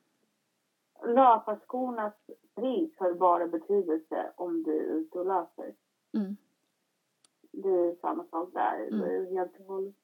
Löparskornas 1.04 2.14
pris 2.54 2.90
har 2.98 3.14
bara 3.14 3.46
betydelse 3.46 4.32
om 4.36 4.62
du 4.62 4.78
är 4.78 4.94
ute 4.94 5.18
och 5.18 5.26
löper. 5.26 5.74
Mm. 6.14 6.36
Det 7.52 7.68
är 7.68 7.94
samma 8.00 8.24
sak 8.24 8.48
där. 8.52 8.86
Mm. 8.86 9.00
Det 9.00 9.16
är 9.16 9.30
helt 9.38 9.60
och 9.60 9.66
hållet. 9.66 9.94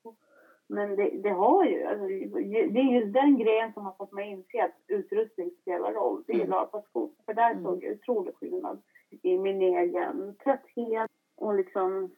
Men 0.66 0.96
det, 0.96 1.11
det 1.22 1.30
har 1.30 1.64
ju, 1.64 1.84
alltså, 1.84 2.07
det 2.07 2.78
är 2.80 3.01
just 3.01 3.12
den 3.14 3.38
grejen 3.38 3.72
som 3.72 3.84
har 3.84 3.92
fått 3.92 4.12
mig 4.12 4.32
att 4.32 4.38
inse 4.38 4.64
att 4.64 4.74
utrustning 4.86 5.51
spelar 5.62 5.92
roll. 5.92 6.24
Det 6.26 6.32
är 6.32 6.36
Mm. 6.36 6.51
LAPA-skor. 6.51 7.11
För 7.26 7.34
där 7.34 7.51
Mm. 7.51 7.64
såg 7.64 7.84
jag 7.84 7.92
otrolig 7.92 8.34
skillnad 8.34 8.82
i 9.22 9.38
min 9.38 9.62
egen 9.62 10.34
trötthet 10.44 11.11
och 11.36 11.55
liksom, 11.55 12.11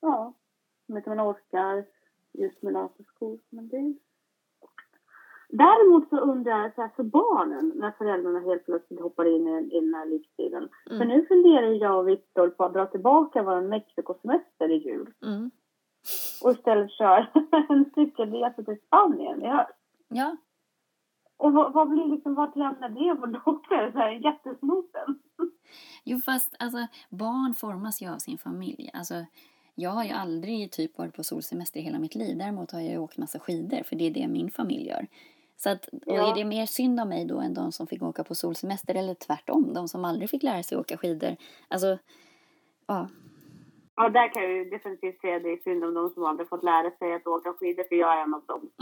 ja, 0.00 0.32
som 0.86 0.96
inte 0.96 1.10
man 1.10 1.30
orkar 1.30 1.84
just 2.32 2.62
med 2.62 2.72
LAPA-skor. 2.72 3.38
Men 3.50 3.68
det... 3.68 3.94
Däremot 5.58 6.08
så 6.08 6.16
undrar 6.18 6.58
jag 6.58 6.74
så 6.74 6.80
här, 6.82 6.90
för 6.96 7.02
barnen, 7.02 7.72
när 7.74 7.90
föräldrarna 7.90 8.40
helt 8.40 8.64
plötsligt 8.64 9.00
hoppar 9.00 9.24
in 9.36 9.48
i, 9.48 9.76
i 9.76 9.80
den 9.80 9.94
här 9.94 10.06
livsstilen. 10.06 10.68
För 10.88 10.94
Mm. 10.94 11.08
nu 11.08 11.26
funderar 11.26 11.66
jag 11.72 11.98
och 11.98 12.08
Viktor 12.08 12.48
på 12.48 12.64
att 12.64 12.72
dra 12.72 12.86
tillbaka 12.86 13.42
vår 13.42 13.60
Mexikosemester 13.60 14.70
i 14.70 14.76
jul 14.88 15.10
Mm. 15.22 15.50
och 16.42 16.50
istället 16.50 16.90
köra 16.90 17.26
en 17.68 17.90
cykelresa 17.94 18.62
till 18.62 18.78
Spanien 18.86 19.42
i 19.42 19.48
höst. 19.48 19.72
Ja, 20.08 20.36
Och 21.36 21.52
vad, 21.52 21.72
vad 21.72 21.88
blir 21.90 22.04
liksom, 22.06 22.34
vart 22.34 22.56
lämnar 22.56 22.88
det 22.88 23.14
vår 23.20 23.26
dotter? 23.26 23.92
Så 23.92 23.98
här, 23.98 24.10
jättesnopen. 24.10 25.18
jo 26.04 26.18
fast 26.18 26.54
alltså 26.58 26.78
barn 27.10 27.54
formas 27.54 28.02
ju 28.02 28.08
av 28.12 28.18
sin 28.18 28.38
familj. 28.38 28.90
Alltså 28.94 29.14
jag 29.74 29.90
har 29.90 30.04
ju 30.04 30.10
aldrig 30.10 30.70
typ 30.72 30.98
varit 30.98 31.16
på 31.16 31.22
solsemester 31.24 31.80
i 31.80 31.82
hela 31.82 31.98
mitt 31.98 32.14
liv. 32.14 32.38
Däremot 32.38 32.72
har 32.72 32.80
jag 32.80 32.90
ju 32.90 32.98
åkt 32.98 33.18
massa 33.18 33.38
skidor 33.38 33.82
för 33.82 33.96
det 33.96 34.04
är 34.06 34.10
det 34.10 34.28
min 34.28 34.50
familj 34.50 34.88
gör. 34.88 35.06
Så 35.56 35.70
att, 35.70 35.86
och 35.86 36.00
Ja. 36.06 36.30
är 36.30 36.34
det 36.34 36.44
mer 36.44 36.66
synd 36.66 37.00
om 37.00 37.08
mig 37.08 37.24
då 37.24 37.40
än 37.40 37.54
de 37.54 37.72
som 37.72 37.86
fick 37.86 38.02
åka 38.02 38.24
på 38.24 38.34
solsemester 38.34 38.94
eller 38.94 39.14
tvärtom, 39.14 39.72
de 39.74 39.88
som 39.88 40.04
aldrig 40.04 40.30
fick 40.30 40.42
lära 40.42 40.62
sig 40.62 40.78
åka 40.78 40.96
skidor. 40.96 41.36
Alltså, 41.68 41.98
ja. 42.86 43.08
Ja, 43.96 44.08
där 44.08 44.32
kan 44.34 44.42
jag 44.42 44.52
ju 44.52 44.64
definitivt 44.70 45.20
säga 45.20 45.38
det 45.38 45.48
är 45.52 45.56
synd 45.56 45.84
om 45.84 45.94
de 45.94 46.10
som 46.10 46.24
aldrig 46.24 46.48
fått 46.48 46.64
lära 46.64 46.90
sig 46.90 47.14
att 47.14 47.26
åka 47.26 47.52
skidor, 47.52 47.84
för 47.84 47.94
jag 47.96 48.18
är 48.18 48.22
en 48.22 48.34
av 48.34 48.44
dem. 48.46 48.70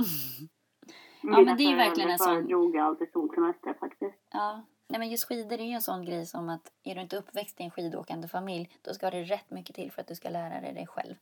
Ja, 1.24 1.40
men 1.40 1.56
det 1.56 1.62
är 1.64 1.76
verkligen 1.76 2.10
en 2.10 2.18
sån- 2.18 2.48
jag 2.48 2.76
alltid 2.76 3.12
solsemester 3.12 3.74
faktiskt. 3.80 4.18
Ja, 4.32 4.62
nej 4.88 4.98
men 4.98 5.08
just 5.10 5.24
skidor 5.28 5.60
är 5.60 5.64
ju 5.64 5.72
en 5.72 5.82
sån 5.82 6.04
grej 6.04 6.26
som 6.26 6.48
att 6.48 6.72
är 6.84 6.94
du 6.94 7.00
inte 7.00 7.16
uppväxt 7.16 7.60
i 7.60 7.64
en 7.64 7.70
skidåkande 7.70 8.28
familj 8.28 8.70
då 8.82 8.94
ska 8.94 9.10
det 9.10 9.22
rätt 9.22 9.50
mycket 9.50 9.76
till 9.76 9.92
för 9.92 10.00
att 10.00 10.06
du 10.08 10.14
ska 10.14 10.28
lära 10.28 10.60
dig 10.60 10.72
det 10.74 10.86
själv. 10.86 11.14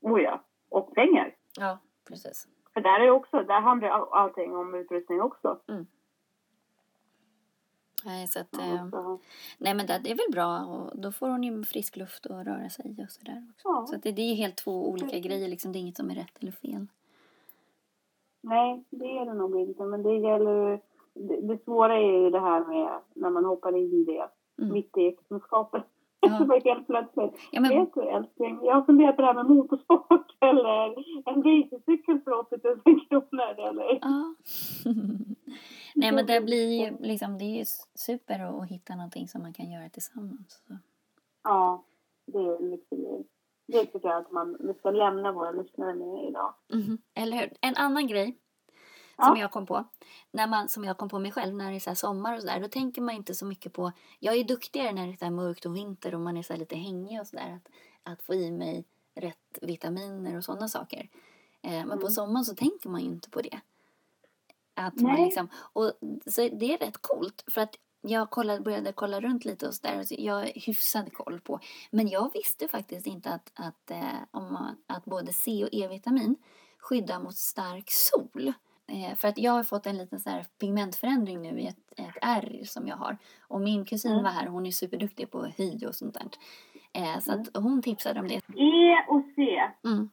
Oh 0.00 0.20
ja. 0.22 0.44
Och 0.68 0.94
pengar. 0.94 1.34
Ja, 1.58 1.78
precis. 2.08 2.48
För 2.78 2.82
där 2.82 3.00
är 3.00 3.10
också, 3.10 3.42
där 3.42 3.60
handlar 3.60 3.88
all- 3.88 4.08
allting 4.12 4.56
om 4.56 4.74
utrustning 4.74 5.20
också. 5.22 5.58
Nej, 8.04 8.28
så 8.28 8.40
att, 8.40 8.54
eh, 8.58 8.84
nej 9.58 9.74
men 9.74 9.86
det, 9.86 10.00
det 10.04 10.10
är 10.10 10.14
väl 10.16 10.32
bra 10.32 10.64
och 10.66 10.98
då 11.00 11.12
får 11.12 11.28
hon 11.28 11.42
ju 11.42 11.64
frisk 11.64 11.96
luft 11.96 12.26
och 12.26 12.44
röra 12.44 12.68
sig 12.70 12.96
och 13.04 13.10
sådär 13.10 13.46
också. 13.54 13.68
Ja. 13.68 13.86
Så 13.88 13.96
att 13.96 14.02
det, 14.02 14.12
det 14.12 14.22
är 14.22 14.26
ju 14.28 14.34
helt 14.34 14.56
två 14.56 14.88
olika 14.90 15.18
grejer 15.18 15.48
liksom, 15.48 15.72
det 15.72 15.78
är 15.78 15.80
inget 15.80 15.96
som 15.96 16.10
är 16.10 16.14
rätt 16.14 16.38
eller 16.42 16.52
fel. 16.52 16.86
Nej, 18.40 18.84
det 18.90 19.18
är 19.18 19.24
det 19.26 19.34
nog 19.34 19.60
inte. 19.60 19.82
Men 19.82 20.02
det 20.02 20.16
gäller 20.18 20.80
det, 21.14 21.40
det 21.40 21.64
svåra 21.64 21.94
är 21.96 22.22
ju 22.22 22.30
det 22.30 22.40
här 22.40 22.64
med 22.64 23.00
när 23.14 23.30
man 23.30 23.44
hoppar 23.44 23.76
in 23.76 23.92
i 23.92 24.04
det 24.04 24.28
Mm. 24.62 24.72
mitt 24.72 24.96
i 24.96 25.06
äktenskapet. 25.06 25.84
Ja. 26.32 26.38
Det 26.38 26.44
var 26.52 26.60
helt 26.60 26.86
plötsligt. 26.86 27.48
Ja, 27.52 27.60
men, 27.60 27.70
Vet 27.70 27.94
du 27.94 28.02
älskling, 28.02 28.58
jag 28.62 28.74
har 28.74 28.82
funderat 28.82 29.16
på 29.16 29.22
det 29.22 29.28
här 29.28 29.34
med 29.34 29.46
motorsport 29.46 30.26
eller 30.40 30.94
en 31.30 31.42
racercykel 31.42 32.20
för 32.24 32.32
80 32.32 32.56
000 32.84 33.06
kronor 33.08 33.68
eller... 33.68 33.98
ja. 34.02 34.34
nej 35.94 36.12
men 36.12 36.26
det 36.26 36.40
blir 36.40 36.84
ju 36.84 36.96
liksom, 37.00 37.38
det 37.38 37.44
är 37.44 37.58
ju 37.58 37.64
super 37.94 38.40
att, 38.40 38.62
att 38.62 38.68
hitta 38.68 38.94
någonting 38.94 39.28
som 39.28 39.42
man 39.42 39.52
kan 39.52 39.70
göra 39.70 39.88
tillsammans. 39.88 40.62
Så. 40.68 40.76
Ja, 41.42 41.84
det 42.26 42.38
är 42.38 42.68
grej. 42.96 43.24
Det 43.66 43.86
tycker 43.86 44.08
jag 44.08 44.18
att 44.18 44.32
man, 44.32 44.56
vi 44.60 44.74
ska 44.74 44.90
lämna 44.90 45.32
våra 45.32 45.50
lyssnare 45.50 45.94
med 45.94 46.28
idag. 46.28 46.54
Mhm, 46.72 46.98
Eller 47.14 47.36
hur? 47.36 47.52
En 47.60 47.74
annan 47.76 48.06
grej 48.06 48.38
Ja. 49.18 49.24
som 49.24 49.36
jag 49.36 49.50
kom 49.50 49.66
på, 49.66 49.84
när 50.30 50.46
man, 50.46 50.68
som 50.68 50.84
jag 50.84 50.96
kom 50.98 51.08
på 51.08 51.18
mig 51.18 51.32
själv 51.32 51.54
när 51.54 51.70
det 51.70 51.76
är 51.76 51.80
så 51.80 51.94
sommar 51.94 52.34
och 52.34 52.40
sådär, 52.40 52.60
då 52.60 52.68
tänker 52.68 53.02
man 53.02 53.14
inte 53.14 53.34
så 53.34 53.44
mycket 53.46 53.72
på, 53.72 53.92
jag 54.18 54.34
är 54.36 54.44
duktigare 54.44 54.92
när 54.92 55.06
det 55.06 55.22
är 55.22 55.30
mörkt 55.30 55.66
och 55.66 55.76
vinter 55.76 56.14
och 56.14 56.20
man 56.20 56.36
är 56.36 56.42
så 56.42 56.56
lite 56.56 56.76
hängig 56.76 57.20
och 57.20 57.26
sådär, 57.26 57.56
att, 57.56 57.72
att 58.12 58.22
få 58.22 58.34
i 58.34 58.50
mig 58.50 58.84
rätt 59.14 59.58
vitaminer 59.62 60.36
och 60.36 60.44
sådana 60.44 60.68
saker. 60.68 61.08
Eh, 61.62 61.70
men 61.86 61.88
på 61.88 61.94
Mm. 62.06 62.10
sommaren 62.10 62.44
så 62.44 62.54
tänker 62.54 62.88
man 62.88 63.00
ju 63.00 63.06
inte 63.06 63.30
på 63.30 63.40
det. 63.40 63.60
Att 64.74 64.96
man 65.00 65.12
Nej. 65.12 65.24
liksom, 65.24 65.48
och 65.54 65.92
så 66.26 66.48
det 66.48 66.74
är 66.74 66.78
rätt 66.78 66.98
coolt 67.02 67.44
för 67.46 67.60
att 67.60 67.74
jag 68.00 68.30
kollade, 68.30 68.60
började 68.60 68.92
kolla 68.92 69.20
runt 69.20 69.44
lite 69.44 69.68
och 69.68 69.74
sådär. 69.74 70.04
Så 70.04 70.14
jag 70.18 70.34
har 70.34 70.52
hyfsad 70.54 71.12
koll 71.12 71.40
på. 71.40 71.60
Men 71.90 72.08
jag 72.08 72.32
visste 72.32 72.68
faktiskt 72.68 73.06
inte 73.06 73.30
att, 73.30 73.52
att, 73.54 73.90
eh, 73.90 74.02
om 74.30 74.52
man, 74.52 74.76
att 74.86 75.04
både 75.04 75.32
C 75.32 75.64
och 75.64 75.68
E-vitamin 75.72 76.36
skyddar 76.78 77.20
mot 77.20 77.36
stark 77.36 77.90
sol. 77.90 78.52
Eh, 78.88 79.14
för 79.16 79.28
att 79.28 79.38
jag 79.38 79.52
har 79.52 79.62
fått 79.62 79.86
en 79.86 79.96
liten 79.98 80.20
så 80.20 80.30
här 80.30 80.46
pigmentförändring 80.60 81.42
nu 81.42 81.60
i 81.60 81.66
ett, 81.66 81.92
ett 81.96 82.16
ärr 82.22 82.60
som 82.64 82.86
jag 82.86 82.96
har. 82.96 83.16
Och 83.48 83.60
min 83.60 83.84
kusin 83.84 84.12
Mm. 84.12 84.24
var 84.24 84.30
här 84.30 84.46
hon 84.46 84.66
är 84.66 84.70
superduktig 84.70 85.30
på 85.30 85.44
hy 85.44 85.86
och 85.86 85.94
sånt 85.94 86.14
där. 86.14 86.28
Eh, 86.92 87.18
så 87.20 87.32
att 87.32 87.56
hon 87.56 87.82
tipsade 87.82 88.20
om 88.20 88.28
det. 88.28 88.34
E 88.56 89.04
och 89.08 89.22
C. 89.36 89.60
Mm. 89.84 90.10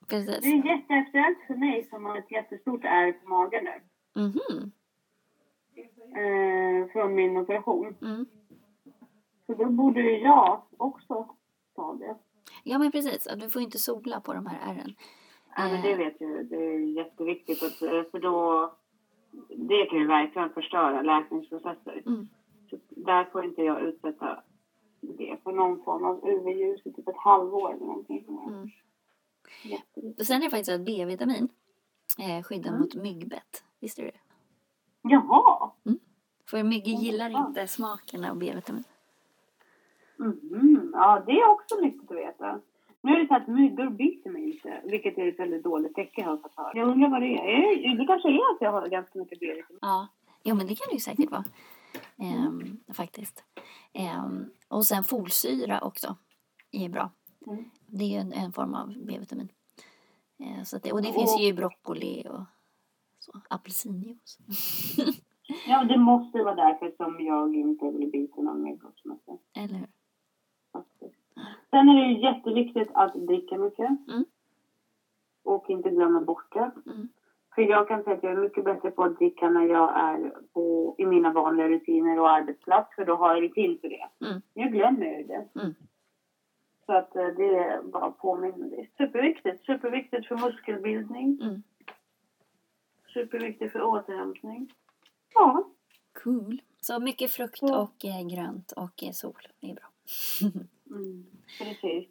Det 0.00 0.06
Precis. 0.06 0.44
är 0.44 0.66
jätteaktuellt 0.66 1.38
för 1.46 1.54
mig 1.54 1.84
som 1.90 2.04
har 2.04 2.18
ett 2.18 2.30
jättestort 2.30 2.84
ärr 2.84 3.12
på 3.12 3.28
magen 3.28 3.64
nu. 3.64 3.80
Mhm. 4.22 4.72
Eh, 6.16 6.88
från 6.92 7.14
min 7.14 7.36
operation. 7.36 7.96
Mm. 8.02 8.26
Så 9.46 9.54
då 9.54 9.70
borde 9.70 10.00
ju 10.00 10.18
jag 10.18 10.62
också 10.76 11.34
ta 11.76 11.94
det. 11.94 12.16
Ja 12.64 12.78
men 12.78 12.92
precis, 12.92 13.28
du 13.36 13.50
får 13.50 13.62
inte 13.62 13.78
sola 13.78 14.20
på 14.20 14.32
de 14.34 14.46
här 14.46 14.72
ärren. 14.72 14.94
Ja, 15.56 15.68
men 15.68 15.82
det 15.82 15.94
vet 15.96 16.20
ju, 16.20 16.42
det 16.42 16.56
är 16.56 16.78
jätteviktigt. 16.78 17.62
Att, 17.62 17.82
eh, 17.82 18.02
för 18.10 18.18
då, 18.18 18.72
det 19.48 19.86
kan 19.86 19.98
ju 19.98 20.06
verkligen 20.06 20.50
förstöra 20.50 21.02
läkningsprocesser. 21.02 22.02
Mm. 22.06 22.28
Så 22.70 22.78
där 22.90 23.24
får 23.24 23.44
inte 23.44 23.62
jag 23.62 23.80
utsätta 23.82 24.42
det 25.00 25.36
för 25.42 25.52
någon 25.52 25.82
form 25.84 26.04
av 26.04 26.28
UV-ljus 26.28 26.80
i 26.86 26.92
typ 26.92 27.08
ett 27.08 27.16
halvår 27.16 27.72
eller 27.74 27.86
någonting. 27.86 28.24
Mm. 28.48 28.68
Jätteviktigt. 29.64 30.26
Sen 30.26 30.36
är 30.36 30.40
det 30.44 30.50
faktiskt 30.50 30.70
att 30.70 30.80
B-vitamin 30.86 31.48
eh, 32.18 32.42
skyddar 32.42 32.68
Mm. 32.70 32.80
mot 32.80 32.94
myggbett. 32.94 33.64
Visste 33.80 34.02
du 34.02 34.06
det? 34.08 34.18
Jaha! 35.02 35.70
För 36.50 36.62
myggor 36.62 36.94
gillar 36.94 37.30
fan. 37.30 37.48
inte 37.48 37.66
smaken 37.66 38.24
av 38.24 38.38
B-vitamin. 38.38 38.84
Mhm. 40.16 40.90
Ja, 40.94 41.22
det 41.26 41.32
är 41.32 41.48
också 41.50 41.76
nyttigt 41.80 42.10
att 42.10 42.16
veta. 42.16 42.60
Nu 43.06 43.12
är 43.12 43.20
det 43.20 43.26
så 43.28 43.34
att 43.36 43.48
myggor 43.48 43.90
biter 43.90 44.30
mig 44.30 44.50
inte, 44.50 44.80
vilket 44.84 45.18
är 45.18 45.28
ett 45.28 45.38
väldigt 45.38 45.64
dåligt 45.64 45.94
tecken 45.94 46.24
har 46.24 46.32
jag 46.32 46.42
fått 46.42 46.56
höra. 46.56 46.72
Jag 46.74 46.88
undrar 46.88 47.08
vad 47.10 47.22
det 47.22 47.34
är. 47.34 47.96
Det- 47.98 48.06
kanske 48.06 48.28
är 48.28 48.34
att 48.54 48.60
jag 48.60 48.72
har 48.72 48.88
ganska 48.88 49.18
mycket 49.18 49.40
B-vitamin. 49.40 49.78
Ja, 49.80 50.08
jo 50.44 50.54
men 50.54 50.66
det 50.66 50.74
kan 50.74 50.86
det 50.88 50.94
ju 50.94 51.00
säkert 51.00 51.30
vara. 51.30 51.44
Ehm, 52.18 52.80
faktiskt. 52.94 53.44
Ehm, 53.92 54.44
och 54.68 54.86
sen 54.86 55.04
folsyra 55.04 55.80
också 55.80 56.16
är 56.72 56.88
bra. 56.88 57.10
Mm. 57.46 57.64
Det 57.86 58.04
är 58.04 58.08
ju 58.08 58.16
en, 58.16 58.32
en 58.32 58.52
form 58.52 58.74
av 58.74 58.94
B-vitamin. 59.06 59.48
Eh, 60.38 60.62
så 60.64 60.78
det, 60.78 60.92
och 60.92 61.02
det 61.02 61.12
finns 61.12 61.40
ju 61.40 61.44
i 61.46 61.52
broccoli 61.52 62.26
och 62.30 62.44
så, 63.18 63.40
apelsinjuice. 63.50 64.38
Ja, 65.66 65.84
det 65.84 65.98
måste 65.98 66.38
vara 66.38 66.54
därför 66.54 66.92
som 66.96 67.24
jag 67.26 67.56
inte 67.56 67.90
vill 67.90 68.10
bita 68.10 68.42
någon 68.42 68.62
myggor 68.62 68.92
Eller 69.54 69.74
hur? 69.78 69.88
faktiskt. 70.72 71.25
Sen 71.70 71.88
är 71.88 71.94
det 71.94 72.06
ju 72.06 72.22
jätteviktigt 72.22 72.90
att 72.94 73.14
dricka 73.14 73.58
mycket. 73.58 73.88
Mm. 74.08 74.24
Och 75.44 75.70
inte 75.70 75.90
glömma 75.90 76.20
bort 76.20 76.54
det. 76.54 76.70
Mm. 76.86 77.08
För 77.54 77.62
jag 77.62 77.88
kan 77.88 78.02
säga 78.02 78.16
att 78.16 78.22
jag 78.22 78.32
är 78.32 78.36
mycket 78.36 78.64
bättre 78.64 78.90
på 78.90 79.04
att 79.04 79.18
dricka 79.18 79.50
när 79.50 79.66
jag 79.66 79.96
är 79.96 80.32
på, 80.52 80.94
i 80.98 81.06
mina 81.06 81.32
vanliga 81.32 81.68
rutiner 81.68 82.18
och 82.18 82.30
arbetsplats. 82.30 82.94
För 82.94 83.04
då 83.04 83.14
har 83.16 83.34
jag 83.34 83.42
rutin 83.42 83.78
för 83.80 83.88
det. 83.88 84.26
Mm. 84.26 84.42
Jag 84.54 84.72
glömmer 84.72 85.18
ju 85.18 85.22
det. 85.22 85.48
Mm. 85.60 85.74
Så 86.86 86.92
att 86.92 87.16
eh, 87.16 87.26
det 87.26 87.58
är 87.58 87.82
bara 87.82 88.10
påminner 88.10 88.70
det. 88.70 88.86
Superviktigt. 88.96 89.66
Superviktigt 89.66 90.26
för 90.26 90.36
muskelbildning. 90.36 91.38
Mm. 91.42 91.62
Superviktigt 93.14 93.72
för 93.72 93.82
återhämtning. 93.82 94.72
Ja. 95.34 95.64
Cool. 96.24 96.62
Så 96.80 97.00
mycket 97.00 97.30
frukt 97.30 97.62
och 97.62 98.04
eh, 98.04 98.26
grönt 98.34 98.72
och 98.72 99.02
eh, 99.02 99.10
sol. 99.12 99.48
Det 99.60 99.70
är 99.70 99.74
bra. 99.74 99.88
Mm. 100.90 101.26
Precis. 101.58 102.08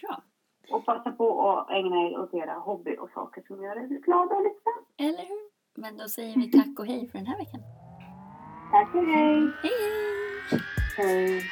bra. 0.00 0.22
Och 0.70 0.86
passa 0.86 1.10
på 1.12 1.50
att 1.50 1.70
ägna 1.70 1.96
er 1.96 2.18
åt 2.18 2.34
era 2.34 2.54
hobby 2.54 2.96
och 2.96 3.10
saker 3.10 3.42
som 3.46 3.62
gör 3.62 3.76
er 3.76 4.00
glada 4.00 4.34
och 4.34 4.42
lyckliga. 4.42 5.08
Eller 5.08 5.28
hur? 5.28 5.50
Men 5.74 5.96
då 5.96 6.08
säger 6.08 6.36
vi 6.36 6.50
tack 6.50 6.78
och 6.78 6.86
hej 6.86 7.08
för 7.08 7.18
den 7.18 7.26
här 7.26 7.38
veckan. 7.38 7.60
Tack 8.72 8.94
och 8.94 9.04
hej! 9.04 9.50
Hej 9.62 9.72
hej! 9.80 10.60
Hej! 10.96 11.42